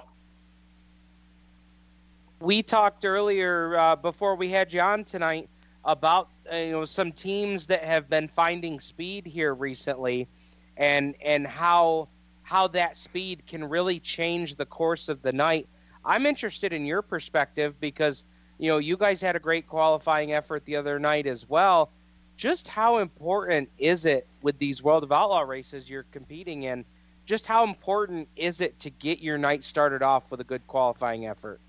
[2.41, 5.49] We talked earlier uh, before we had you on tonight
[5.85, 10.29] about uh, you know some teams that have been finding speed here recently,
[10.77, 12.09] and and how
[12.43, 15.69] how that speed can really change the course of the night.
[16.05, 18.25] I'm interested in your perspective because
[18.59, 21.91] you know you guys had a great qualifying effort the other night as well.
[22.37, 26.85] Just how important is it with these World of Outlaw races you're competing in?
[27.27, 31.27] Just how important is it to get your night started off with a good qualifying
[31.27, 31.61] effort?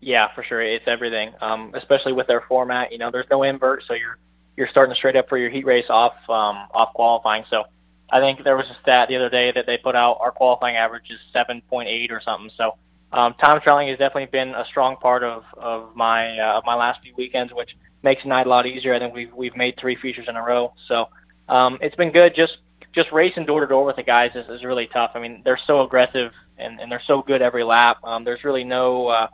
[0.00, 0.62] Yeah, for sure.
[0.62, 1.34] It's everything.
[1.40, 2.90] Um, especially with their format.
[2.90, 4.18] You know, there's no invert, so you're
[4.56, 7.44] you're starting straight up for your heat race off um, off qualifying.
[7.48, 7.64] So
[8.10, 10.18] I think there was a stat the other day that they put out.
[10.20, 12.50] Our qualifying average is 7.8 or something.
[12.56, 12.76] So
[13.12, 17.02] um, time trialing has definitely been a strong part of of my uh, my last
[17.02, 18.94] few weekends, which makes night a lot easier.
[18.94, 20.72] I think we've we've made three features in a row.
[20.88, 21.08] So
[21.48, 22.34] um, it's been good.
[22.34, 22.58] Just
[22.94, 25.12] just racing door to door with the guys is, is really tough.
[25.14, 27.98] I mean, they're so aggressive and, and they're so good every lap.
[28.04, 29.28] Um, there's really no uh,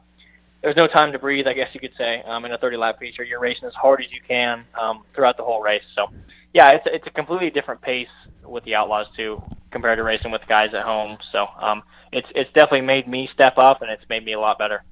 [0.63, 2.99] there's no time to breathe, I guess you could say, um, in a 30 lap
[2.99, 3.23] feature.
[3.23, 5.85] You're racing as hard as you can um, throughout the whole race.
[5.95, 6.07] So,
[6.55, 8.09] yeah, it's it's a completely different pace
[8.45, 11.19] with the Outlaws too compared to racing with guys at home.
[11.33, 11.83] So, um,
[12.17, 14.83] it's it's definitely made me step up, and it's made me a lot better.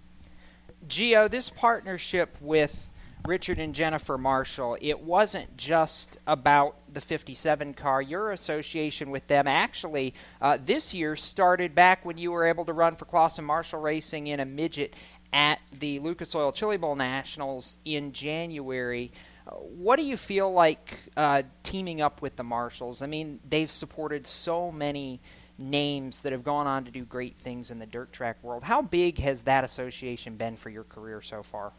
[0.87, 2.93] Gio, this partnership with
[3.27, 8.03] Richard and Jennifer Marshall, it wasn't just about the 57 car.
[8.03, 12.75] Your association with them actually uh, this year started back when you were able to
[12.75, 14.95] run for Clauson Marshall Racing in a midget
[15.33, 19.11] at the Lucas Oil Chili Bowl Nationals in January.
[19.47, 23.01] What do you feel like uh, teaming up with the Marshalls?
[23.01, 25.21] I mean, they've supported so many
[25.59, 28.65] names that have gone on to do great things in the dirt track world.
[28.65, 31.73] How big has that association been for your career so far?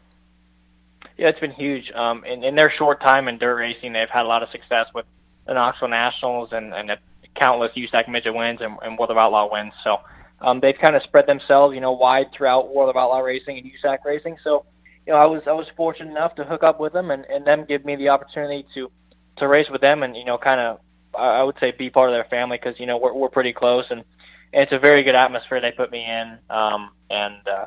[1.16, 1.90] Yeah, it's been huge.
[1.92, 4.86] Um, in, in their short time in dirt racing, they've had a lot of success
[4.94, 5.06] with
[5.46, 6.98] the Knoxville Nationals and, and the
[7.34, 9.72] countless USAC midget wins and, and World of Outlaw wins.
[9.84, 9.98] So
[10.40, 13.70] um, they've kind of spread themselves, you know, wide throughout World of Outlaw racing and
[13.70, 14.36] USAC racing.
[14.42, 14.64] So,
[15.06, 17.46] you know, I was I was fortunate enough to hook up with them and, and
[17.46, 18.90] them give me the opportunity to
[19.36, 20.80] to race with them and you know kind of
[21.16, 23.84] I would say be part of their family because you know we're we're pretty close
[23.90, 24.04] and,
[24.52, 27.66] and it's a very good atmosphere they put me in um, and uh,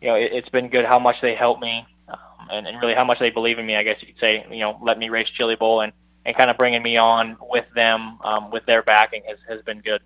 [0.00, 2.94] you know it, it's been good how much they help me um, and, and really
[2.94, 5.08] how much they believe in me I guess you could say you know let me
[5.08, 5.92] race Chili Bowl and
[6.24, 9.80] and kind of bringing me on with them um, with their backing has has been
[9.80, 10.02] good.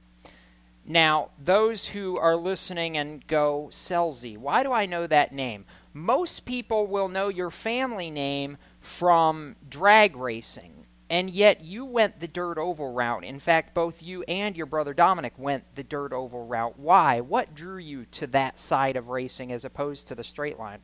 [0.85, 5.65] Now, those who are listening and go, Scelzi, why do I know that name?
[5.93, 10.82] Most people will know your family name from drag racing,
[11.13, 13.23] and yet you went the dirt oval route.
[13.23, 16.79] In fact, both you and your brother Dominic went the dirt oval route.
[16.79, 17.21] Why?
[17.21, 20.79] What drew you to that side of racing as opposed to the straight line?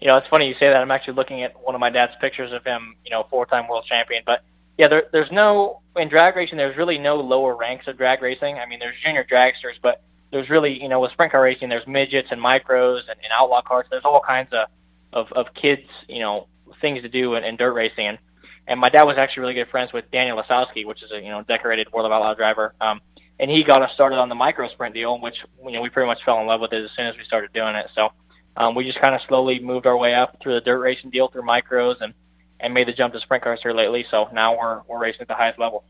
[0.00, 0.78] You know, it's funny you say that.
[0.78, 3.84] I'm actually looking at one of my dad's pictures of him, you know, four-time world
[3.86, 4.44] champion, but
[4.78, 6.56] yeah, there, there's no in drag racing.
[6.56, 8.56] There's really no lower ranks of drag racing.
[8.58, 10.00] I mean, there's junior dragsters, but
[10.32, 13.60] there's really you know with sprint car racing, there's midgets and micros and, and outlaw
[13.60, 13.84] cars.
[13.90, 14.68] There's all kinds of,
[15.12, 16.46] of of kids you know
[16.80, 18.06] things to do in, in dirt racing.
[18.06, 18.18] And
[18.66, 21.28] and my dad was actually really good friends with Daniel Lasoski, which is a you
[21.28, 22.74] know decorated World of Outlaw driver.
[22.80, 23.00] Um,
[23.38, 26.06] and he got us started on the micro sprint deal, which you know we pretty
[26.06, 27.88] much fell in love with it as soon as we started doing it.
[27.94, 28.10] So
[28.56, 31.28] um, we just kind of slowly moved our way up through the dirt racing deal
[31.28, 32.14] through micros and
[32.60, 34.04] and made the jump to sprint cars here lately.
[34.10, 35.84] So now we're we're racing at the highest level.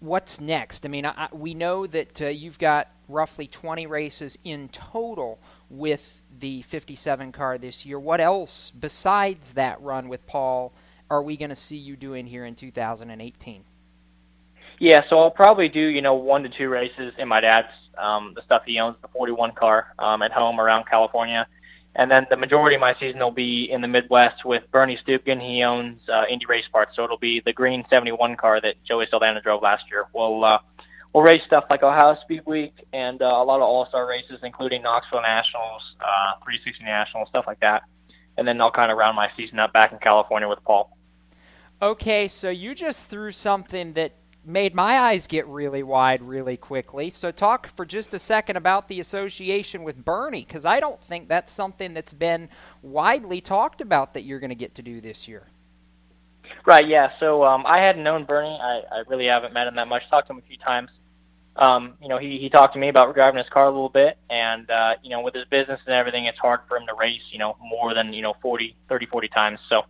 [0.00, 0.86] What's next?
[0.86, 5.38] I mean, I, we know that uh, you've got roughly 20 races in total
[5.68, 7.98] with the 57 car this year.
[7.98, 10.72] What else besides that run with Paul
[11.10, 13.64] are we going to see you doing here in 2018?
[14.78, 17.68] Yeah, so I'll probably do you know one to two races in my dad's
[17.98, 21.46] um, the stuff he owns, the 41 car um, at home around California
[21.96, 25.40] and then the majority of my season will be in the Midwest with Bernie Stuebgen.
[25.40, 29.06] He owns uh, Indy Race Parts, so it'll be the green 71 car that Joey
[29.10, 30.04] Saldana drove last year.
[30.14, 30.58] We'll uh,
[31.12, 34.38] we'll race stuff like Ohio Speed Week and uh, a lot of All Star races,
[34.44, 37.82] including Knoxville Nationals, uh, 360 Nationals, stuff like that.
[38.38, 40.96] And then I'll kind of round my season up back in California with Paul.
[41.82, 44.12] Okay, so you just threw something that
[44.44, 47.08] made my eyes get really wide really quickly.
[47.08, 51.28] So, talk for just a second about the association with Bernie, because I don't think
[51.28, 52.50] that's something that's been
[52.82, 55.46] widely talked about that you're going to get to do this year.
[56.66, 56.86] Right.
[56.86, 57.12] Yeah.
[57.18, 58.58] So um, I hadn't known Bernie.
[58.60, 60.02] I, I really haven't met him that much.
[60.10, 60.90] Talked to him a few times.
[61.56, 64.18] Um, you know, he he talked to me about driving his car a little bit,
[64.30, 67.22] and uh, you know, with his business and everything, it's hard for him to race.
[67.30, 69.60] You know, more than you know 40, 30, 40 times.
[69.68, 69.82] So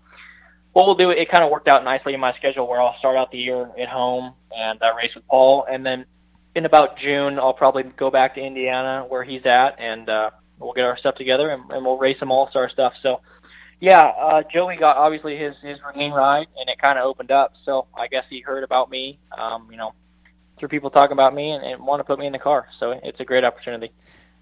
[0.72, 3.16] what we'll do, it kind of worked out nicely in my schedule where I'll start
[3.16, 6.04] out the year at home and uh, race with Paul, and then
[6.54, 10.72] in about June I'll probably go back to Indiana where he's at, and uh, we'll
[10.72, 12.94] get our stuff together and, and we'll race some All Star stuff.
[13.02, 13.20] So,
[13.80, 17.54] yeah, uh, Joey got obviously his his ringing ride, and it kind of opened up.
[17.64, 19.94] So I guess he heard about me, um, you know,
[20.58, 22.68] through people talking about me and, and want to put me in the car.
[22.78, 23.90] So it's a great opportunity.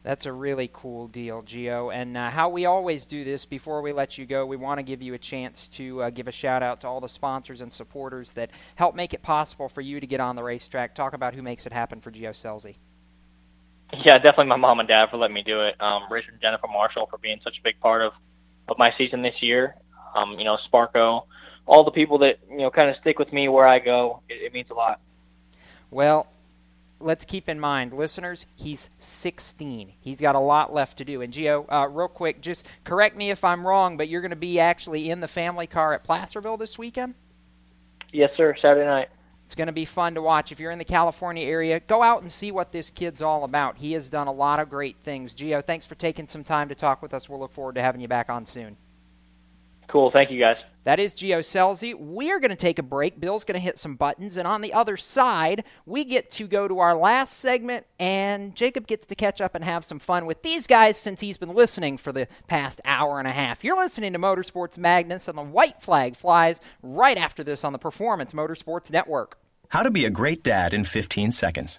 [0.05, 1.93] That's a really cool deal, Gio.
[1.93, 4.83] And uh, how we always do this before we let you go, we want to
[4.83, 7.73] give you a chance to uh, give a shout out to all the sponsors and
[7.73, 10.95] supporters that help make it possible for you to get on the racetrack.
[10.95, 12.77] Talk about who makes it happen for Gio Scelzi.
[13.93, 15.81] Yeah, definitely my mom and dad for letting me do it.
[15.81, 18.13] Um, Richard and Jennifer Marshall for being such a big part of,
[18.69, 19.77] of my season this year.
[20.15, 21.25] Um, you know, Sparco,
[21.67, 24.23] all the people that, you know, kind of stick with me where I go.
[24.29, 25.01] It, it means a lot.
[25.91, 26.27] Well,
[27.01, 29.93] let's keep in mind, listeners, he's 16.
[30.01, 31.23] He's got a lot left to do.
[31.23, 34.37] And Gio, uh, real quick, just correct me if I'm wrong, but you're going to
[34.37, 37.15] be actually in the family car at Placerville this weekend?
[38.13, 38.55] Yes, sir.
[38.61, 39.09] Saturday night.
[39.45, 40.53] It's going to be fun to watch.
[40.53, 43.79] If you're in the California area, go out and see what this kid's all about.
[43.79, 45.35] He has done a lot of great things.
[45.35, 47.31] Gio, thanks for taking some time to talk with us.
[47.31, 48.77] We'll look forward to having you back on soon.
[49.87, 50.11] Cool.
[50.11, 50.59] Thank you, guys.
[50.89, 51.95] That is Gio Scelzi.
[51.95, 53.21] We're going to take a break.
[53.21, 54.39] Bill's going to hit some buttons.
[54.39, 58.87] And on the other side, we get to go to our last segment, and Jacob
[58.87, 61.99] gets to catch up and have some fun with these guys since he's been listening
[61.99, 63.63] for the past hour and a half.
[63.63, 67.79] You're listening to Motorsports Madness, and the white flag flies right after this on the
[67.79, 69.37] Performance Motorsports Network.
[69.69, 71.79] How to be a great dad in 15 seconds.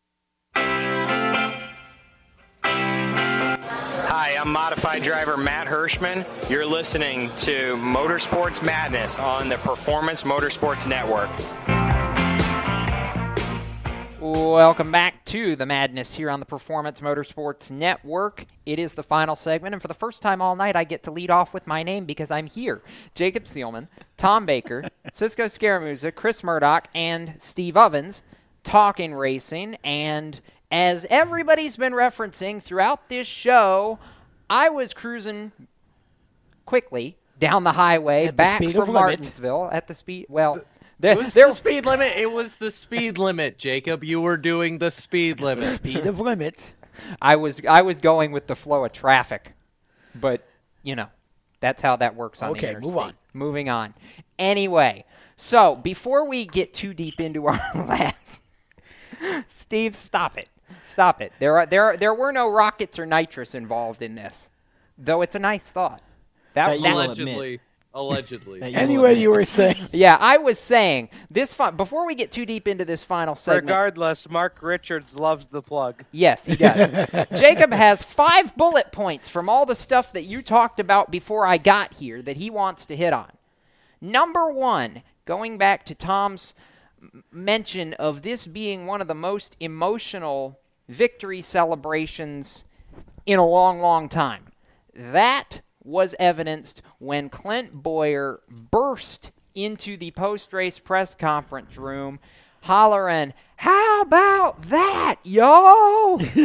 [4.51, 6.27] I'm modified driver Matt Hirschman.
[6.49, 11.29] You're listening to Motorsports Madness on the Performance Motorsports Network.
[14.19, 18.43] Welcome back to the madness here on the Performance Motorsports Network.
[18.65, 21.11] It is the final segment, and for the first time all night, I get to
[21.11, 22.81] lead off with my name because I'm here.
[23.15, 23.87] Jacob Seelman,
[24.17, 24.83] Tom Baker,
[25.15, 28.21] Cisco Scaramuza, Chris Murdoch, and Steve Ovens
[28.65, 29.77] talking racing.
[29.85, 33.97] And as everybody's been referencing throughout this show,
[34.51, 35.53] I was cruising
[36.65, 39.01] quickly down the highway At the back speed of from limit.
[39.01, 40.25] Martinsville at the speed.
[40.27, 40.61] Well,
[40.99, 42.17] there, It was there, the speed limit.
[42.17, 44.03] It was the speed limit, Jacob.
[44.03, 45.69] You were doing the speed limit.
[45.69, 46.73] Speed of limit.
[47.21, 49.53] I was I was going with the flow of traffic,
[50.13, 50.45] but
[50.83, 51.07] you know
[51.61, 53.13] that's how that works on Okay, the move on.
[53.33, 53.93] Moving on.
[54.37, 55.05] Anyway,
[55.37, 58.41] so before we get too deep into our last,
[59.47, 60.49] Steve, stop it,
[60.85, 61.33] stop it.
[61.39, 64.49] There are there are, there were no rockets or nitrous involved in this,
[64.97, 66.01] though it's a nice thought.
[66.53, 67.59] That you will allegedly,
[67.93, 68.61] allegedly.
[68.61, 69.75] Anyway, you were saying.
[69.91, 71.53] yeah, I was saying this.
[71.53, 75.61] Fi- before we get too deep into this final segment, Regardless, Mark Richards loves the
[75.61, 76.03] plug.
[76.11, 77.07] Yes, he does.
[77.39, 81.57] Jacob has five bullet points from all the stuff that you talked about before I
[81.57, 83.31] got here that he wants to hit on.
[84.01, 86.53] Number one, going back to Tom's
[87.31, 90.59] mention of this being one of the most emotional
[90.91, 92.65] victory celebrations
[93.25, 94.43] in a long, long time.
[94.93, 102.19] That was evidenced when Clint Bowyer burst into the post race press conference room
[102.63, 106.17] hollering, How about that, yo?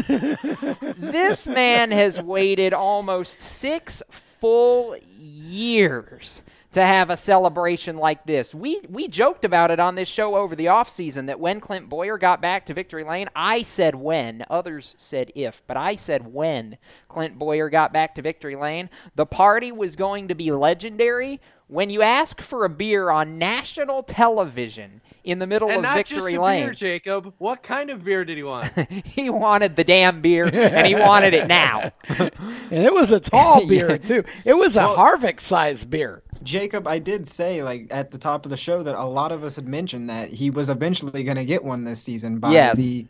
[0.97, 6.43] this man has waited almost six full years
[6.77, 8.55] to have a celebration like this.
[8.55, 12.19] We we joked about it on this show over the offseason that when Clint Bowyer
[12.19, 16.77] got back to Victory Lane, I said when, others said if, but I said when
[17.09, 21.41] Clint Bowyer got back to Victory Lane, the party was going to be legendary.
[21.67, 25.97] When you ask for a beer on national television in the middle and of not
[25.97, 27.33] Victory just a Lane, beer, Jacob.
[27.39, 28.71] What kind of beer did he want?
[29.07, 31.93] he wanted the damn beer and he wanted it now.
[32.69, 34.25] And it was a tall beer, too.
[34.45, 36.25] It was a Harvick sized beer.
[36.47, 39.45] Jacob, I did say like at the top of the show that a lot of
[39.45, 42.77] us had mentioned that he was eventually going to get one this season by Yes.
[42.77, 43.07] the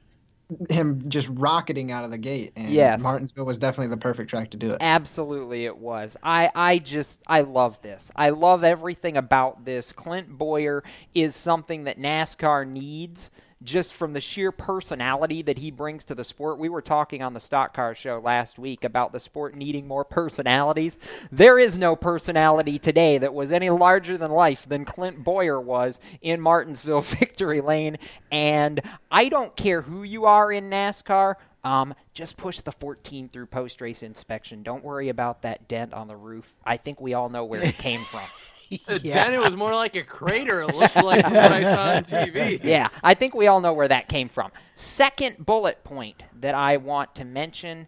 [0.71, 2.53] him just rocketing out of the gate.
[2.57, 3.01] And Yes.
[3.01, 4.79] Martinsville was definitely the perfect track to do it.
[4.81, 6.17] Absolutely, it was.
[6.23, 8.11] I, I just, I love this.
[8.15, 9.93] I love everything about this.
[9.93, 10.85] Clint Bowyer
[11.15, 13.31] is something that NASCAR needs
[13.63, 16.59] just from the sheer personality that he brings to the sport.
[16.59, 20.05] We were talking on the Stock Car Show last week about the sport needing more
[20.05, 20.97] personalities.
[21.33, 25.99] There is no personality today that was any larger than life than Clint Bowyer was
[26.21, 27.97] in Martinsville Victory Lane.
[28.31, 28.81] And
[29.11, 31.37] I don't care who you are in NASCAR.
[31.65, 34.63] Um, just push the 14 through post race inspection.
[34.63, 36.55] Don't worry about that dent on the roof.
[36.65, 38.23] I think we all know where it came from.
[38.87, 40.63] Then it was more like a crater.
[40.63, 42.61] It looked like what I saw on TV.
[42.65, 44.51] yeah, I think we all know where that came from.
[44.75, 47.87] Second bullet point that I want to mention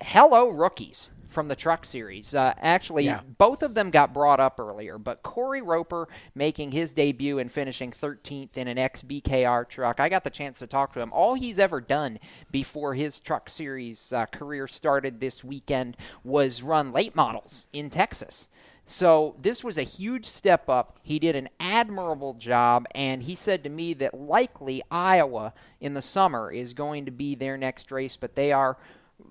[0.00, 2.34] hello, rookies from the Truck Series.
[2.34, 3.20] Uh, actually, Yeah.
[3.36, 7.90] both of them got brought up earlier, but Corey Roper making his debut and finishing
[7.92, 10.00] 13th in an XBKR truck.
[10.00, 11.12] I got the chance to talk to him.
[11.12, 12.18] All he's ever done
[12.50, 18.48] before his Truck Series uh, career started this weekend was run late models in Texas.
[18.90, 20.98] So this was a huge step up.
[21.02, 26.00] He did an admirable job, and he said to me that likely Iowa in the
[26.00, 28.78] summer is going to be their next race, but they are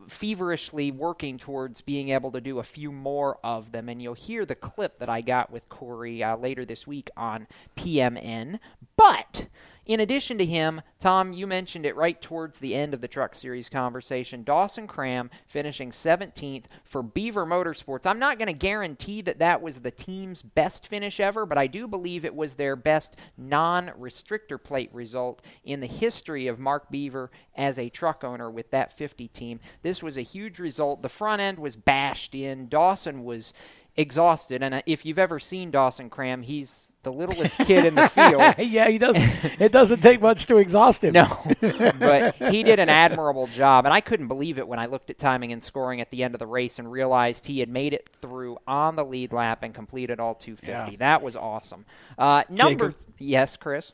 [0.07, 3.89] feverishly working towards being able to do a few more of them.
[3.89, 7.47] And you'll hear the clip that I got with Corey uh, later this week on
[7.75, 8.59] PMN.
[8.95, 9.47] But
[9.87, 13.33] in addition to him, Tom, you mentioned it right towards the end of the Truck
[13.33, 14.43] Series conversation.
[14.43, 18.05] Dawson Cram finishing 17th for Beaver Motorsports.
[18.05, 21.67] I'm not going to guarantee that that was the team's best finish ever, but I
[21.67, 26.91] do believe it was their best non restrictor plate result in the history of Mark
[26.91, 29.61] Beaver as a truck owner with that 50 team.
[29.83, 31.01] This was a huge result.
[31.01, 32.67] The front end was bashed in.
[32.67, 33.53] Dawson was
[33.97, 34.63] exhausted.
[34.63, 38.55] And uh, if you've ever seen Dawson Cram, he's the littlest kid in the field.
[38.59, 39.15] yeah, he does.
[39.59, 41.13] It doesn't take much to exhaust him.
[41.13, 41.27] No,
[41.61, 45.17] but he did an admirable job, and I couldn't believe it when I looked at
[45.17, 48.09] timing and scoring at the end of the race and realized he had made it
[48.21, 50.91] through on the lead lap and completed all 250.
[50.93, 50.97] Yeah.
[50.97, 51.85] That was awesome.
[52.17, 53.01] Uh, number, Jacob.
[53.19, 53.93] yes, Chris.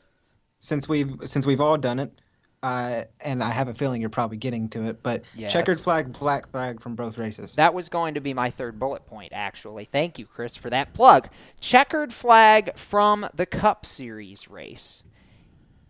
[0.58, 2.20] since we've since we've all done it,
[2.64, 5.52] uh, and I have a feeling you're probably getting to it, but Yes.
[5.52, 7.54] checkered flag, black flag from both races.
[7.56, 9.84] That was going to be my third bullet point, actually.
[9.84, 11.28] Thank you, Chris, for that plug.
[11.60, 15.02] Checkered flag from the Cup Series race.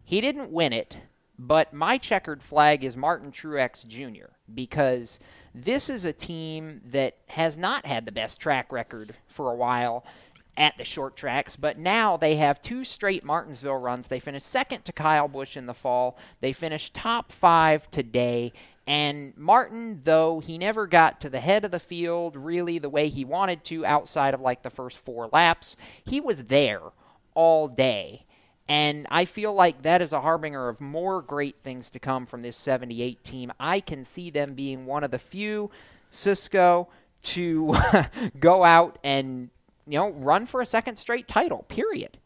[0.02, 0.96] He didn't win it,
[1.38, 4.32] but my checkered flag is Martin Truex Jr.
[4.52, 5.20] because
[5.54, 10.04] this is a team that has not had the best track record for a while
[10.56, 14.08] at the short tracks, but now they have two straight Martinsville runs.
[14.08, 16.16] They finished second to Kyle Busch in the fall.
[16.40, 18.52] They finished top five today.
[18.86, 23.08] And Martin, though he never got to the head of the field really the way
[23.08, 26.80] he wanted to outside of like the first four laps, he was there
[27.34, 28.26] all day.
[28.68, 32.42] And I feel like that is a harbinger of more great things to come from
[32.42, 33.52] this 78 team.
[33.60, 35.70] I can see them being one of the few,
[36.10, 36.88] Cisco,
[37.22, 37.74] to
[38.40, 39.50] go out and,
[39.86, 42.18] you know, run for a second straight title, period.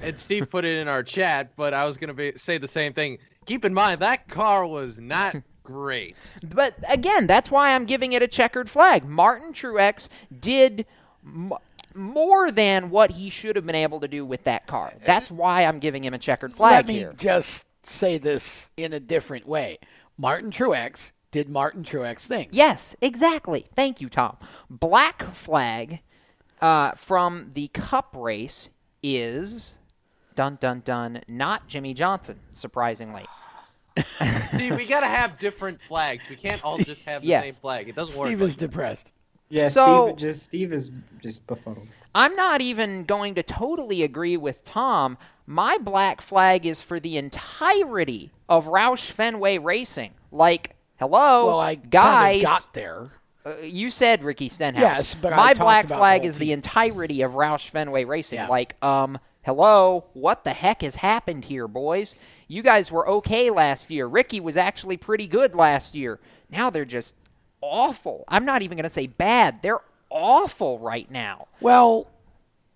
[0.00, 2.92] And Steve put it in our chat, but I was going to say the same
[2.92, 3.18] thing.
[3.46, 6.16] Keep in mind that car was not great.
[6.54, 9.04] But again, that's why I'm giving it a checkered flag.
[9.04, 10.08] Martin Truex
[10.38, 10.86] did
[11.24, 11.52] m-
[11.94, 14.92] more than what he should have been able to do with that car.
[15.04, 17.12] That's why I'm giving him a checkered flag Let me here.
[17.16, 19.78] just say this in a different way.
[20.16, 22.52] Martin Truex did Martin Truex things.
[22.52, 23.66] Yes, exactly.
[23.74, 24.36] Thank you, Tom.
[24.70, 26.00] Black flag
[26.60, 28.68] uh, from the Cup race
[29.02, 29.76] is
[30.34, 32.40] dun dun dun not Jimmie Johnson.
[32.50, 33.24] Surprisingly,
[34.56, 36.28] See, we got to have different flags.
[36.28, 37.44] We can't all just have the Yes.
[37.44, 37.88] same flag.
[37.88, 38.28] It doesn't Steve work.
[38.28, 39.12] Steve is depressed.
[39.50, 41.88] Yeah, So- Steve just Steve is just befuddled.
[42.14, 45.16] I'm not even going to totally agree with Tom.
[45.46, 50.12] My black flag is for the entirety of Roush Fenway Racing.
[50.30, 53.10] Like, hello, Well, I kind of got there.
[53.48, 54.82] Uh, you said Ricky Stenhouse.
[54.82, 58.36] Yes, but my black the flag whole is the entirety of Roush Fenway Racing.
[58.38, 58.48] Yeah.
[58.48, 62.14] Like, um, hello, what the heck has happened here, boys?
[62.46, 64.06] You guys were okay last year.
[64.06, 66.18] Ricky was actually pretty good last year.
[66.50, 67.14] Now they're just
[67.60, 68.24] awful.
[68.28, 69.62] I'm not even going to say bad.
[69.62, 69.80] They're
[70.10, 71.48] awful right now.
[71.60, 72.08] Well,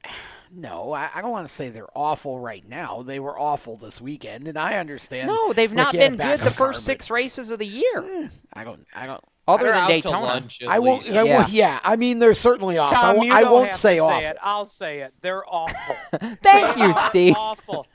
[0.55, 3.03] no, I, I don't want to say they're awful right now.
[3.03, 5.29] They were awful this weekend, and I understand.
[5.29, 8.31] No, they've not Ricky been good the car, first six races of the year.
[8.53, 8.87] I don't.
[8.95, 9.25] I don't.
[9.49, 10.21] Other They're than Daytona.
[10.21, 11.03] lunch, I won't.
[11.05, 11.17] least.
[11.17, 11.39] I Yeah.
[11.39, 11.49] won't.
[11.53, 12.93] Yeah, I mean they're certainly off.
[12.93, 14.21] I, Tom, won't- you don't won't have say to off.
[14.21, 14.37] Say it.
[14.41, 15.15] I'll say it.
[15.21, 15.97] They're awful.
[16.43, 17.35] Thank you, They're Steve.
[17.37, 17.87] Awful.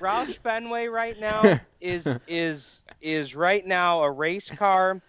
[0.00, 5.00] Roush Fenway right now is is is right now a race car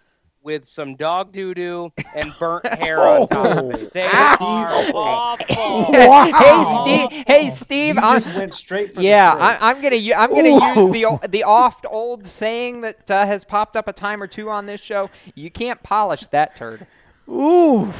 [0.42, 3.92] with some dog doo doo and burnt hair on top of it.
[3.92, 5.92] They are awful.
[6.38, 9.40] hey Steve, hey Steve, You I'm, just went straight for yeah, the.
[9.40, 10.60] I, I'm gonna u- I'm gonna Ooh.
[10.60, 14.50] use the the oft old saying that uh, has popped up a time or two
[14.50, 15.10] on this show.
[15.34, 16.86] You can't polish that turd.
[17.32, 17.92] Ooh,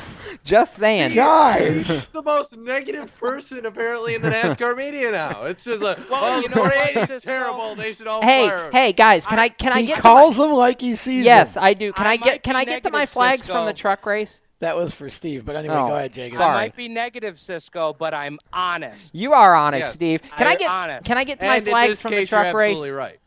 [0.45, 1.11] Just saying.
[1.11, 2.09] He's guys.
[2.09, 5.45] the most negative person apparently in the NASCAR media now.
[5.45, 7.75] It's just like, Well, well, you know what, race is terrible.
[7.75, 8.71] They should all Hey, fire.
[8.73, 11.55] hey guys, can I can I he get calls them like he sees to Yes,
[11.55, 11.65] them.
[11.65, 11.93] I do.
[11.93, 14.41] Can I I, get can I get to my negative, flags from the truck race?
[14.61, 15.45] That was for Steve.
[15.45, 16.37] But anyway, Oh, go ahead, Jacob.
[16.39, 16.51] sorry.
[16.57, 19.13] I might be negative, Cisco, but I'm honest.
[19.15, 20.23] You are honest, Yes, Steve.
[20.37, 21.05] Can I I'm get honest.
[21.07, 22.71] can I get to and my flags from case, the truck you're race?
[22.71, 23.19] absolutely right.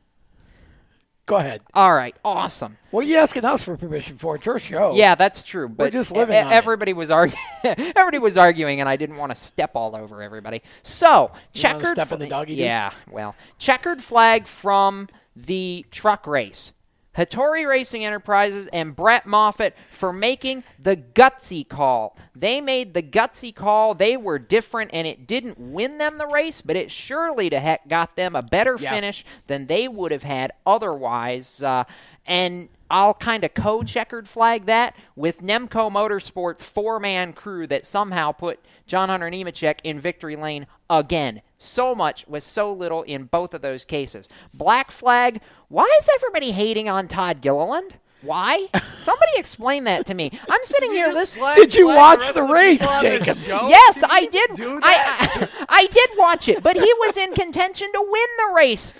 [1.28, 1.62] Go ahead.
[1.74, 2.78] All right, awesome.
[2.92, 4.36] What are you asking us for permission for?
[4.36, 4.94] It's your show.
[4.96, 5.68] Yeah, that's true.
[5.68, 6.56] But We're just living e- on it.
[6.56, 7.42] everybody was arguing.
[7.64, 10.62] everybody was arguing, and I didn't want to step all over everybody.
[10.84, 11.88] So You checkered.
[11.88, 12.54] step in the doggy?
[12.56, 12.92] Yeah.
[13.10, 16.74] Well, checkered flag from the truck race.
[17.18, 22.18] Hattori Racing Enterprises and Brett Moffitt for making the gutsy call.
[22.36, 23.94] They made the gutsy call.
[23.96, 27.88] They were different, and it didn't win them the race, but it surely to heck
[27.88, 28.92] got them a better Yeah.
[28.94, 31.64] finish than they would have had otherwise.
[31.64, 31.86] Uh,
[32.26, 37.86] and I'll kind of co checkered flag that with Nemco Motorsports' four man crew that
[37.86, 41.42] somehow put John Hunter Nemechek in victory lane again.
[41.66, 44.30] So much with so little in both of those cases.
[44.54, 47.96] Black flag, why is everybody hating on Todd Gilliland?
[48.22, 48.68] Why?
[48.98, 50.32] Somebody explain that to me.
[50.50, 51.46] I'm sitting here listening.
[51.56, 53.38] Did you watch the race, Jacob?
[53.48, 54.50] Yes, I did.
[54.62, 58.94] I, I I did watch it, but he was in contention to win the race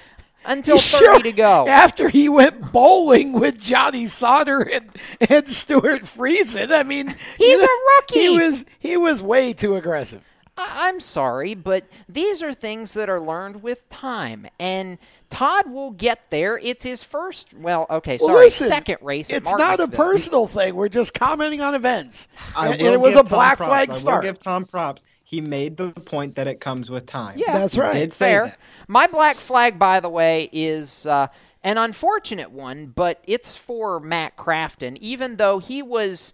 [0.46, 1.20] until 30 Sure.
[1.22, 1.66] to go.
[1.68, 4.92] After he went bowling with Johnny Sauter and,
[5.28, 6.72] and Stewart Friesen.
[6.72, 8.20] I mean, He's you a rookie.
[8.20, 10.24] He was he was way too aggressive.
[10.58, 14.98] I- I'm sorry, but these are things that are learned with time, and
[15.30, 16.58] Todd will get there.
[16.58, 19.30] It's his first, well, okay, Well, sorry, listen, second race.
[19.30, 20.76] at It's not a personal thing.
[20.76, 22.28] We're just commenting on events.
[22.56, 23.70] I and it was a Tom black props.
[23.70, 25.04] flag I will give Tom props.
[25.24, 27.34] He made the point that it comes with time.
[27.36, 28.44] Yeah, He Did say fair.
[28.46, 28.58] that.
[28.88, 31.28] My black flag, by the way, is uh,
[31.64, 34.98] an unfortunate one, but it's for Matt Crafton.
[35.02, 36.32] Even though he was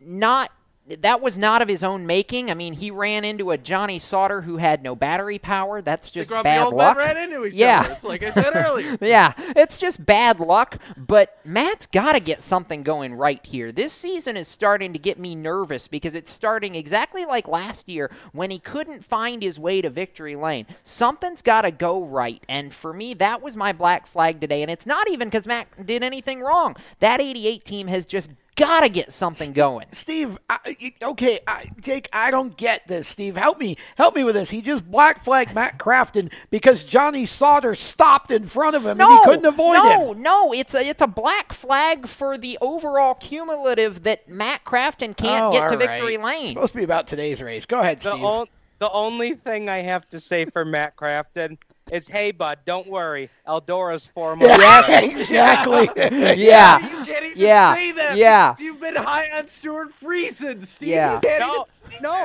[0.00, 0.50] not,
[0.88, 2.50] that was not of his own making.
[2.50, 5.82] I mean, he ran into a Johnny Sauter who had no battery power.
[5.82, 6.96] That's just bad luck.
[6.96, 7.80] ran into each yeah.
[7.80, 7.92] other.
[7.92, 8.96] It's like I said earlier.
[9.00, 10.80] yeah, it's just bad luck.
[10.96, 13.72] But Matt's got to get something going right here.
[13.72, 18.10] This season is starting to get me nervous because it's starting exactly like last year
[18.32, 20.66] when he couldn't find his way to victory lane.
[20.84, 22.42] Something's got to go right.
[22.48, 24.62] And for me, that was my black flag today.
[24.62, 26.76] And it's not even because Matt did anything wrong.
[27.00, 29.86] That 88 team has just got to get something going.
[29.92, 33.06] Steve, I, okay, I, Jake, I don't get this.
[33.06, 34.50] Steve, help me, help me with this.
[34.50, 39.08] He just black flagged Matt Crafton because Johnny Sauter stopped in front of him No,
[39.10, 39.82] and he couldn't avoid it.
[39.84, 40.22] no, him.
[40.22, 40.52] no.
[40.52, 45.52] It's a it's a black flag for the overall cumulative that Matt Crafton can't Oh,
[45.52, 46.34] get to all victory right.
[46.36, 46.48] It's lane.
[46.54, 47.66] supposed to be about today's race.
[47.66, 48.24] Go ahead, The, Steve.
[48.24, 48.46] on-
[48.78, 51.56] the only thing I have to say for Matt Crafton
[51.92, 53.30] is, "Hey, bud, don't worry.
[53.46, 55.88] Eldora's four miles." Yeah, exactly.
[55.96, 58.16] yeah, You can't even yeah, say that.
[58.16, 58.54] yeah.
[58.58, 60.88] You've been high on Stewart Friesen, Steve.
[60.88, 61.14] Yeah.
[61.14, 61.66] You can't No,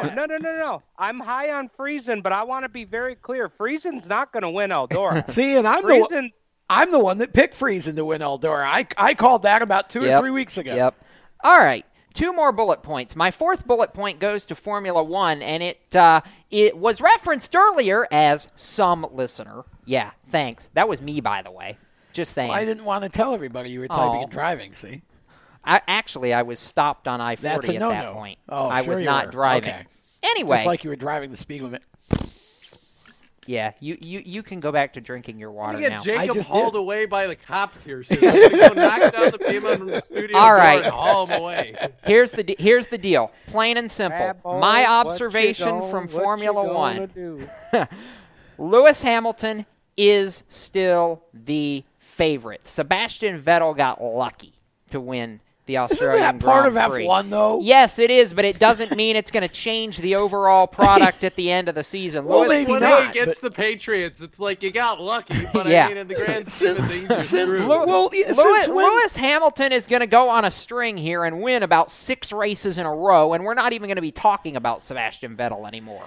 [0.02, 0.84] even no, no, no, no, no.
[0.98, 3.50] I'm high on Friesen, but I want to be very clear.
[3.50, 5.30] Friesen's not going to win Eldora.
[5.32, 6.32] See, and I'm the Friesen, one,
[6.70, 8.66] I'm the one that picked Friesen to win Eldora.
[8.66, 10.74] I I called that about two or three weeks ago.
[10.74, 10.96] Yep.
[11.44, 11.86] All right.
[12.14, 13.16] Two more bullet points.
[13.16, 18.06] My fourth bullet point goes to Formula One, and it uh, it was referenced earlier
[18.12, 19.64] as some listener.
[19.86, 20.70] Yeah, thanks.
[20.74, 21.78] That was me, by the way.
[22.14, 22.52] Just saying.
[22.52, 24.74] I didn't want to tell everybody you were typing and driving.
[24.74, 25.02] See,
[25.64, 28.14] I, actually, I was stopped on I That's forty a at that no-no.
[28.14, 28.40] point.
[28.50, 29.32] Oh, I sure was you not were.
[29.32, 29.70] driving.
[29.70, 29.86] Okay.
[30.24, 31.82] Anyway, it's like you were driving the speed limit.
[33.48, 36.02] Yeah, you, you you can go back to drinking your water You now.
[36.02, 36.80] get Jacob just hauled did.
[36.80, 38.20] away by the cops here soon.
[38.24, 40.54] I'm go knock down the payment from the studio All
[40.84, 41.76] and haul him away.
[42.06, 43.32] Here's the de- here's the deal.
[43.48, 44.18] Plain and simple.
[44.20, 47.10] Bad boy, My observation gon- from Formula One.
[48.58, 49.66] Lewis Hamilton
[49.98, 52.68] is still the favorite.
[52.68, 54.54] Sebastian Vettel got lucky
[54.90, 57.06] to win the Isn't Australian that part Grand of Prix.
[57.06, 57.60] F1 though?
[57.62, 61.36] Yes, it is, but it doesn't mean it's going to change the overall product at
[61.36, 62.26] the end of the season.
[62.26, 65.68] Well, Lewis, maybe when not, he gets the Patriots, it's like you got lucky, but
[65.68, 65.86] Yeah.
[65.86, 68.78] I mean, in the grand scheme of things, you're since well, yeah, Lewis, since when-
[68.78, 72.78] Lewis Hamilton is going to go on a string here and win about six races
[72.78, 76.06] in a row, and we're not even going to be talking about Sebastian Vettel anymore.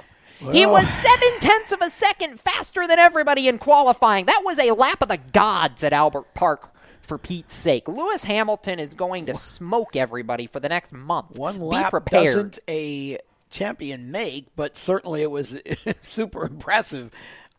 [0.52, 4.26] he was seven tenths of a second faster than everybody in qualifying.
[4.26, 6.73] That was a lap of the gods at Albert Park.
[7.04, 11.32] For Pete's sake, Lewis Hamilton is going to smoke everybody for the next month.
[11.38, 12.24] One Be lap prepared.
[12.24, 13.18] doesn't a
[13.50, 15.54] champion make, but certainly it was
[16.00, 17.10] super impressive.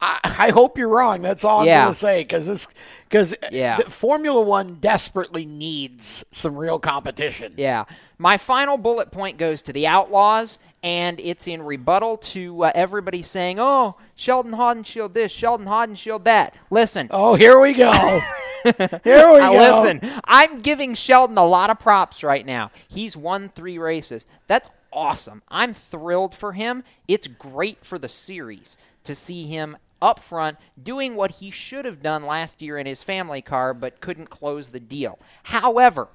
[0.01, 1.21] I, I hope you're wrong.
[1.21, 1.83] That's all I'm Yeah.
[1.83, 2.67] going to say because this
[3.07, 3.77] because Yeah.
[3.87, 7.53] Formula One desperately needs some real competition.
[7.55, 7.85] Yeah.
[8.17, 13.21] My final bullet point goes to the Outlaws, and it's in rebuttal to uh, everybody
[13.21, 16.55] saying, oh, Sheldon Haudenschild this, Sheldon Haudenschild that.
[16.69, 17.07] Listen.
[17.11, 17.91] Oh, here we go.
[19.03, 19.81] here we go.
[19.83, 22.71] Listen, I'm giving Sheldon a lot of props right now.
[22.87, 24.25] He's won three races.
[24.47, 25.43] That's awesome.
[25.49, 26.83] I'm thrilled for him.
[27.07, 32.01] It's great for the series to see him up front doing what he should have
[32.01, 35.19] done last year in his family car but couldn't close the deal.
[35.43, 36.09] However,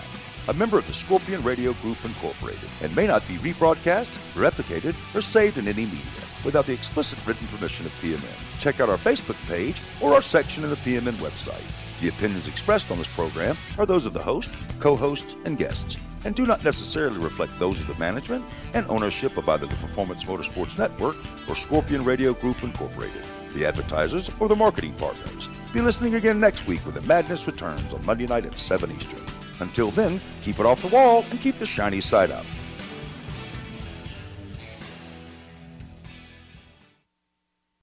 [0.49, 5.21] A member of the Scorpion Radio Group Incorporated, and may not be rebroadcast, replicated, or
[5.21, 5.99] saved in any media
[6.45, 8.23] without the explicit written permission of PMN.
[8.59, 11.63] Check out our Facebook page or our section in the PMN website.
[12.01, 15.97] The opinions expressed on this program are those of the host, co host, and guests,
[16.25, 20.23] and do not necessarily reflect those of the management and ownership of either the Performance
[20.23, 21.15] Motorsports Network
[21.47, 25.49] or Scorpion Radio Group Incorporated, the advertisers, or the marketing partners.
[25.73, 29.23] Be listening again next week when the madness returns on Monday night at 7 Eastern.
[29.59, 32.45] Until then, keep it off the wall and keep the shiny side up.